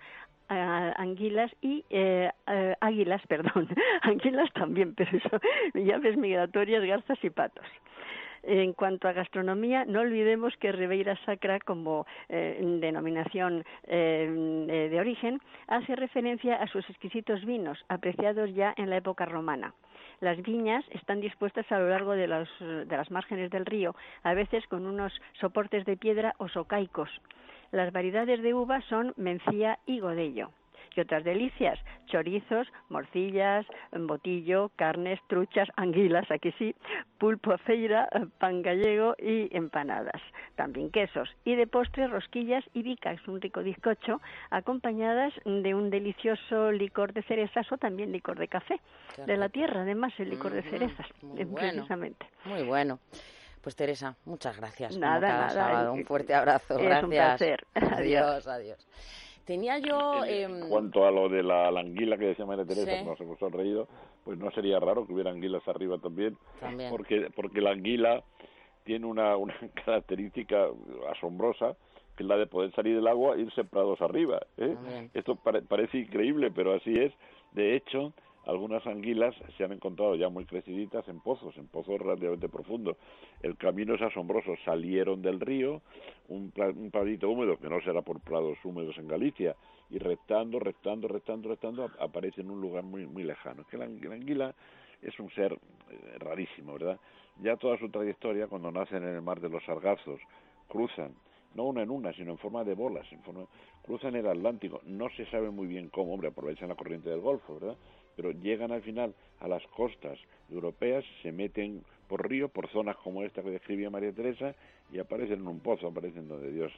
anguilas 0.49 1.51
y 1.61 1.83
eh, 1.89 2.29
eh, 2.47 2.75
águilas, 2.79 3.21
perdón, 3.27 3.67
anguilas 4.01 4.51
también, 4.53 4.93
pero 4.95 5.17
eso, 5.17 5.39
llaves 5.73 6.17
migratorias, 6.17 6.83
garzas 6.83 7.17
y 7.23 7.29
patos. 7.29 7.65
En 8.43 8.71
cuanto 8.73 9.09
a 9.09 9.13
gastronomía, 9.13 9.83
no 9.83 9.99
olvidemos 9.99 10.55
que 10.57 10.71
Ribeira 10.71 11.17
Sacra, 11.25 11.59
como 11.59 12.05
eh, 12.29 12.57
denominación 12.79 13.65
de 13.85 14.97
origen, 14.97 15.41
hace 15.67 15.95
referencia 15.97 16.55
a 16.55 16.67
sus 16.67 16.89
exquisitos 16.89 17.43
vinos, 17.43 17.83
apreciados 17.89 18.53
ya 18.53 18.73
en 18.77 18.89
la 18.89 18.97
época 18.97 19.25
romana. 19.25 19.73
Las 20.19 20.41
viñas 20.41 20.83
están 20.91 21.21
dispuestas 21.21 21.71
a 21.71 21.79
lo 21.79 21.89
largo 21.89 22.13
de, 22.13 22.27
de 22.27 22.97
las 22.97 23.11
márgenes 23.11 23.51
del 23.51 23.65
río, 23.65 23.95
a 24.23 24.33
veces 24.33 24.65
con 24.67 24.85
unos 24.85 25.13
soportes 25.39 25.85
de 25.85 25.97
piedra 25.97 26.33
o 26.37 26.47
socaicos. 26.47 27.09
Las 27.71 27.91
variedades 27.91 28.41
de 28.41 28.53
uva 28.53 28.81
son 28.89 29.13
mencía 29.17 29.79
y 29.85 29.99
godello. 29.99 30.49
Y 30.97 30.99
otras 30.99 31.23
delicias, 31.23 31.77
chorizos, 32.07 32.67
morcillas, 32.89 33.67
botillo, 33.91 34.71
carnes, 34.75 35.19
truchas, 35.27 35.69
anguilas, 35.75 36.25
aquí 36.31 36.51
sí, 36.57 36.73
pulpo 37.19 37.55
feira, 37.59 38.09
pan 38.39 38.63
gallego 38.63 39.13
y 39.19 39.55
empanadas. 39.55 40.19
También 40.55 40.89
quesos. 40.89 41.29
Y 41.45 41.53
de 41.53 41.67
postre, 41.67 42.07
rosquillas 42.07 42.65
y 42.73 42.81
bicas, 42.81 43.19
un 43.27 43.39
rico 43.39 43.61
bizcocho, 43.61 44.21
acompañadas 44.49 45.33
de 45.45 45.75
un 45.75 45.91
delicioso 45.91 46.71
licor 46.71 47.13
de 47.13 47.21
cerezas 47.21 47.71
o 47.71 47.77
también 47.77 48.11
licor 48.11 48.39
de 48.39 48.47
café. 48.47 48.81
De 49.27 49.37
la 49.37 49.49
tierra, 49.49 49.81
además, 49.81 50.13
el 50.17 50.31
licor 50.31 50.51
de 50.51 50.63
cerezas, 50.63 51.05
Muy 51.21 51.45
precisamente. 51.45 52.25
Muy 52.45 52.63
bueno. 52.63 52.97
Pues 53.61 53.75
Teresa, 53.75 54.15
muchas 54.25 54.57
gracias. 54.57 54.97
Nada, 54.97 55.27
nada. 55.27 55.49
Sábado. 55.49 55.93
Un 55.93 56.05
fuerte 56.05 56.33
abrazo. 56.33 56.79
Es 56.79 56.83
gracias. 56.83 57.03
un 57.03 57.09
placer. 57.11 57.67
Adiós, 57.75 58.47
adiós. 58.47 58.87
Tenía 59.47 59.79
yo. 59.79 60.23
En 60.25 60.57
Eh, 60.63 60.65
cuanto 60.69 61.05
a 61.05 61.11
lo 61.11 61.29
de 61.29 61.41
la, 61.41 61.71
la 61.71 61.79
anguila 61.79 62.17
que 62.17 62.25
decía 62.27 62.45
María 62.45 62.65
Teresa, 62.65 62.99
Sí. 62.99 63.05
nos 63.05 63.19
hemos 63.21 63.39
sonreído, 63.39 63.87
pues 64.25 64.37
no 64.37 64.51
sería 64.51 64.77
raro 64.79 65.07
que 65.07 65.13
hubiera 65.13 65.31
anguilas 65.31 65.65
arriba 65.67 65.97
también, 65.97 66.37
También. 66.59 66.89
porque 66.91 67.29
porque 67.35 67.61
la 67.61 67.71
anguila 67.71 68.23
tiene 68.83 69.05
una, 69.05 69.37
una 69.37 69.55
característica 69.85 70.67
asombrosa, 71.11 71.75
que 72.17 72.23
es 72.23 72.27
la 72.29 72.35
de 72.37 72.47
poder 72.47 72.71
salir 72.73 72.95
del 72.95 73.07
agua 73.07 73.35
e 73.35 73.41
irse 73.41 73.63
prados 73.63 74.01
arriba. 74.01 74.41
¿eh? 74.57 74.75
Esto 75.13 75.35
pare- 75.37 75.61
parece 75.61 75.97
increíble, 75.99 76.51
pero 76.51 76.73
así 76.73 76.93
es. 76.99 77.13
De 77.53 77.75
hecho, 77.75 78.11
algunas 78.47 78.85
anguilas 78.87 79.35
se 79.57 79.63
han 79.63 79.73
encontrado 79.73 80.15
ya 80.15 80.29
muy 80.29 80.45
creciditas 80.45 81.07
en 81.07 81.19
pozos, 81.19 81.55
en 81.57 81.67
pozos 81.67 81.99
relativamente 81.99 82.49
profundos. 82.49 82.97
El 83.41 83.57
camino 83.57 83.95
es 83.95 84.01
asombroso. 84.01 84.55
Salieron 84.65 85.21
del 85.21 85.39
río, 85.39 85.81
un, 86.29 86.51
un 86.75 86.89
pradito 86.89 87.29
húmedo, 87.29 87.57
que 87.57 87.69
no 87.69 87.79
será 87.81 88.01
por 88.01 88.19
prados 88.21 88.57
húmedos 88.63 88.97
en 88.97 89.07
Galicia, 89.07 89.55
y 89.89 89.99
rectando, 89.99 90.59
rectando, 90.59 91.07
rectando, 91.07 91.49
rectando, 91.49 91.83
ap- 91.83 92.01
aparece 92.01 92.41
en 92.41 92.49
un 92.49 92.59
lugar 92.59 92.83
muy, 92.83 93.05
muy 93.05 93.23
lejano. 93.23 93.61
Es 93.61 93.67
que 93.67 93.77
la 93.77 93.85
anguila 93.85 94.55
es 95.01 95.19
un 95.19 95.29
ser 95.31 95.53
eh, 95.53 96.17
rarísimo, 96.19 96.73
¿verdad? 96.73 96.99
Ya 97.41 97.55
toda 97.55 97.77
su 97.77 97.89
trayectoria, 97.89 98.47
cuando 98.47 98.71
nacen 98.71 99.03
en 99.03 99.15
el 99.15 99.21
mar 99.21 99.39
de 99.39 99.49
los 99.49 99.63
sargazos, 99.63 100.19
cruzan, 100.67 101.13
no 101.53 101.65
una 101.65 101.83
en 101.83 101.89
una, 101.89 102.11
sino 102.13 102.31
en 102.31 102.37
forma 102.37 102.63
de 102.63 102.73
bolas, 102.73 103.05
en 103.11 103.21
forma, 103.21 103.45
cruzan 103.83 104.15
el 104.15 104.27
Atlántico, 104.27 104.81
no 104.85 105.09
se 105.11 105.25
sabe 105.27 105.49
muy 105.49 105.67
bien 105.67 105.89
cómo, 105.89 106.13
hombre, 106.13 106.29
aprovechan 106.29 106.69
la 106.69 106.75
corriente 106.75 107.09
del 107.09 107.21
Golfo, 107.21 107.59
¿verdad? 107.59 107.77
Pero 108.17 108.31
llegan 108.31 108.73
al 108.73 108.81
final 108.81 109.13
a 109.39 109.47
las 109.47 109.65
costas 109.67 110.19
europeas, 110.51 111.05
se 111.21 111.31
meten 111.31 111.83
por 112.09 112.27
río, 112.29 112.49
por 112.49 112.67
zonas 112.69 112.97
como 112.97 113.23
esta 113.23 113.41
que 113.41 113.51
describía 113.51 113.89
María 113.89 114.11
Teresa, 114.11 114.53
y 114.91 114.99
aparecen 114.99 115.39
en 115.39 115.47
un 115.47 115.59
pozo, 115.61 115.87
aparecen 115.87 116.27
donde 116.27 116.51
Dios, 116.51 116.73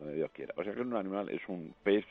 donde 0.00 0.14
Dios 0.16 0.30
quiera. 0.32 0.52
O 0.56 0.64
sea 0.64 0.72
que 0.72 0.80
es 0.80 0.86
un 0.86 0.94
animal, 0.96 1.28
es 1.28 1.42
un 1.48 1.72
pez 1.84 2.04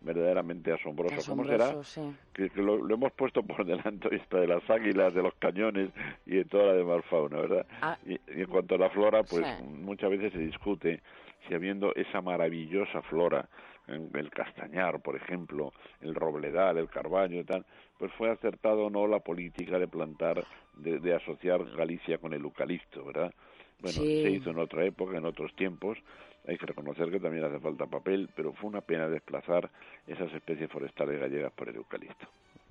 verdaderamente 0.00 0.72
asombroso. 0.72 1.14
¿Cómo 1.30 1.44
será? 1.44 1.66
asombroso, 1.66 1.84
sí. 2.10 2.16
que, 2.32 2.50
que 2.50 2.60
lo, 2.60 2.76
lo 2.76 2.94
hemos 2.94 3.12
puesto 3.12 3.42
por 3.44 3.64
delante 3.64 4.08
de 4.08 4.46
las 4.48 4.68
águilas, 4.68 5.14
de 5.14 5.22
los 5.22 5.34
cañones 5.34 5.90
y 6.26 6.36
de 6.36 6.44
toda 6.44 6.66
la 6.66 6.72
demás 6.72 7.04
fauna, 7.08 7.36
¿verdad? 7.36 7.66
Ah. 7.80 7.96
Y, 8.04 8.14
y 8.14 8.40
en 8.40 8.46
cuanto 8.46 8.74
a 8.74 8.78
la 8.78 8.90
flora, 8.90 9.22
pues 9.22 9.46
Sí. 9.46 9.64
muchas 9.64 10.10
veces 10.10 10.32
se 10.32 10.38
discute 10.40 11.00
si 11.46 11.54
habiendo 11.54 11.94
esa 11.94 12.20
maravillosa 12.20 13.02
flora, 13.02 13.48
el 13.88 14.30
castañar, 14.30 15.00
por 15.00 15.16
ejemplo, 15.16 15.72
el 16.00 16.14
robledal, 16.14 16.78
el 16.78 16.88
carbaño 16.88 17.40
y 17.40 17.44
tal, 17.44 17.64
pues 17.98 18.12
fue 18.14 18.30
acertado 18.30 18.86
o 18.86 18.90
no 18.90 19.06
la 19.06 19.20
política 19.20 19.78
de 19.78 19.88
plantar, 19.88 20.44
de, 20.76 20.98
de 20.98 21.14
asociar 21.14 21.64
Galicia 21.76 22.18
con 22.18 22.32
el 22.32 22.42
eucalipto, 22.42 23.04
¿verdad? 23.04 23.32
Bueno, 23.80 23.98
Sí. 23.98 24.22
se 24.22 24.30
hizo 24.30 24.50
en 24.50 24.58
otra 24.58 24.84
época, 24.84 25.16
en 25.16 25.24
otros 25.26 25.54
tiempos, 25.56 25.98
hay 26.46 26.56
que 26.56 26.66
reconocer 26.66 27.10
que 27.10 27.20
también 27.20 27.44
hace 27.44 27.58
falta 27.60 27.86
papel, 27.86 28.28
pero 28.36 28.52
fue 28.52 28.70
una 28.70 28.80
pena 28.80 29.08
desplazar 29.08 29.70
esas 30.06 30.32
especies 30.32 30.70
forestales 30.70 31.20
gallegas 31.20 31.52
por 31.52 31.68
el 31.68 31.76
eucalipto. 31.76 32.26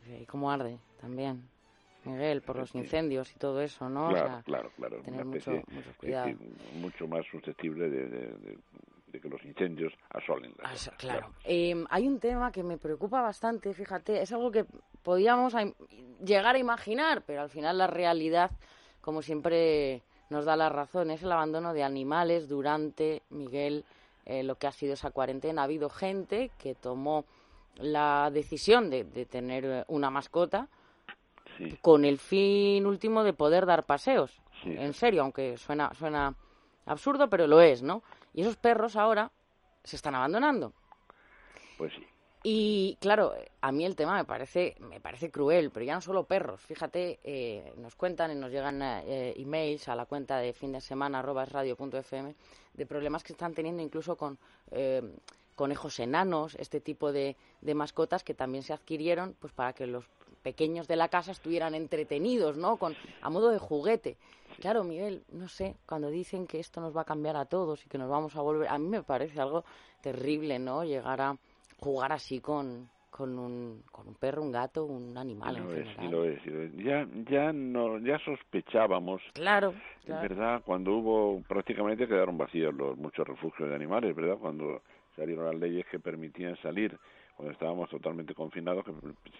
Y 0.08 0.26
cómo 0.26 0.50
arde 0.52 0.78
también, 1.00 1.44
Miguel, 2.06 2.42
por 2.42 2.56
los 2.56 2.74
incendios 2.76 3.34
y 3.36 3.40
todo 3.40 3.62
eso, 3.62 3.90
¿no? 3.90 4.08
O 4.08 4.10
Claro, 4.10 4.28
sea, 4.28 4.42
claro, 4.44 4.72
claro. 4.78 4.98
tener 5.02 5.22
una 5.22 5.26
mucho, 5.26 5.52
especie 5.52 5.76
mucho 5.76 5.90
que- 5.92 5.98
cuidado. 5.98 6.28
que 6.30 6.38
mucho 6.80 7.08
más 7.08 7.26
susceptible 7.28 7.90
de, 7.90 8.08
de- 8.08 8.28
de 8.34 8.58
de 9.12 9.20
que 9.20 9.30
los 9.30 9.44
incendios 9.44 9.94
asolen 10.10 10.54
la 10.62 10.76
zona. 10.76 10.98
Claro. 10.98 11.34
Eh, 11.44 11.84
hay 11.90 12.08
un 12.08 12.20
tema 12.20 12.52
que 12.52 12.64
me 12.64 12.78
preocupa 12.78 13.22
bastante, 13.22 13.74
fíjate, 13.74 14.22
es 14.22 14.32
algo 14.32 14.52
que 14.52 14.66
podíamos 15.04 15.54
llegar 16.24 16.56
a 16.56 16.60
imaginar, 16.60 17.24
pero 17.26 17.42
al 17.42 17.50
final 17.50 17.78
la 17.78 17.88
realidad, 17.88 18.52
como 19.02 19.22
siempre 19.22 20.02
nos 20.30 20.46
da 20.46 20.56
la 20.56 20.70
razón, 20.70 21.12
es 21.12 21.24
el 21.24 21.32
abandono 21.32 21.74
de 21.74 21.84
animales 21.84 22.48
durante, 22.48 23.22
Miguel, 23.30 23.84
eh, 24.26 24.44
lo 24.44 24.56
que 24.56 24.68
ha 24.68 24.72
sido 24.72 24.94
esa 24.94 25.12
cuarentena. 25.12 25.62
Ha 25.62 25.66
habido 25.66 25.90
gente 25.90 26.52
que 26.58 26.74
tomó 26.74 27.26
la 27.76 28.30
decisión 28.32 28.90
de, 28.90 29.04
tener 29.26 29.86
una 29.88 30.10
mascota 30.10 30.68
con 31.82 32.06
el 32.06 32.18
fin 32.18 32.86
último 32.86 33.24
de 33.24 33.34
poder 33.34 33.66
dar 33.66 33.86
paseos. 33.86 34.42
En 34.64 34.94
serio, 34.94 35.24
aunque 35.24 35.58
suena, 35.58 35.94
suena 35.94 36.36
absurdo, 36.86 37.30
pero 37.30 37.48
lo 37.48 37.62
es, 37.62 37.82
¿no? 37.82 38.04
Y 38.34 38.42
esos 38.42 38.58
perros 38.58 38.96
ahora 38.96 39.32
se 39.84 39.96
están 39.96 40.16
abandonando. 40.16 40.74
Pues 41.78 41.94
sí. 41.94 42.06
Y 42.44 42.98
claro, 43.00 43.36
a 43.62 43.72
mí 43.72 43.86
el 43.86 43.96
tema 43.96 44.16
me 44.16 44.26
parece, 44.26 44.76
me 44.80 45.00
parece 45.00 45.30
cruel, 45.30 45.70
pero 45.70 45.86
ya 45.86 45.94
no 45.94 46.02
solo 46.02 46.24
perros. 46.24 46.60
Fíjate, 46.62 47.20
eh, 47.24 47.72
nos 47.78 47.96
cuentan 47.96 48.32
y 48.32 48.36
nos 48.36 48.52
llegan 48.52 48.82
eh, 48.82 49.34
emails 49.38 49.88
a 49.88 49.96
la 49.96 50.06
cuenta 50.06 50.40
de 50.40 50.54
fin 50.54 50.72
de 50.72 50.82
semana 50.82 51.20
arroba 51.20 51.46
radio.fm 51.46 52.34
de 52.74 52.86
problemas 52.88 53.24
que 53.24 53.34
están 53.34 53.54
teniendo 53.54 53.84
incluso 53.84 54.16
con 54.16 54.40
eh, 54.72 55.04
conejos 55.62 56.00
enanos, 56.00 56.56
este 56.56 56.82
tipo 56.82 57.12
de, 57.12 57.36
de, 57.62 57.76
mascotas 57.76 58.24
que 58.24 58.34
también 58.34 58.64
se 58.64 58.74
adquirieron 58.74 59.36
pues 59.40 59.54
para 59.54 59.74
que 59.74 59.86
los 59.86 60.06
pequeños 60.42 60.88
de 60.88 60.96
la 60.96 61.08
casa 61.08 61.32
estuvieran 61.32 61.76
entretenidos, 61.76 62.58
¿no? 62.58 62.78
Con, 62.78 62.96
a 63.22 63.30
modo 63.30 63.52
de 63.52 63.60
juguete. 63.60 64.18
Claro, 64.60 64.84
Miguel, 64.84 65.22
no 65.32 65.48
sé, 65.48 65.76
cuando 65.86 66.10
dicen 66.10 66.48
que 66.48 66.60
esto 66.60 66.82
nos 66.82 66.98
va 66.98 67.02
a 67.02 67.06
cambiar 67.06 67.36
a 67.36 67.46
todos 67.46 67.86
y 67.86 67.90
que 67.90 68.00
nos 68.00 68.10
vamos 68.10 68.36
a 68.36 68.42
volver, 68.42 68.70
a 68.70 68.80
mí 68.80 68.88
me 68.88 69.04
parece 69.04 69.40
algo 69.40 69.64
terrible, 70.02 70.58
¿no? 70.58 70.84
Llegar 70.84 71.22
a 71.22 71.38
jugar 71.78 72.12
así 72.12 72.42
con, 72.42 72.90
con 73.12 73.38
un, 73.38 73.84
con 73.92 74.08
un 74.08 74.16
perro, 74.16 74.42
un 74.42 74.52
gato, 74.52 74.86
un 74.86 75.16
animal 75.16 75.58
en 75.58 75.70
general. 75.70 76.10
lo 76.10 76.26
es, 76.26 76.42
Ya, 76.74 77.08
ya, 77.30 77.54
no, 77.54 78.00
ya 78.00 78.18
sospechábamos, 78.26 79.22
claro, 79.34 79.76
¿verdad? 80.08 80.64
Cuando 80.66 80.92
hubo, 80.94 81.44
prácticamente 81.48 82.08
quedaron 82.08 82.40
vacíos 82.40 82.74
los 82.74 82.98
muchos 82.98 83.28
refugios 83.28 83.70
de 83.70 83.76
animales, 83.76 84.16
¿verdad? 84.16 84.38
Cuando 84.40 84.82
salieron 85.22 85.46
las 85.46 85.56
leyes 85.56 85.86
que 85.86 86.00
permitían 86.00 86.58
salir, 86.64 86.98
cuando 87.36 87.54
estábamos 87.54 87.90
totalmente 87.92 88.34
confinados, 88.34 88.84
que 88.84 88.92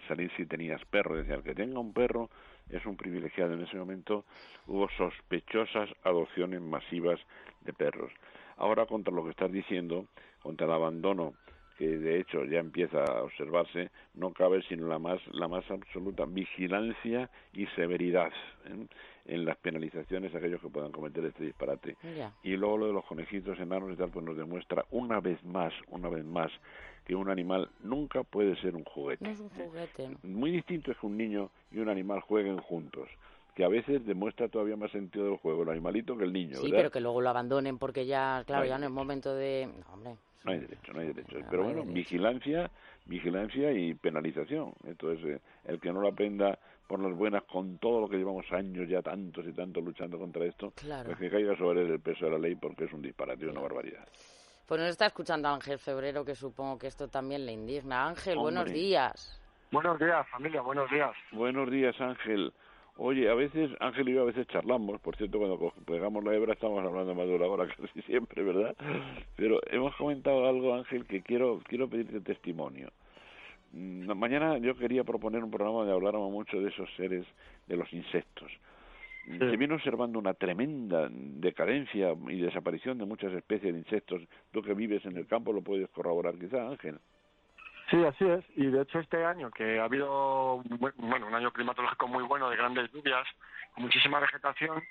salir 0.06 0.30
si 0.36 0.46
tenías 0.46 0.80
perro. 0.84 1.16
Decía, 1.16 1.34
el 1.34 1.42
que 1.42 1.56
tenga 1.56 1.80
un 1.80 1.92
perro 1.92 2.30
es 2.70 2.86
un 2.86 2.96
privilegiado. 2.96 3.54
En 3.54 3.62
ese 3.62 3.76
momento 3.76 4.24
hubo 4.68 4.88
sospechosas 4.90 5.90
adopciones 6.04 6.60
masivas 6.60 7.18
de 7.62 7.72
perros. 7.72 8.12
Ahora, 8.58 8.86
contra 8.86 9.12
lo 9.12 9.24
que 9.24 9.30
estás 9.30 9.50
diciendo, 9.50 10.06
contra 10.40 10.66
el 10.66 10.72
abandono 10.72 11.34
que 11.78 11.88
de 11.88 12.20
hecho 12.20 12.44
ya 12.44 12.60
empieza 12.60 13.02
a 13.02 13.24
observarse, 13.24 13.90
no 14.14 14.32
cabe 14.32 14.62
sino 14.68 14.86
la 14.86 15.00
más, 15.00 15.20
la 15.32 15.48
más 15.48 15.68
absoluta 15.68 16.26
vigilancia 16.26 17.28
y 17.54 17.66
severidad 17.74 18.30
¿eh? 18.66 18.86
En 19.26 19.44
las 19.44 19.56
penalizaciones 19.58 20.34
a 20.34 20.38
aquellos 20.38 20.60
que 20.60 20.68
puedan 20.68 20.92
cometer 20.92 21.24
este 21.24 21.44
disparate. 21.44 21.96
Y 22.42 22.56
luego 22.56 22.78
lo 22.78 22.86
de 22.86 22.92
los 22.92 23.04
conejitos 23.04 23.58
enanos 23.58 23.92
y 23.92 23.96
tal, 23.96 24.10
pues 24.10 24.24
nos 24.24 24.36
demuestra 24.36 24.84
una 24.90 25.20
vez 25.20 25.42
más, 25.44 25.72
una 25.88 26.08
vez 26.08 26.24
más, 26.24 26.50
que 27.06 27.14
un 27.14 27.28
animal 27.28 27.68
nunca 27.82 28.22
puede 28.22 28.56
ser 28.60 28.76
un 28.76 28.84
juguete. 28.84 29.24
No 29.24 29.30
es 29.30 29.40
un 29.40 29.50
juguete. 29.50 30.16
Muy 30.22 30.50
distinto 30.50 30.92
es 30.92 30.98
que 30.98 31.06
un 31.06 31.16
niño 31.16 31.50
y 31.70 31.78
un 31.78 31.88
animal 31.88 32.20
jueguen 32.20 32.58
juntos 32.58 33.08
que 33.54 33.64
a 33.64 33.68
veces 33.68 34.06
demuestra 34.06 34.48
todavía 34.48 34.76
más 34.76 34.90
sentido 34.92 35.26
del 35.26 35.36
juego 35.36 35.62
el 35.62 35.68
animalito 35.68 36.16
que 36.16 36.24
el 36.24 36.32
niño. 36.32 36.56
Sí, 36.56 36.70
pero 36.70 36.90
que 36.90 37.00
luego 37.00 37.20
lo 37.20 37.28
abandonen 37.28 37.76
porque 37.76 38.06
ya, 38.06 38.42
claro, 38.46 38.64
ya 38.64 38.78
no 38.78 38.86
es 38.86 38.92
momento 38.92 39.34
de... 39.34 39.68
hombre, 39.92 40.16
no 40.44 40.52
hay 40.52 40.60
derecho, 40.60 40.92
no 40.92 41.00
hay 41.00 41.06
derecho. 41.08 41.36
Pero 41.50 41.64
bueno, 41.64 41.84
vigilancia, 41.84 42.70
vigilancia 43.06 43.72
y 43.72 43.94
penalización. 43.94 44.72
Entonces, 44.84 45.36
eh, 45.36 45.40
el 45.66 45.80
que 45.80 45.92
no 45.92 46.00
lo 46.00 46.08
aprenda 46.08 46.58
por 46.92 47.00
las 47.00 47.16
buenas 47.16 47.42
con 47.44 47.78
todo 47.78 48.02
lo 48.02 48.06
que 48.06 48.18
llevamos 48.18 48.44
años 48.52 48.86
ya 48.86 49.00
tantos 49.00 49.46
y 49.46 49.52
tantos 49.54 49.82
luchando 49.82 50.18
contra 50.18 50.44
esto, 50.44 50.74
pues 50.76 51.16
que 51.16 51.30
caiga 51.30 51.56
sobre 51.56 51.80
el 51.80 51.98
peso 52.00 52.26
de 52.26 52.32
la 52.32 52.38
ley 52.38 52.54
porque 52.54 52.84
es 52.84 52.92
un 52.92 53.00
disparate, 53.00 53.46
una 53.46 53.62
barbaridad. 53.62 54.06
Pues 54.66 54.78
nos 54.78 54.90
está 54.90 55.06
escuchando 55.06 55.48
Ángel 55.48 55.78
Febrero, 55.78 56.22
que 56.22 56.34
supongo 56.34 56.78
que 56.78 56.88
esto 56.88 57.08
también 57.08 57.46
le 57.46 57.52
indigna. 57.52 58.08
Ángel, 58.08 58.36
buenos 58.36 58.70
días. 58.70 59.40
Buenos 59.70 59.98
días, 59.98 60.28
familia, 60.28 60.60
buenos 60.60 60.90
días. 60.90 61.12
Buenos 61.32 61.70
días, 61.70 61.98
Ángel. 61.98 62.52
Oye, 62.98 63.30
a 63.30 63.34
veces, 63.34 63.70
Ángel 63.80 64.10
y 64.10 64.12
yo 64.12 64.20
a 64.20 64.26
veces 64.26 64.46
charlamos, 64.48 65.00
por 65.00 65.16
cierto, 65.16 65.38
cuando 65.38 65.72
pegamos 65.86 66.22
la 66.22 66.34
hebra 66.34 66.52
estamos 66.52 66.84
hablando 66.84 67.14
más 67.14 67.26
de 67.26 67.36
una 67.36 67.46
hora 67.46 67.74
casi 67.74 68.02
siempre, 68.02 68.42
¿verdad? 68.42 68.76
Pero 69.36 69.60
hemos 69.70 69.96
comentado 69.96 70.46
algo, 70.46 70.74
Ángel, 70.74 71.06
que 71.06 71.22
quiero, 71.22 71.62
quiero 71.66 71.88
pedirte 71.88 72.20
testimonio. 72.20 72.90
Mm, 73.72 74.12
mañana 74.16 74.58
yo 74.58 74.76
quería 74.76 75.04
proponer 75.04 75.42
un 75.42 75.50
programa 75.50 75.78
donde 75.78 75.92
habláramos 75.92 76.30
mucho 76.30 76.60
de 76.60 76.68
esos 76.68 76.88
seres, 76.96 77.26
de 77.66 77.76
los 77.76 77.92
insectos. 77.92 78.50
Se 79.24 79.56
viene 79.56 79.74
observando 79.74 80.18
una 80.18 80.34
tremenda 80.34 81.08
decadencia 81.08 82.12
y 82.28 82.40
desaparición 82.40 82.98
de 82.98 83.04
muchas 83.04 83.32
especies 83.32 83.72
de 83.72 83.78
insectos. 83.78 84.20
Tú 84.50 84.62
que 84.62 84.74
vives 84.74 85.04
en 85.06 85.16
el 85.16 85.28
campo 85.28 85.52
lo 85.52 85.62
puedes 85.62 85.88
corroborar 85.90 86.34
quizá, 86.34 86.66
Ángel. 86.68 86.98
Sí, 87.88 88.02
así 88.04 88.24
es. 88.24 88.44
Y 88.56 88.66
de 88.66 88.82
hecho 88.82 88.98
este 88.98 89.24
año, 89.24 89.50
que 89.52 89.78
ha 89.78 89.84
habido 89.84 90.62
bueno 91.08 91.26
un 91.28 91.34
año 91.34 91.52
climatológico 91.52 92.08
muy 92.08 92.24
bueno, 92.24 92.50
de 92.50 92.56
grandes 92.56 92.90
lluvias, 92.90 93.28
muchísima 93.76 94.18
vegetación, 94.18 94.82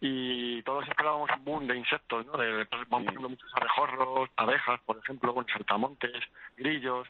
y 0.00 0.62
todos 0.62 0.86
esperábamos 0.88 1.30
un 1.36 1.44
boom 1.44 1.66
de 1.66 1.76
insectos, 1.76 2.26
¿no? 2.26 2.36
De, 2.36 2.66
vamos 2.88 3.14
muchos 3.14 3.50
abejorros, 3.54 4.28
abejas, 4.36 4.80
por 4.84 4.98
ejemplo, 4.98 5.32
con 5.32 5.46
saltamontes, 5.46 6.22
grillos. 6.56 7.06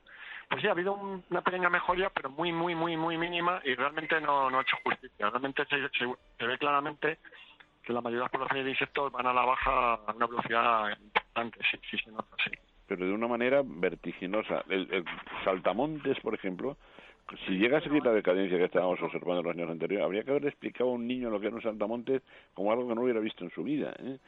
Pues 0.49 0.63
sí, 0.63 0.69
ha 0.69 0.73
habido 0.73 0.95
una 0.95 1.43
pequeña 1.43 1.69
mejoría, 1.69 2.11
pero 2.11 2.31
muy, 2.31 2.53
muy, 2.53 2.75
muy, 2.75 2.97
muy 2.97 3.19
mínima 3.19 3.61
y 3.65 3.75
realmente 3.75 4.21
no, 4.21 4.51
no 4.51 4.59
ha 4.59 4.63
hecho 4.63 4.77
justicia. 4.85 5.31
Realmente 5.31 5.65
se, 5.67 5.77
se, 5.89 6.47
ve 6.47 6.59
claramente 6.59 7.19
que 7.83 7.93
la 7.93 8.01
mayoría 8.01 8.21
de 8.21 8.25
las 8.25 8.33
poblaciones 8.33 8.65
de 8.65 8.71
insectos 8.71 9.13
van 9.13 9.27
a 9.27 9.33
la 9.33 9.45
baja 9.45 9.95
a 9.95 10.13
una 10.13 10.27
velocidad 10.27 10.91
importante, 11.01 11.59
sí, 11.71 11.79
sí 11.91 11.99
se 11.99 12.11
nota, 12.11 12.37
sí 12.45 12.51
pero 12.87 13.07
de 13.07 13.13
una 13.13 13.29
manera 13.29 13.63
vertiginosa. 13.65 14.65
El, 14.69 15.05
saltamontes, 15.45 16.19
por 16.21 16.35
ejemplo, 16.35 16.77
si 17.47 17.53
llega 17.59 17.79
a 17.79 17.81
seguir 17.81 18.05
la 18.05 18.13
decadencia 18.13 18.57
que 18.57 18.65
estábamos 18.65 19.01
observando 19.03 19.41
en 19.41 19.47
los 19.47 19.57
años 19.57 19.71
anteriores, 19.71 20.05
habría 20.05 20.23
que 20.23 20.31
haber 20.31 20.47
explicado 20.47 20.91
a 20.91 20.93
un 20.93 21.07
niño 21.07 21.31
lo 21.31 21.41
que 21.41 21.49
era 21.49 21.57
un 21.57 21.63
saltamontes 21.63 22.23
como 22.55 22.73
algo 22.73 22.89
que 22.89 22.95
no 22.95 23.03
hubiera 23.03 23.21
visto 23.21 23.45
en 23.45 23.51
su 23.51 23.65
vida, 23.65 23.95
¿eh? 23.99 24.19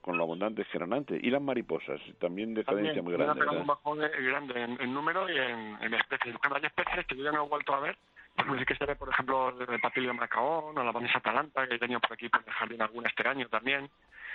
con, 0.00 0.16
lo 0.16 0.24
abundantes 0.24 0.66
que 0.68 0.78
eran 0.78 0.92
antes. 0.92 1.22
Y 1.22 1.30
las 1.30 1.42
mariposas, 1.42 2.00
también 2.18 2.54
decadencia 2.54 3.02
muy 3.02 3.14
grande. 3.14 3.44
Un 3.46 3.66
bajón 3.66 3.98
grande 3.98 4.62
en, 4.62 4.94
número 4.94 5.28
y 5.28 5.36
en, 5.36 5.94
especies. 5.94 6.36
hay 6.42 6.64
especies 6.64 7.06
que 7.06 7.16
yo 7.16 7.24
ya 7.24 7.32
no 7.32 7.44
he 7.44 7.48
vuelto 7.48 7.74
a 7.74 7.80
ver, 7.80 7.96
pues 8.36 8.60
sí 8.60 8.66
que 8.66 8.76
se 8.76 8.86
ve, 8.86 8.96
por 8.96 9.08
ejemplo, 9.08 9.54
el 9.60 9.80
papilio 9.80 10.14
macaón 10.14 10.76
o 10.78 10.84
la 10.84 10.92
vanessa 10.92 11.18
atalanta, 11.18 11.66
que 11.66 11.74
he 11.74 11.78
tenido 11.78 12.00
por 12.00 12.12
aquí 12.12 12.28
por 12.28 12.42
el 12.46 12.52
jardín 12.52 12.82
alguna 12.82 13.08
este 13.08 13.26
año 13.28 13.48
también 13.48 13.88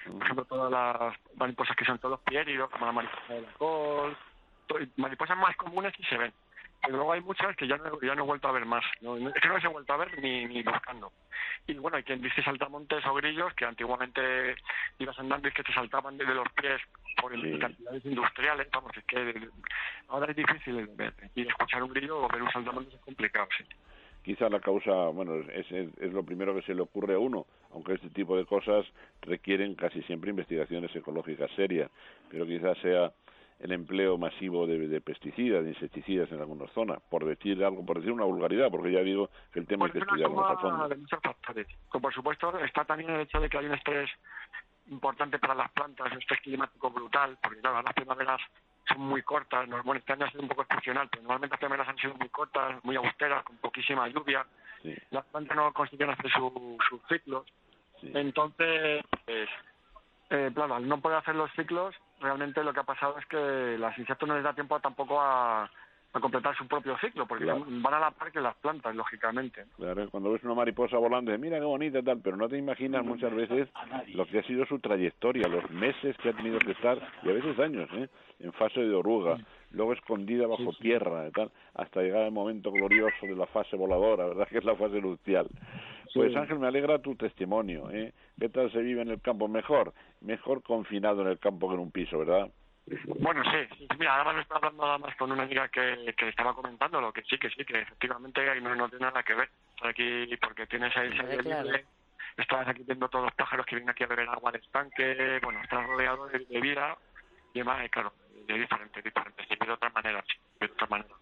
por 0.06 0.24
ejemplo, 0.24 0.46
todas 0.46 0.72
las 0.72 1.14
mariposas 1.36 1.76
que 1.76 1.86
son 1.86 2.00
todos 2.00 2.20
piéridos, 2.22 2.70
como 2.72 2.86
la 2.86 2.92
mariposa 2.92 3.34
de 3.34 3.42
la 3.42 3.54
col, 3.54 4.18
mariposas 4.98 5.38
más 5.38 5.56
comunes 5.58 5.94
y 5.98 6.04
se 6.04 6.18
ven. 6.18 6.34
Pero 6.82 6.98
luego 6.98 7.14
hay 7.14 7.22
muchas 7.22 7.56
que 7.56 7.68
ya 7.68 7.78
no, 7.78 8.00
ya 8.02 8.16
no 8.16 8.24
he 8.24 8.28
vuelto 8.28 8.48
a 8.48 8.52
ver 8.52 8.66
más. 8.66 8.84
No, 9.02 9.16
es 9.16 9.34
que 9.36 9.48
no 9.48 9.54
las 9.54 9.64
he 9.64 9.68
vuelto 9.68 9.94
a 9.94 9.98
ver 9.98 10.20
ni, 10.20 10.46
ni 10.46 10.64
buscando. 10.64 11.12
Y 11.68 11.74
bueno, 11.76 11.98
hay 11.98 12.04
quien 12.04 12.22
dice 12.22 12.42
saltamontes 12.42 13.06
o 13.06 13.14
grillos, 13.14 13.54
que 13.54 13.66
antiguamente 13.66 14.56
ibas 14.98 15.18
andando 15.20 15.48
y 15.48 15.52
que 15.52 15.64
te 15.64 15.74
saltaban 15.74 16.18
desde 16.18 16.34
los 16.34 16.48
pies 16.54 16.82
por 17.22 17.34
el, 17.34 17.60
cantidades 17.60 18.04
industriales. 18.06 18.68
Vamos, 18.72 18.92
es 18.98 19.04
que 19.06 19.50
ahora 20.08 20.32
es 20.32 20.36
difícil 20.36 20.88
ver. 20.96 21.14
Y 21.36 21.48
escuchar 21.48 21.84
un 21.84 21.94
grillo 21.94 22.22
o 22.22 22.28
ver 22.28 22.42
un 22.42 22.52
saltamontes 22.52 22.94
es 22.94 23.02
complicado, 23.02 23.48
sí 23.58 23.64
quizá 24.24 24.50
la 24.50 24.60
causa, 24.60 25.08
bueno, 25.08 25.36
es, 25.36 25.72
es, 25.72 26.14
lo 26.14 26.24
primero 26.24 26.54
que 26.54 26.62
se 26.62 26.76
le 26.76 26.82
ocurre 26.82 27.16
a 27.16 27.20
uno, 27.20 27.48
aunque 27.72 27.94
este 27.94 28.10
tipo 28.10 28.38
de 28.38 28.46
cosas 28.46 28.86
requieren 29.22 29.76
casi 29.76 30.02
siempre 30.04 30.30
investigaciones 30.30 30.96
ecológicas 30.96 31.50
serias, 31.56 31.90
pero 32.30 32.46
quizás 32.46 32.78
sea 32.80 33.12
el 33.62 33.72
empleo 33.72 34.18
masivo 34.18 34.66
de, 34.66 35.02
pesticidas, 35.02 35.64
de 35.64 35.70
insecticidas 35.70 36.32
en 36.32 36.40
algunas 36.40 36.72
zonas, 36.72 37.00
por 37.10 37.26
decir 37.26 37.64
algo, 37.64 37.86
por 37.86 37.98
decir 37.98 38.12
una 38.12 38.26
vulgaridad, 38.26 38.72
porque 38.72 38.92
ya 38.92 39.02
digo 39.02 39.30
que 39.54 39.60
el 39.60 39.68
tema 39.68 39.86
es 39.86 39.92
que 39.92 40.00
estudiarlo 40.00 40.44
a 40.44 40.58
fondo. 40.58 40.88
De 40.88 40.96
muchos 40.96 41.20
factores. 41.22 41.68
por 41.92 42.14
supuesto 42.14 42.58
está 42.60 42.86
también 42.86 43.12
el 43.12 43.22
hecho 43.22 43.40
de 43.40 43.50
que 43.50 43.58
hay 43.60 43.66
un 43.66 43.76
estrés 43.76 44.10
importante 44.90 45.38
para 45.38 45.54
las 45.54 45.72
plantas, 45.72 46.12
un 46.12 46.18
estrés 46.18 46.42
climático 46.42 46.90
brutal, 46.90 47.38
porque 47.42 47.60
claro, 47.60 47.84
las 47.84 47.94
primaveras 47.94 48.42
son 48.88 49.02
muy 49.02 49.22
cortas. 49.22 49.70
Bueno, 49.70 50.00
este 50.00 50.14
año 50.14 50.26
ha 50.26 50.32
sido 50.32 50.42
un 50.42 50.50
poco 50.50 50.64
excepcional, 50.64 51.08
pero 51.10 51.22
normalmente 51.22 51.54
las 51.54 51.60
primeras 51.60 51.88
han 51.88 51.98
sido 51.98 52.16
muy 52.16 52.30
cortas, 52.30 52.84
muy 52.84 52.96
austeras, 52.96 53.44
con 53.44 53.58
poquísima 53.58 54.08
lluvia. 54.08 54.46
Las 55.12 55.26
plantas 55.26 55.56
no 55.56 55.72
consiguen 55.72 56.10
hacer 56.10 56.32
sus 56.32 57.02
ciclos. 57.08 57.46
Entonces, 58.02 59.04
pues, 59.26 59.50
eh, 60.32 60.50
claro, 60.54 60.76
al 60.76 60.88
no 60.88 61.00
poder 61.00 61.20
hacer 61.20 61.36
los 61.36 61.52
ciclos, 61.52 61.96
realmente 62.22 62.64
lo 62.64 62.74
que 62.74 62.80
ha 62.80 62.84
pasado 62.84 63.18
es 63.18 63.26
que 63.26 63.78
las 63.78 63.98
insectos 63.98 64.28
no 64.28 64.36
les 64.36 64.44
da 64.44 64.54
tiempo 64.54 64.80
tampoco 64.80 65.20
a, 65.20 65.70
a 66.14 66.20
completar 66.20 66.56
su 66.58 66.68
propio 66.68 66.98
ciclo, 66.98 67.26
porque 67.26 67.46
van 67.46 67.94
a 67.94 68.00
la 68.00 68.12
par 68.12 68.32
que 68.32 68.42
las 68.42 68.56
plantas, 68.56 68.94
lógicamente. 68.96 69.66
Claro, 69.78 70.10
cuando 70.10 70.32
ves 70.32 70.44
una 70.44 70.56
mariposa 70.56 70.98
volando, 70.98 71.38
mira 71.38 71.58
qué 71.58 71.66
bonita 71.66 72.00
y 72.00 72.04
tal, 72.04 72.20
pero 72.22 72.36
no 72.36 72.50
te 72.50 72.58
imaginas 72.58 73.06
muchas 73.06 73.34
veces 73.34 73.70
lo 74.14 74.26
que 74.26 74.40
ha 74.40 74.44
sido 74.44 74.66
su 74.66 74.80
trayectoria, 74.80 75.48
los 75.48 75.70
meses 75.72 76.18
que 76.18 76.30
ha 76.30 76.34
tenido 76.34 76.60
que 76.60 76.72
estar, 76.72 76.98
y 77.24 77.30
a 77.30 77.34
veces 77.34 77.58
años, 77.60 77.90
¿eh? 77.94 78.10
en 78.40 78.54
fase 78.54 78.82
de 78.82 78.94
oruga, 78.94 79.38
luego 79.72 79.94
escondida 79.94 80.48
bajo 80.48 80.74
tierra 80.74 81.28
y 81.28 81.32
tal, 81.32 81.52
hasta 81.76 82.02
llegar 82.02 82.24
al 82.24 82.32
momento 82.32 82.72
glorioso 82.72 83.26
de 83.26 83.36
la 83.36 83.48
fase 83.48 83.76
voladora, 83.76 84.26
¿verdad? 84.28 84.48
Que 84.48 84.58
es 84.60 84.66
la 84.66 84.76
fase 84.76 85.02
nupcial. 85.02 85.48
Pues 86.14 86.36
Ángel, 86.36 86.60
me 86.60 86.68
alegra 86.68 87.00
tu 87.00 87.16
testimonio, 87.16 87.90
¿eh? 87.90 88.14
¿Qué 88.38 88.50
tal 88.50 88.70
se 88.72 88.82
vive 88.82 89.02
en 89.02 89.10
el 89.10 89.22
campo? 89.22 89.48
Mejor, 89.48 89.94
mejor 90.20 90.62
confinado 90.62 91.22
en 91.22 91.30
el 91.30 91.40
campo 91.40 91.70
que 91.70 91.76
en 91.76 91.80
un 91.80 91.92
piso, 91.92 92.20
¿verdad? 92.20 92.50
Bueno, 93.20 93.44
sí, 93.44 93.88
mira, 93.98 94.18
ahora 94.18 94.34
me 94.34 94.42
estaba 94.42 94.58
hablando 94.58 94.84
nada 94.84 94.98
más 94.98 95.16
con 95.16 95.32
una 95.32 95.44
amiga 95.44 95.70
que, 95.70 96.14
que 96.18 96.28
estaba 96.28 96.54
comentando 96.54 97.00
lo 97.00 97.14
que 97.14 97.22
sí, 97.22 97.38
que 97.38 97.50
sí, 97.50 97.64
que 97.64 97.80
efectivamente 97.80 98.42
no, 98.60 98.76
no 98.76 98.90
tiene 98.90 99.06
nada 99.06 99.24
que 99.24 99.36
ver 99.36 99.50
aquí, 99.84 100.36
porque 100.42 100.68
tienes 100.68 100.96
ahí 100.98 101.08
el 101.08 101.86
estás 102.38 102.68
aquí 102.68 102.84
viendo 102.84 103.10
todos 103.10 103.26
los 103.26 103.36
pájaros 103.36 103.66
que 103.66 103.76
vienen 103.76 103.90
aquí 103.90 104.04
a 104.04 104.08
beber 104.08 104.30
agua 104.30 104.52
del 104.52 104.62
estanque, 104.62 105.40
bueno, 105.44 105.62
estás 105.62 105.86
rodeado 105.86 106.28
de, 106.28 106.62
vida 106.62 106.98
y 107.54 107.60
demás, 107.60 107.90
claro, 107.92 108.14
de 108.54 108.60
diferente, 108.60 109.02
diferente, 109.02 109.44
de 109.48 109.72
otra 109.72 109.90
manera, 109.90 110.24
sí, 110.28 110.40
de 110.60 110.66
otra 110.66 110.88
manera. 110.88 111.16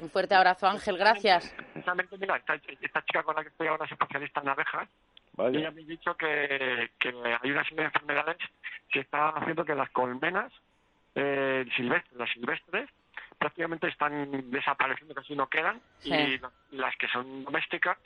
Un 0.00 0.10
fuerte 0.10 0.34
abrazo, 0.34 0.66
Ángel, 0.66 0.96
gracias. 0.96 1.54
Precisamente, 1.72 2.16
mira, 2.18 2.36
esta, 2.36 2.54
esta, 2.54 3.04
chica 3.04 3.22
con 3.22 3.36
la 3.36 3.42
que 3.42 3.48
estoy 3.48 3.68
ahora 3.68 3.84
es 3.84 3.92
especialista 3.92 4.40
en 4.40 4.48
abejas, 4.48 4.88
y 5.38 5.56
ella 5.56 5.70
me 5.70 5.82
ha 5.82 5.86
dicho 5.86 6.16
que, 6.16 6.90
que 6.98 7.08
hay 7.08 7.50
una 7.50 7.62
serie 7.64 7.78
de 7.78 7.84
enfermedades 7.84 8.36
que 8.90 9.00
están 9.00 9.32
haciendo 9.36 9.64
que 9.64 9.74
las 9.74 9.90
colmenas 9.90 10.52
eh, 11.14 11.64
silvestres, 11.76 12.16
las 12.16 12.30
silvestres 12.30 12.90
prácticamente 13.38 13.88
están 13.88 14.50
desapareciendo, 14.50 15.14
casi 15.14 15.34
no 15.34 15.48
quedan, 15.48 15.80
y 16.04 16.38
las 16.70 16.96
que 16.96 17.08
son 17.08 17.44
domésticas 17.44 17.98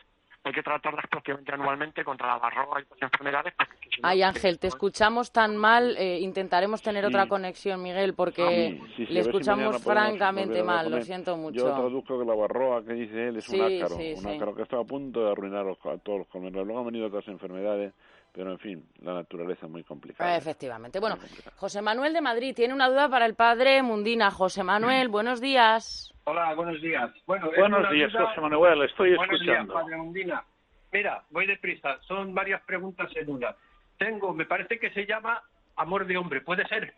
hay 0.47 0.53
que 0.53 0.63
tratarlas 0.63 1.05
prácticamente 1.09 1.53
anualmente 1.53 2.05
contra 2.05 2.29
la 2.29 2.39
barroa 2.39 2.81
y 2.81 2.85
otras 2.85 3.03
enfermedades. 3.03 3.55
Ay, 4.03 4.23
Ángel, 4.23 4.59
te 4.59 4.69
escuchamos 4.69 5.33
tan 5.33 5.57
mal. 5.57 5.97
Eh, 5.97 6.21
intentaremos 6.21 6.83
tener 6.83 7.05
otra 7.05 7.27
conexión, 7.27 7.83
Miguel, 7.83 8.15
porque 8.15 8.81
le 8.97 9.21
escuchamos 9.21 9.83
francamente 9.83 10.63
mal. 10.63 10.91
Lo 10.91 11.03
siento 11.03 11.37
mucho. 11.37 11.67
Yo 11.67 11.75
traduzco 11.75 12.19
que 12.19 12.25
la 12.25 12.35
barroa 12.35 12.85
que 12.85 12.93
dice 12.93 13.29
él 13.29 13.37
es 13.39 13.49
un 13.49 13.61
ácaro. 13.61 13.97
un 13.97 14.27
ácaro 14.27 14.55
que 14.55 14.63
está 14.63 14.79
a 14.79 14.85
punto 14.85 15.25
de 15.25 15.33
arruinar 15.33 15.67
a 15.67 15.99
todos 15.99 16.19
los 16.19 16.29
colmenas. 16.29 16.65
Luego 16.65 16.81
han 16.81 16.87
venido 16.87 17.07
otras 17.07 17.27
enfermedades 17.29 17.93
pero 18.37 18.53
en 18.53 18.59
fin, 18.59 18.87
la 19.01 19.15
naturaleza 19.15 19.65
es 19.65 19.73
muy 19.73 19.83
complicada. 19.83 20.37
Efectivamente. 20.37 21.01
Bueno, 21.01 21.17
José 21.57 21.81
Manuel 21.81 22.13
de 22.13 22.21
Madrid 22.21 22.55
tiene 22.55 22.75
una 22.75 22.89
duda 22.89 23.09
para 23.09 23.25
el 23.25 23.35
padre 23.35 23.83
Mundina. 23.83 24.31
José 24.31 24.63
Manuel, 24.63 25.09
buenos 25.09 25.41
días. 25.41 26.13
Hola, 26.25 26.53
buenos 26.53 26.83
días. 26.83 27.11
Bueno, 27.27 27.51
buenos 27.57 27.91
días, 27.91 28.13
José 28.13 28.41
Manuel, 28.43 28.83
estoy 28.83 29.17
buenos 29.17 29.41
escuchando. 29.41 29.73
Días, 29.73 29.85
padre 29.85 29.97
Mundina. 29.97 30.45
Mira, 30.93 31.23
voy 31.31 31.47
deprisa, 31.47 31.99
son 32.03 32.35
varias 32.35 32.61
preguntas 32.65 33.11
en 33.17 33.31
una. 33.31 33.57
Tengo, 33.97 34.35
me 34.35 34.45
parece 34.45 34.79
que 34.79 34.91
se 34.91 35.07
llama 35.07 35.43
Amor 35.77 36.07
de 36.07 36.19
Hombre, 36.19 36.43
¿puede 36.43 36.67
ser? 36.69 36.93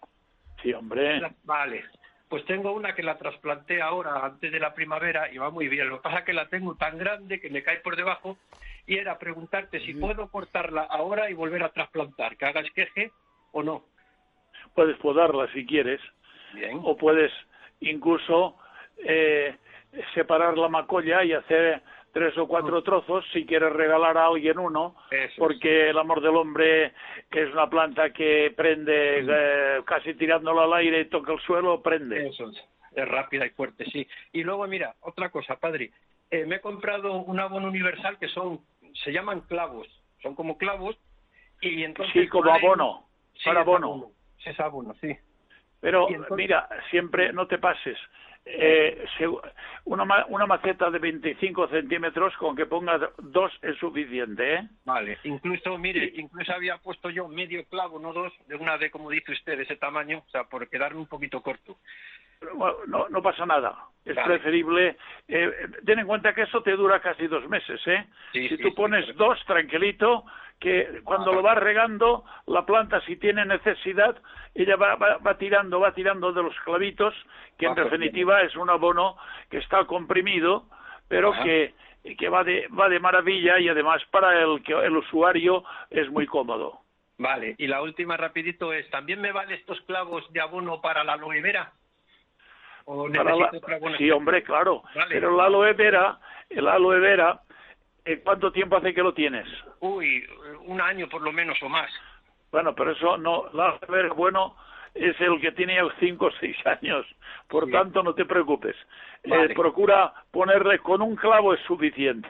Sí, 0.61 0.73
hombre. 0.73 1.21
Vale. 1.45 1.85
Pues 2.29 2.45
tengo 2.47 2.73
una 2.73 2.97
que 2.97 3.05
la 3.05 3.17
trasplanté 3.17 3.81
ahora, 3.81 4.25
antes 4.25 4.51
de 4.51 4.59
la 4.59 4.75
primavera, 4.75 5.33
y 5.33 5.39
va 5.39 5.51
muy 5.51 5.69
bien. 5.69 5.89
Lo 5.89 5.99
que 5.99 6.03
pasa 6.03 6.19
es 6.19 6.25
que 6.25 6.33
la 6.33 6.49
tengo 6.49 6.75
tan 6.75 6.99
grande 6.99 7.41
que 7.41 7.49
me 7.49 7.63
cae 7.63 7.79
por 7.79 7.95
debajo 7.97 8.37
y 8.89 8.97
era 8.97 9.19
preguntarte 9.19 9.81
si 9.81 9.93
puedo 9.93 10.29
cortarla 10.31 10.83
ahora 10.83 11.31
y 11.31 11.35
volver 11.35 11.63
a 11.63 11.69
trasplantar, 11.69 12.37
que 12.39 12.47
haga 12.47 12.63
esqueje 12.63 13.13
o 13.53 13.63
no. 13.63 13.85
Puedes 14.75 14.97
podarla 14.97 15.47
si 15.53 15.67
quieres, 15.67 16.01
Bien. 16.55 16.81
o 16.83 16.97
puedes 16.97 17.31
incluso 17.81 18.57
eh, 18.97 19.55
separar 20.15 20.57
la 20.57 20.71
macolla 20.71 21.23
y 21.23 21.35
hacer 21.35 21.83
tres 22.15 22.37
o 22.39 22.49
cuatro 22.49 22.83
trozos 22.83 23.27
si 23.31 23.45
quieres 23.45 23.75
regalar 23.75 24.17
a 24.17 24.27
alguien 24.27 24.59
uno, 24.59 24.97
porque 25.37 25.91
el 25.91 25.99
amor 25.99 26.23
del 26.23 26.37
hombre 26.37 26.95
es 27.31 27.53
una 27.53 27.69
planta 27.69 28.11
que 28.11 28.55
prende 28.57 29.19
eh, 29.21 29.83
casi 29.85 30.15
tirándolo 30.15 30.63
al 30.63 30.73
aire 30.73 31.03
y 31.03 31.05
toca 31.11 31.35
el 31.35 31.41
suelo, 31.41 31.83
prende. 31.83 32.29
Eso 32.29 32.49
es, 32.49 32.57
es 32.93 33.07
rápida 33.07 33.45
y 33.45 33.51
fuerte, 33.51 33.85
sí. 33.85 34.09
Y 34.33 34.43
luego, 34.45 34.67
mira, 34.67 34.95
otra 35.03 35.29
cosa, 35.29 35.57
padre, 35.57 35.91
eh, 36.31 36.45
me 36.45 36.57
he 36.57 36.61
comprado 36.61 37.15
un 37.23 37.41
abono 37.41 37.69
universal 37.69 38.19
que 38.19 38.29
son 38.29 38.61
se 38.95 39.13
llaman 39.13 39.41
clavos, 39.43 39.87
son 40.23 40.35
como 40.35 40.59
clavos 40.59 40.97
y 41.61 41.83
entonces... 41.83 42.13
Sí, 42.13 42.29
como 42.29 42.53
abono, 42.53 43.09
para 43.45 43.61
abono. 43.61 44.11
Es 44.45 44.59
abono, 44.61 44.95
sí. 45.01 45.17
Pero 45.81 46.09
mira, 46.31 46.69
siempre 46.91 47.33
no 47.33 47.47
te 47.47 47.59
pases. 47.59 47.99
Eh, 48.51 49.07
una, 49.85 50.27
una 50.27 50.47
maceta 50.47 50.91
de 50.91 50.99
25 50.99 51.69
centímetros 51.69 52.37
con 52.37 52.57
que 52.57 52.67
pongas 52.67 53.01
dos 53.19 53.53
es 53.63 53.77
suficiente, 53.77 54.55
¿eh? 54.55 54.69
Vale, 54.85 55.19
incluso, 55.25 55.77
mire, 55.77 56.13
incluso 56.17 56.53
había 56.53 56.79
puesto 56.79 57.11
yo 57.11 57.29
medio 57.29 57.65
clavo, 57.67 57.99
no 57.99 58.13
dos, 58.13 58.33
de 58.47 58.57
una 58.57 58.79
de, 58.79 58.91
como 58.91 59.11
dice 59.11 59.33
usted, 59.33 59.57
de 59.57 59.65
ese 59.65 59.77
tamaño, 59.77 60.23
o 60.27 60.31
sea, 60.31 60.45
por 60.45 60.69
quedarme 60.69 61.01
un 61.01 61.07
poquito 61.07 61.43
corto 61.43 61.77
no, 62.87 63.09
no 63.09 63.23
pasa 63.23 63.47
nada. 63.47 63.77
Es 64.05 64.17
preferible. 64.17 64.97
Eh, 65.27 65.51
ten 65.85 65.99
en 65.99 66.07
cuenta 66.07 66.35
que 66.35 66.43
eso 66.43 66.63
te 66.63 66.73
dura 66.77 67.01
casi 67.01 67.27
dos 67.27 67.47
meses, 67.49 67.81
¿eh? 67.87 68.07
si 68.33 68.57
tú 68.57 68.75
pones 68.75 69.15
dos, 69.17 69.39
tranquilito, 69.45 70.25
que 70.61 71.01
cuando 71.05 71.33
lo 71.33 71.43
vas 71.43 71.59
regando, 71.59 72.25
la 72.47 72.67
planta, 72.67 73.01
si 73.03 73.17
tiene 73.17 73.45
necesidad, 73.45 74.17
ella 74.55 74.77
va, 74.77 74.97
va, 74.97 75.39
tirando, 75.39 75.81
va 75.81 75.93
tirando 75.93 76.33
de 76.33 76.43
los 76.43 76.59
clavitos, 76.61 77.15
que 77.57 77.67
en 77.67 77.75
definitiva 77.75 78.43
es 78.43 78.57
un 78.57 78.69
abono 78.71 79.17
que 79.51 79.59
está 79.59 79.85
comprimido, 79.85 80.67
pero 81.09 81.33
que 81.33 81.75
que 82.17 82.29
va 82.29 82.45
de 82.45 82.69
va 82.69 82.89
de 82.89 83.01
maravilla 83.01 83.59
y 83.59 83.69
además 83.69 84.03
para 84.11 84.41
el 84.41 84.63
que 84.63 84.73
el 84.73 84.97
usuario 84.97 85.65
es 85.91 86.09
muy 86.11 86.27
cómodo. 86.27 86.81
Vale, 87.19 87.57
y 87.59 87.67
la 87.67 87.83
última 87.83 88.17
rapidito 88.17 88.73
es, 88.73 88.89
¿también 88.91 89.21
me 89.21 89.33
vale 89.33 89.55
estos 89.55 89.81
clavos 89.83 90.25
de 90.33 90.41
abono 90.41 90.81
para 90.81 91.03
la 91.03 91.15
aloe 91.15 91.41
vera? 91.43 91.73
sí, 93.99 94.11
hombre, 94.11 94.43
claro. 94.43 94.83
Pero 95.09 95.35
el 95.35 95.41
aloe 95.41 95.73
vera, 95.75 96.19
el 96.49 96.69
aloe 96.69 97.01
vera, 97.01 97.41
¿en 97.48 97.48
¿cuánto 98.17 98.51
tiempo 98.53 98.77
hace 98.77 98.95
que 98.95 99.03
lo 99.03 99.15
tienes? 99.15 99.47
Uy, 99.81 100.25
un 100.67 100.81
año 100.81 101.09
por 101.09 101.23
lo 101.23 101.33
menos 101.33 101.63
o 101.63 101.69
más. 101.69 101.91
Bueno, 102.51 102.75
pero 102.75 102.93
eso 102.93 103.19
no, 103.19 103.49
el 103.53 103.61
aloe 103.61 103.79
vera 103.89 104.13
bueno 104.13 104.57
es 104.95 105.21
el 105.21 105.41
que 105.41 105.53
tiene 105.53 105.79
cinco 106.01 106.27
o 106.27 106.31
seis 106.41 106.57
años. 106.67 107.07
Por 107.49 107.71
tanto, 107.71 108.03
no 108.03 108.15
te 108.15 108.25
preocupes. 108.25 108.77
Eh, 109.23 109.55
procura 109.55 110.13
ponerle 110.31 110.79
con 110.79 111.03
un 111.03 111.17
clavo 111.17 111.55
es 111.55 111.61
suficiente. 111.67 112.29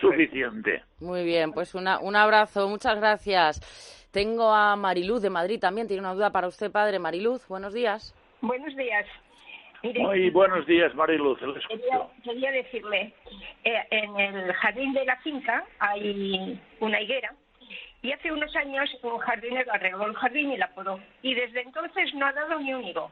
Suficiente. 0.00 0.82
Muy 1.00 1.24
bien, 1.24 1.52
pues 1.52 1.74
una, 1.74 1.98
un 1.98 2.16
abrazo, 2.16 2.66
muchas 2.68 2.96
gracias. 2.96 4.08
Tengo 4.10 4.54
a 4.54 4.74
Mariluz 4.74 5.20
de 5.20 5.28
Madrid 5.28 5.60
también, 5.60 5.86
tiene 5.86 6.00
una 6.00 6.14
duda 6.14 6.30
para 6.30 6.48
usted, 6.48 6.72
padre. 6.72 6.98
Mariluz, 6.98 7.46
buenos 7.48 7.74
días. 7.74 8.14
Buenos 8.40 8.74
días. 8.74 9.06
Muy 9.94 10.30
buenos 10.30 10.66
días, 10.66 10.94
Mariluz. 10.94 11.38
Quería, 11.38 12.00
quería, 12.24 12.50
decirle, 12.50 13.12
eh, 13.64 13.86
en 13.90 14.18
el 14.18 14.52
jardín 14.54 14.92
de 14.92 15.04
la 15.04 15.16
finca 15.18 15.64
hay 15.78 16.60
una 16.80 17.00
higuera 17.00 17.32
y 18.02 18.12
hace 18.12 18.32
unos 18.32 18.54
años 18.56 18.90
un 19.02 19.18
jardinero 19.18 19.72
arregló 19.72 20.06
el 20.06 20.14
jardín 20.14 20.52
y 20.52 20.56
la 20.56 20.68
podó. 20.68 21.00
Y 21.22 21.34
desde 21.34 21.62
entonces 21.62 22.14
no 22.14 22.26
ha 22.26 22.32
dado 22.32 22.58
ni 22.58 22.74
un 22.74 22.84
higo. 22.84 23.10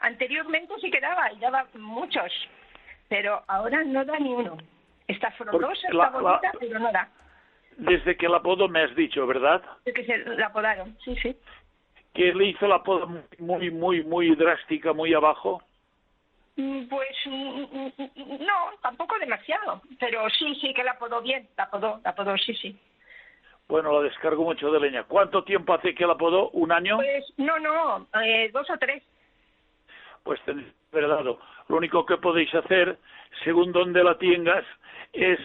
Anteriormente 0.00 0.74
sí 0.80 0.90
que 0.90 1.00
daba 1.00 1.32
y 1.32 1.38
daba 1.38 1.66
muchos, 1.74 2.32
pero 3.08 3.42
ahora 3.48 3.82
no 3.84 4.04
da 4.04 4.18
ni 4.18 4.32
uno. 4.32 4.56
Está 5.08 5.30
frondosa, 5.32 5.88
está 5.88 6.10
bonita, 6.10 6.52
pero 6.58 6.78
no 6.78 6.92
da. 6.92 7.08
Desde 7.76 8.16
que 8.16 8.28
la 8.28 8.40
podó 8.40 8.68
me 8.68 8.82
has 8.82 8.94
dicho, 8.96 9.26
¿verdad? 9.26 9.62
Desde 9.84 10.00
que 10.00 10.06
se 10.06 10.18
la 10.36 10.52
podaron, 10.52 10.96
sí, 11.04 11.14
sí. 11.22 11.36
¿Que 12.14 12.32
le 12.32 12.46
hizo 12.46 12.66
la 12.66 12.82
poda 12.82 13.06
muy, 13.38 13.70
muy, 13.70 14.02
muy 14.02 14.34
drástica, 14.34 14.92
muy 14.92 15.12
abajo? 15.12 15.62
Mm, 16.56 16.88
pues 16.88 17.16
mm, 17.26 17.62
mm, 17.62 18.46
no, 18.46 18.70
tampoco 18.80 19.18
demasiado, 19.18 19.82
pero 20.00 20.28
sí, 20.30 20.54
sí 20.54 20.72
que 20.72 20.82
la 20.82 20.98
podó 20.98 21.20
bien, 21.20 21.46
la 21.56 21.68
podó, 21.68 22.00
la 22.02 22.14
podó, 22.14 22.36
sí, 22.38 22.54
sí. 22.54 22.78
Bueno, 23.68 23.92
la 23.92 24.08
descargo 24.08 24.44
mucho 24.44 24.70
de 24.70 24.80
leña. 24.80 25.04
¿Cuánto 25.04 25.44
tiempo 25.44 25.74
hace 25.74 25.94
que 25.94 26.06
la 26.06 26.14
podó? 26.14 26.50
¿Un 26.50 26.72
año? 26.72 26.96
Pues 26.96 27.24
no, 27.36 27.58
no, 27.58 28.06
eh, 28.22 28.50
dos 28.52 28.68
o 28.70 28.78
tres. 28.78 29.02
Pues 30.22 30.40
tenéis 30.44 30.68
verdad. 30.92 31.24
Lo 31.24 31.76
único 31.76 32.06
que 32.06 32.16
podéis 32.16 32.54
hacer, 32.54 32.98
según 33.44 33.72
donde 33.72 34.02
la 34.02 34.16
tengas, 34.16 34.64
es 35.12 35.38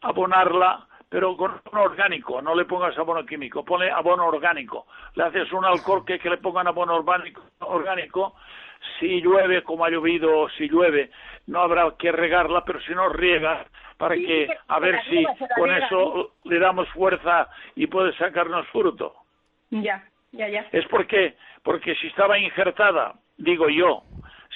abonarla, 0.00 0.86
pero 1.08 1.36
con 1.36 1.52
abono 1.52 1.82
orgánico. 1.82 2.42
No 2.42 2.54
le 2.54 2.64
pongas 2.64 2.98
abono 2.98 3.24
químico, 3.24 3.64
pone 3.64 3.90
abono 3.90 4.26
orgánico. 4.26 4.86
Le 5.14 5.24
haces 5.24 5.52
un 5.52 5.64
alcohol 5.64 6.04
que, 6.04 6.18
que 6.18 6.30
le 6.30 6.38
pongan 6.38 6.66
abono 6.66 6.96
orgánico, 6.96 7.42
orgánico 7.60 8.34
si 8.98 9.20
llueve 9.20 9.62
como 9.62 9.84
ha 9.84 9.90
llovido, 9.90 10.48
si 10.50 10.68
llueve, 10.68 11.10
no 11.46 11.60
habrá 11.60 11.90
que 11.98 12.12
regarla, 12.12 12.64
pero 12.64 12.80
si 12.80 12.92
no 12.94 13.08
riega, 13.08 13.66
para 13.96 14.14
que 14.14 14.48
a 14.68 14.78
ver 14.78 15.02
si 15.04 15.24
con 15.56 15.72
eso 15.72 16.32
le 16.44 16.58
damos 16.58 16.88
fuerza 16.90 17.48
y 17.74 17.86
puede 17.86 18.12
sacarnos 18.16 18.66
fruto. 18.68 19.14
Ya, 19.70 20.04
ya, 20.32 20.48
ya. 20.48 20.66
Es 20.72 20.86
porque, 20.88 21.34
porque 21.62 21.94
si 21.96 22.08
estaba 22.08 22.38
injertada, 22.38 23.14
digo 23.38 23.68
yo, 23.68 24.02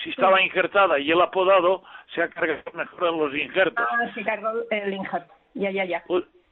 si 0.02 0.10
estaba 0.10 0.40
injertada 0.42 0.98
y 0.98 1.10
él 1.10 1.20
ha 1.20 1.30
podado, 1.30 1.82
se 2.14 2.22
ha 2.22 2.28
cargado 2.28 2.62
mejor 2.74 3.08
en 3.08 3.18
los 3.18 3.34
injertos. 3.34 3.86
Ah, 3.90 4.10
se 4.14 4.22
cargó 4.24 4.50
el 4.70 4.94
injerto. 4.94 5.32
Ya, 5.54 5.70
ya, 5.70 5.84
ya. 5.84 6.04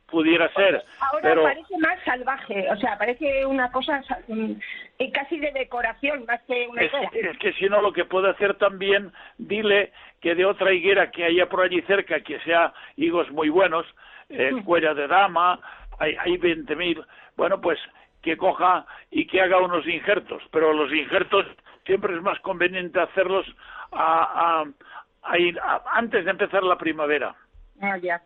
Pu- 0.09 0.23
pudiera 0.23 0.49
ser, 0.55 0.83
Ahora 1.01 1.21
pero 1.23 1.43
parece 1.43 1.77
más 1.79 1.99
salvaje, 2.05 2.67
o 2.71 2.77
sea, 2.77 2.97
parece 2.99 3.45
una 3.47 3.71
cosa 3.71 4.03
sa- 4.05 4.19
mm, 4.29 4.53
eh, 4.99 5.13
casi 5.13 5.39
de 5.39 5.53
decoración 5.53 6.25
más 6.27 6.41
que 6.43 6.67
una 6.67 6.83
es, 6.83 6.93
higuera. 6.93 7.31
es 7.31 7.39
que 7.39 7.53
si 7.53 7.67
no 7.69 7.83
lo 7.83 7.93
que 7.93 8.05
puede 8.07 8.31
hacer 8.31 8.55
también, 8.55 9.13
dile 9.37 9.93
que 10.21 10.35
de 10.35 10.47
otra 10.47 10.73
higuera 10.73 11.11
que 11.11 11.25
haya 11.25 11.47
por 11.49 11.61
allí 11.63 11.83
cerca, 11.83 12.21
que 12.21 12.41
sea 12.41 12.73
higos 12.97 13.31
muy 13.31 13.51
buenos, 13.51 13.87
eh, 14.31 14.53
cuella 14.65 14.95
de 14.95 15.07
dama, 15.09 15.61
hay, 15.99 16.17
hay 16.19 16.37
20.000, 16.39 17.05
bueno, 17.37 17.61
pues 17.61 17.79
que 18.23 18.37
coja 18.37 18.87
y 19.11 19.27
que 19.27 19.41
haga 19.41 19.59
unos 19.59 19.87
injertos, 19.87 20.43
pero 20.51 20.73
los 20.73 20.93
injertos 20.93 21.47
siempre 21.87 22.15
es 22.17 22.23
más 22.23 22.39
conveniente 22.41 22.99
hacerlos 23.01 23.47
a- 23.93 24.63
a- 24.63 25.31
a 25.33 25.39
ir- 25.39 25.59
a- 25.61 25.83
antes 25.93 26.25
de 26.25 26.31
empezar 26.31 26.63
la 26.63 26.77
primavera. 26.79 27.35
Ah, 27.81 27.97
ya. 27.99 28.21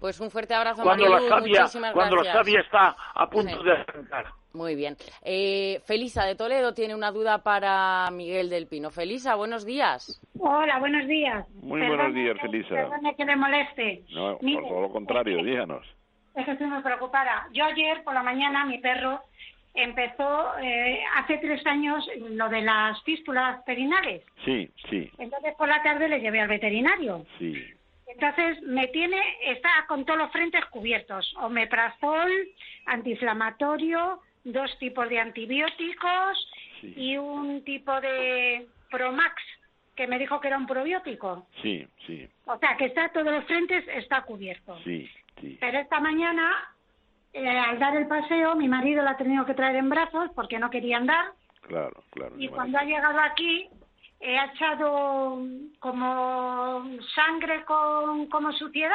Pues 0.00 0.20
un 0.20 0.30
fuerte 0.30 0.54
abrazo, 0.54 0.82
Cuando 0.82 1.04
la 1.04 1.10
Marilu, 1.12 1.28
savia, 1.30 1.60
muchísimas 1.62 1.92
cuando 1.92 2.16
la 2.16 2.22
gracias. 2.22 2.44
savia 2.46 2.60
está 2.60 2.96
a 3.14 3.30
punto 3.30 3.58
Sí. 3.58 3.64
de 3.64 3.72
arrancar. 3.72 4.26
Muy 4.52 4.74
bien. 4.74 4.96
Eh, 5.22 5.80
Felisa 5.84 6.24
de 6.24 6.34
Toledo 6.34 6.72
tiene 6.74 6.94
una 6.94 7.10
duda 7.10 7.42
para 7.42 8.08
Miguel 8.10 8.48
del 8.48 8.66
Pino. 8.66 8.90
Felisa, 8.90 9.34
buenos 9.34 9.64
días. 9.66 10.20
Hola, 10.38 10.78
buenos 10.78 11.06
días. 11.06 11.46
Muy 11.62 11.80
Perdone 11.80 11.96
buenos 11.96 12.14
días, 12.14 12.34
que- 12.36 12.40
Felisa. 12.42 12.68
Perdone 12.74 13.14
que 13.16 13.24
me 13.24 13.36
moleste. 13.36 14.02
No, 14.14 14.38
Mire, 14.40 14.60
por 14.60 14.68
todo 14.70 14.80
lo 14.82 14.90
contrario, 14.90 15.42
díganos. 15.44 15.86
Es 16.34 16.44
que 16.44 16.52
estoy 16.52 16.66
muy 16.66 16.82
preocupada. 16.82 17.48
Yo 17.52 17.64
ayer 17.64 18.02
por 18.04 18.14
la 18.14 18.22
mañana, 18.22 18.64
mi 18.64 18.78
perro 18.78 19.20
empezó 19.74 20.58
eh, 20.62 21.00
hace 21.16 21.36
tres 21.38 21.66
años 21.66 22.06
lo 22.30 22.48
de 22.48 22.62
las 22.62 23.02
fístulas 23.02 23.62
perinales. 23.64 24.22
Sí, 24.44 24.70
sí, 24.88 25.10
Entonces 25.18 25.54
por 25.56 25.68
la 25.68 25.82
tarde 25.82 26.08
le 26.08 26.20
llevé 26.20 26.40
al 26.40 26.48
veterinario. 26.48 27.24
sí. 27.38 27.54
Entonces 28.06 28.62
me 28.62 28.86
tiene, 28.88 29.20
está 29.42 29.68
con 29.88 30.04
todos 30.04 30.18
los 30.18 30.32
frentes 30.32 30.64
cubiertos. 30.66 31.34
Omeprazol, 31.38 32.30
antiinflamatorio, 32.86 34.20
dos 34.44 34.78
tipos 34.78 35.08
de 35.08 35.18
antibióticos 35.18 36.50
y 36.82 37.16
un 37.16 37.64
tipo 37.64 38.00
de 38.00 38.66
Promax 38.90 39.34
que 39.96 40.06
me 40.06 40.18
dijo 40.18 40.40
que 40.40 40.48
era 40.48 40.58
un 40.58 40.66
probiótico. 40.66 41.46
Sí, 41.62 41.86
sí, 42.06 42.28
O 42.44 42.58
sea, 42.58 42.76
que 42.76 42.86
está 42.86 43.08
todos 43.08 43.32
los 43.32 43.44
frentes 43.44 43.84
está 43.88 44.22
cubierto. 44.22 44.78
sí, 44.84 45.10
sí. 45.40 45.56
Pero 45.58 45.78
esta 45.78 46.00
mañana, 46.00 46.52
eh, 47.32 47.48
al 47.48 47.78
dar 47.78 47.96
el 47.96 48.06
paseo, 48.06 48.54
mi 48.54 48.68
marido 48.68 49.02
la 49.02 49.12
ha 49.12 49.16
tenido 49.16 49.44
que 49.46 49.54
traer 49.54 49.76
en 49.76 49.88
brazos 49.88 50.30
porque 50.34 50.58
no 50.58 50.70
quería 50.70 50.98
andar. 50.98 51.32
Claro, 51.62 52.04
claro. 52.10 52.34
Y 52.38 52.48
cuando 52.48 52.78
ha 52.78 52.84
llegado 52.84 53.18
aquí, 53.20 53.68
ha 54.36 54.46
echado 54.46 55.38
como 55.78 56.84
sangre 57.14 57.64
con 57.64 58.26
como 58.26 58.52
suciedad. 58.52 58.94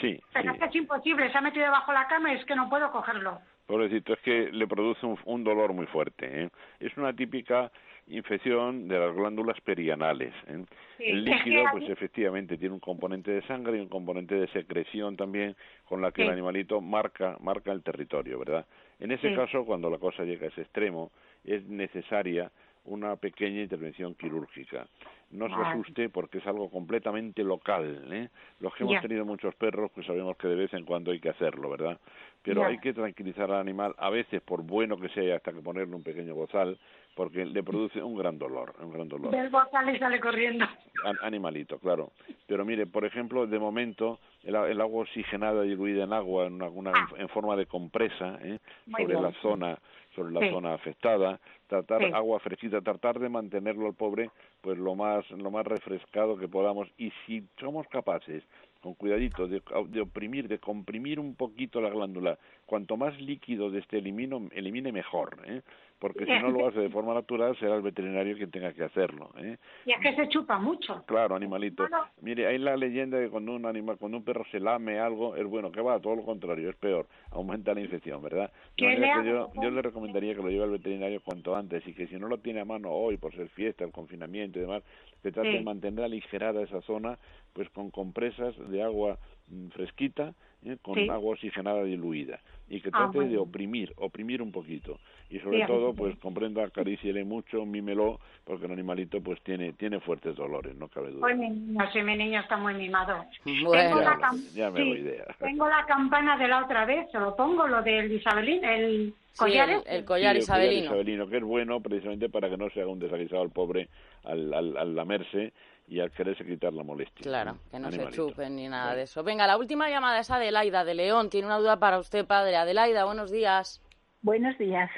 Sí, 0.00 0.18
Pero 0.32 0.52
es 0.52 0.58
que 0.58 0.64
es 0.64 0.74
imposible, 0.76 1.30
se 1.30 1.36
ha 1.38 1.42
metido 1.42 1.66
debajo 1.66 1.92
de 1.92 1.98
la 1.98 2.08
cama 2.08 2.32
y 2.32 2.36
es 2.36 2.44
que 2.46 2.56
no 2.56 2.68
puedo 2.70 2.90
cogerlo. 2.90 3.40
Pobrecito, 3.66 4.14
es 4.14 4.20
que 4.20 4.50
le 4.50 4.66
produce 4.66 5.04
un, 5.04 5.18
un 5.24 5.44
dolor 5.44 5.72
muy 5.74 5.86
fuerte. 5.86 6.44
¿eh? 6.44 6.50
Es 6.80 6.96
una 6.96 7.12
típica 7.12 7.70
infección 8.08 8.88
de 8.88 8.98
las 8.98 9.14
glándulas 9.14 9.60
perianales. 9.60 10.34
¿eh? 10.46 10.64
Sí, 10.98 11.04
El 11.04 11.24
líquido, 11.24 11.64
pues 11.72 11.88
efectivamente 11.88 12.56
tiene 12.56 12.74
un 12.74 12.80
componente 12.80 13.30
de 13.30 13.42
sangre 13.46 13.76
y 13.76 13.80
un 13.80 13.88
componente 13.88 14.34
de 14.34 14.48
secreción 14.48 15.16
también, 15.16 15.54
con 15.84 16.00
la 16.02 16.10
que 16.10 16.22
Sí. 16.22 16.26
el 16.26 16.32
animalito 16.32 16.80
marca, 16.80 17.36
marca 17.40 17.70
el 17.70 17.82
territorio, 17.82 18.38
¿verdad? 18.38 18.66
En 18.98 19.12
ese 19.12 19.28
Sí. 19.30 19.36
caso, 19.36 19.64
cuando 19.64 19.90
la 19.90 19.98
cosa 19.98 20.24
llega 20.24 20.46
a 20.46 20.48
ese 20.48 20.62
extremo, 20.62 21.12
es 21.44 21.64
necesaria 21.68 22.50
una 22.84 23.16
pequeña 23.16 23.60
intervención 23.62 24.14
quirúrgica. 24.14 24.86
No 25.30 25.48
se 25.48 25.54
asuste 25.70 26.08
porque 26.10 26.38
es 26.38 26.46
algo 26.46 26.68
completamente 26.70 27.42
local. 27.42 28.06
¿eh? 28.12 28.28
Los 28.60 28.74
que 28.74 28.82
hemos 28.82 29.00
tenido 29.00 29.24
muchos 29.24 29.54
perros, 29.54 29.90
pues 29.94 30.06
sabemos 30.06 30.36
que 30.36 30.46
de 30.46 30.56
vez 30.56 30.74
en 30.74 30.84
cuando 30.84 31.10
hay 31.10 31.20
que 31.20 31.30
hacerlo, 31.30 31.70
¿verdad? 31.70 31.98
Pero 32.42 32.64
hay 32.66 32.78
que 32.78 32.92
tranquilizar 32.92 33.50
al 33.50 33.60
animal, 33.60 33.94
a 33.96 34.10
veces, 34.10 34.42
por 34.42 34.62
bueno 34.62 34.98
que 34.98 35.08
sea, 35.10 35.36
hasta 35.36 35.52
que 35.52 35.60
ponerle 35.60 35.94
un 35.94 36.02
pequeño 36.02 36.34
bozal, 36.34 36.76
porque 37.14 37.46
le 37.46 37.62
produce 37.62 38.02
un 38.02 38.16
gran 38.16 38.38
dolor, 38.38 38.74
un 38.82 38.92
gran 38.92 39.08
dolor. 39.08 39.30
Del 39.30 39.48
bozal 39.48 39.94
y 39.94 39.98
sale 39.98 40.20
corriendo. 40.20 40.66
An- 41.04 41.18
animalito, 41.22 41.78
claro. 41.78 42.10
Pero 42.46 42.64
mire, 42.66 42.86
por 42.86 43.04
ejemplo, 43.06 43.46
de 43.46 43.58
momento, 43.58 44.18
el, 44.42 44.54
el 44.56 44.80
agua 44.82 45.02
oxigenada 45.02 45.62
diluida 45.62 46.04
en 46.04 46.12
agua, 46.12 46.46
en, 46.46 46.54
una, 46.54 46.68
una- 46.68 47.08
en 47.16 47.28
forma 47.30 47.56
de 47.56 47.64
compresa, 47.66 48.38
¿eh? 48.42 48.58
Sobre 48.90 49.06
bien. 49.06 49.22
la 49.22 49.32
zona 49.40 49.78
sobre 50.14 50.32
la 50.32 50.40
Sí. 50.40 50.50
zona 50.50 50.74
afectada, 50.74 51.40
tratar 51.68 52.00
Sí. 52.00 52.10
agua 52.12 52.38
fresquita, 52.40 52.80
tratar 52.80 53.18
de 53.18 53.28
mantenerlo 53.28 53.86
al 53.86 53.94
pobre 53.94 54.30
pues 54.60 54.78
lo 54.78 54.94
más 54.94 55.28
lo 55.30 55.50
más 55.50 55.66
refrescado 55.66 56.36
que 56.36 56.48
podamos 56.48 56.88
y 56.98 57.10
si 57.26 57.42
somos 57.58 57.86
capaces 57.88 58.42
con 58.82 58.94
cuidadito 58.94 59.46
de, 59.46 59.62
de 59.88 60.00
oprimir, 60.00 60.48
de 60.48 60.58
comprimir 60.58 61.20
un 61.20 61.36
poquito 61.36 61.80
la 61.80 61.88
glándula, 61.88 62.38
cuanto 62.66 62.96
más 62.96 63.18
líquido 63.20 63.70
de 63.70 63.78
este 63.78 63.98
elimino, 63.98 64.48
elimine 64.52 64.92
mejor, 64.92 65.38
¿eh? 65.46 65.62
porque 66.00 66.26
si 66.26 66.32
no 66.32 66.50
lo 66.50 66.66
hace 66.66 66.80
de 66.80 66.88
forma 66.90 67.14
natural 67.14 67.56
será 67.60 67.76
el 67.76 67.82
veterinario 67.82 68.36
quien 68.36 68.50
tenga 68.50 68.72
que 68.72 68.82
hacerlo. 68.82 69.30
¿eh? 69.38 69.56
Y 69.86 69.92
es 69.92 70.00
que 70.00 70.12
se 70.16 70.28
chupa 70.30 70.58
mucho. 70.58 71.04
Claro, 71.06 71.36
animalito. 71.36 71.86
Mire, 72.20 72.48
hay 72.48 72.58
la 72.58 72.76
leyenda 72.76 73.18
de 73.18 73.26
que 73.26 73.30
cuando 73.30 73.52
un 73.52 73.66
animal, 73.66 73.98
cuando 73.98 74.18
un 74.18 74.24
perro 74.24 74.44
se 74.50 74.58
lame 74.58 74.98
algo, 74.98 75.36
es 75.36 75.46
bueno, 75.46 75.70
que 75.70 75.80
va, 75.80 76.00
todo 76.00 76.16
lo 76.16 76.24
contrario, 76.24 76.70
es 76.70 76.76
peor, 76.76 77.06
aumenta 77.30 77.72
la 77.72 77.82
infección, 77.82 78.20
¿verdad? 78.20 78.50
De 78.50 78.72
¿Qué 78.76 78.86
manera 78.86 79.22
le 79.22 79.22
que 79.22 79.62
yo, 79.62 79.70
le 79.70 79.80
recomendaría 79.80 80.34
que 80.34 80.42
lo 80.42 80.48
lleve 80.48 80.64
al 80.64 80.70
veterinario 80.70 81.20
cuanto 81.22 81.54
antes 81.54 81.86
y 81.86 81.94
que 81.94 82.08
si 82.08 82.16
no 82.16 82.26
lo 82.26 82.38
tiene 82.38 82.58
a 82.58 82.64
mano 82.64 82.90
hoy 82.90 83.16
por 83.16 83.32
ser 83.36 83.48
fiesta, 83.50 83.84
el 83.84 83.92
confinamiento 83.92 84.58
y 84.58 84.62
demás, 84.62 84.82
que 85.22 85.30
trate 85.30 85.52
Sí. 85.52 85.58
de 85.58 85.62
mantener 85.62 86.04
aligerada 86.04 86.62
esa 86.62 86.80
zona, 86.82 87.16
pues 87.52 87.68
con 87.70 87.90
compresas 87.90 88.54
de 88.70 88.82
agua 88.82 89.18
mm, 89.48 89.68
fresquita, 89.68 90.34
¿eh? 90.64 90.76
con 90.82 90.94
Sí. 90.94 91.08
agua 91.08 91.32
oxigenada 91.32 91.82
diluida 91.84 92.40
y 92.68 92.80
que 92.80 92.88
Ah, 92.88 92.98
trate 92.98 93.18
de 93.18 93.26
bueno. 93.26 93.42
oprimir, 93.42 93.92
oprimir 93.96 94.40
un 94.40 94.52
poquito 94.52 94.98
y 95.28 95.38
sobre 95.40 95.60
Sí, 95.60 95.66
todo 95.66 95.90
sí. 95.90 95.96
pues 95.98 96.18
comprenda, 96.18 96.64
acaríciele 96.64 97.24
mucho, 97.24 97.64
mímelo, 97.66 98.20
porque 98.44 98.66
el 98.66 98.72
animalito 98.72 99.20
pues 99.20 99.40
tiene 99.42 99.72
tiene 99.74 100.00
fuertes 100.00 100.36
dolores, 100.36 100.74
no 100.76 100.88
cabe 100.88 101.10
duda. 101.10 101.20
Pues 101.20 101.36
mi 101.36 101.50
niño, 101.50 101.80
sí, 101.92 102.02
mi 102.02 102.16
niño 102.16 102.40
está 102.40 102.56
muy 102.56 102.74
mimado. 102.74 103.24
Tengo 103.44 103.74
ya, 103.74 103.94
la, 104.00 104.30
ya 104.54 104.70
me 104.70 104.82
sí, 104.82 104.88
idea. 105.00 105.26
tengo 105.38 105.68
la 105.68 105.84
campana 105.86 106.36
de 106.38 106.48
la 106.48 106.64
otra 106.64 106.84
vez, 106.86 107.10
se 107.10 107.18
lo 107.18 107.36
pongo, 107.36 107.66
lo 107.66 107.82
del 107.82 108.10
Isabelín, 108.12 108.64
el 108.64 109.14
collar 109.36 109.68
el- 109.70 109.76
este. 109.78 109.96
el 109.96 110.04
collar 110.04 110.36
Sí, 110.36 110.40
el 110.40 110.46
collar 110.46 110.62
isabelino. 110.66 110.84
isabelino, 110.84 111.28
que 111.28 111.36
es 111.38 111.42
bueno 111.44 111.80
precisamente 111.80 112.28
para 112.28 112.48
que 112.48 112.56
no 112.56 112.70
se 112.70 112.80
haga 112.80 112.90
un 112.90 112.98
desaguisado 112.98 113.42
al 113.42 113.50
pobre 113.50 113.88
al, 114.24 114.52
al, 114.54 114.76
al 114.76 114.94
lamerse 114.94 115.52
y 115.88 116.00
al 116.00 116.10
quererse 116.10 116.44
quitar 116.44 116.72
la 116.72 116.82
molestia. 116.82 117.22
Claro, 117.22 117.58
que 117.70 117.78
no 117.78 117.88
Animalito. 117.88 118.10
se 118.26 118.30
chupen 118.30 118.56
ni 118.56 118.68
nada 118.68 118.94
de 118.94 119.02
eso. 119.02 119.22
Venga, 119.22 119.46
la 119.46 119.56
última 119.56 119.90
llamada 119.90 120.20
es 120.20 120.30
Adelaida 120.30 120.84
de 120.84 120.94
León. 120.94 121.28
Tiene 121.30 121.46
una 121.46 121.58
duda 121.58 121.78
para 121.78 121.98
usted, 121.98 122.26
padre. 122.26 122.56
Adelaida, 122.56 123.04
buenos 123.04 123.30
días. 123.30 123.82
Buenos 124.22 124.56
días. 124.58 124.90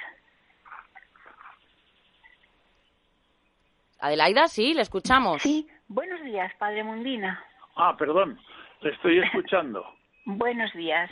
Adelaida, 4.01 4.49
sí, 4.49 4.75
le 4.75 4.83
escuchamos. 4.83 5.43
Sí, 5.43 5.67
buenos 5.89 6.23
días, 6.23 6.53
Padre 6.59 6.85
Mundina. 6.85 7.43
Ah, 7.77 7.97
perdón, 7.97 8.39
le 8.83 8.91
estoy 8.91 9.19
escuchando. 9.25 9.85
Buenos 10.27 10.73
días. 10.75 11.11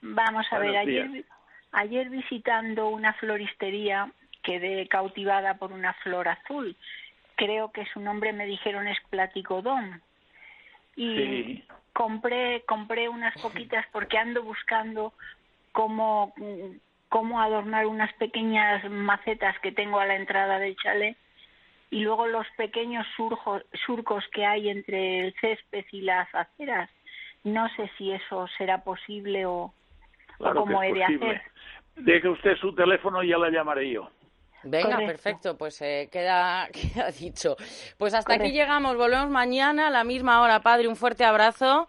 Vamos 0.00 0.46
a 0.50 0.58
ver, 0.58 0.76
ayer, 0.76 1.24
ayer 1.72 2.08
visitando 2.10 2.88
una 2.88 3.12
floristería 3.14 4.10
quedé 4.42 4.86
cautivada 4.88 5.54
por 5.58 5.72
una 5.72 5.92
flor 5.94 6.28
azul. 6.28 6.76
Creo 7.38 7.70
que 7.70 7.86
su 7.86 8.00
nombre 8.00 8.32
me 8.32 8.46
dijeron 8.46 8.88
es 8.88 8.98
platicodón. 9.10 10.02
Y 10.96 11.14
Sí. 11.16 11.64
compré 11.92 12.62
compré 12.66 13.08
unas 13.08 13.32
poquitas 13.40 13.86
porque 13.92 14.18
ando 14.18 14.42
buscando 14.42 15.12
cómo 15.72 16.34
cómo 17.08 17.40
adornar 17.40 17.86
unas 17.86 18.12
pequeñas 18.14 18.84
macetas 18.90 19.58
que 19.60 19.70
tengo 19.72 19.98
a 20.00 20.04
la 20.06 20.16
entrada 20.16 20.58
del 20.58 20.76
chalet 20.76 21.16
y 21.90 22.00
luego 22.00 22.26
los 22.26 22.46
pequeños 22.56 23.06
surjos- 23.16 23.64
surcos 23.86 24.26
que 24.32 24.44
hay 24.44 24.68
entre 24.68 25.20
el 25.20 25.34
césped 25.40 25.86
y 25.92 26.00
las 26.02 26.28
aceras. 26.34 26.90
No 27.44 27.68
sé 27.76 27.88
si 27.96 28.10
eso 28.12 28.46
será 28.58 28.82
posible 28.84 29.46
o, 29.46 29.72
cómo 30.38 30.82
he 30.82 30.92
de 30.92 31.04
hacer. 31.04 31.42
Deje 31.96 32.28
usted 32.28 32.56
su 32.56 32.74
teléfono 32.74 33.22
y 33.22 33.28
ya 33.28 33.38
la 33.38 33.48
llamaré 33.48 33.88
yo. 33.90 34.10
Venga, 34.70 34.90
Correcto. 34.90 35.06
perfecto, 35.06 35.56
pues 35.56 35.80
eh, 35.82 36.08
queda, 36.10 36.68
queda 36.72 37.10
dicho. 37.10 37.56
Pues 37.96 38.14
hasta 38.14 38.34
aquí 38.34 38.50
llegamos, 38.52 38.96
volvemos 38.96 39.30
mañana 39.30 39.88
a 39.88 39.90
la 39.90 40.04
misma 40.04 40.42
hora, 40.42 40.60
padre, 40.60 40.88
un 40.88 40.96
fuerte 40.96 41.24
abrazo. 41.24 41.88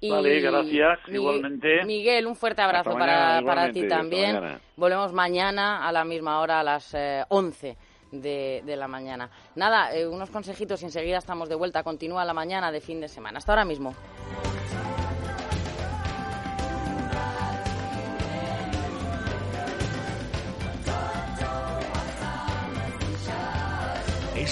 Y 0.00 0.10
Vale, 0.10 0.40
gracias, 0.40 0.98
Miguel- 1.06 1.14
igualmente. 1.14 1.84
Miguel, 1.84 2.26
un 2.26 2.34
fuerte 2.34 2.60
abrazo 2.60 2.92
para, 2.92 3.40
para 3.44 3.70
ti 3.70 3.86
también. 3.86 4.34
mañana. 4.34 4.60
Volvemos 4.76 5.12
mañana 5.12 5.86
a 5.86 5.92
la 5.92 6.04
misma 6.04 6.40
hora, 6.40 6.58
a 6.58 6.62
las 6.64 6.92
eh, 6.94 7.24
11 7.28 7.76
de, 8.10 8.62
de 8.66 8.76
la 8.76 8.88
mañana. 8.88 9.30
Nada, 9.54 9.94
eh, 9.94 10.06
unos 10.08 10.28
consejitos 10.30 10.82
y 10.82 10.86
enseguida 10.86 11.18
estamos 11.18 11.48
de 11.48 11.54
vuelta. 11.54 11.84
Continúa 11.84 12.24
la 12.24 12.34
mañana 12.34 12.72
de 12.72 12.80
fin 12.80 13.00
de 13.00 13.06
semana. 13.06 13.38
Hasta 13.38 13.52
ahora 13.52 13.64
mismo. 13.64 13.94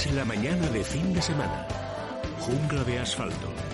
Es 0.01 0.11
la 0.15 0.25
mañana 0.25 0.67
de 0.71 0.83
fin 0.83 1.13
de 1.13 1.21
semana. 1.21 1.69
Jungla 2.41 2.85
de 2.85 3.01
asfalto. 3.01 3.70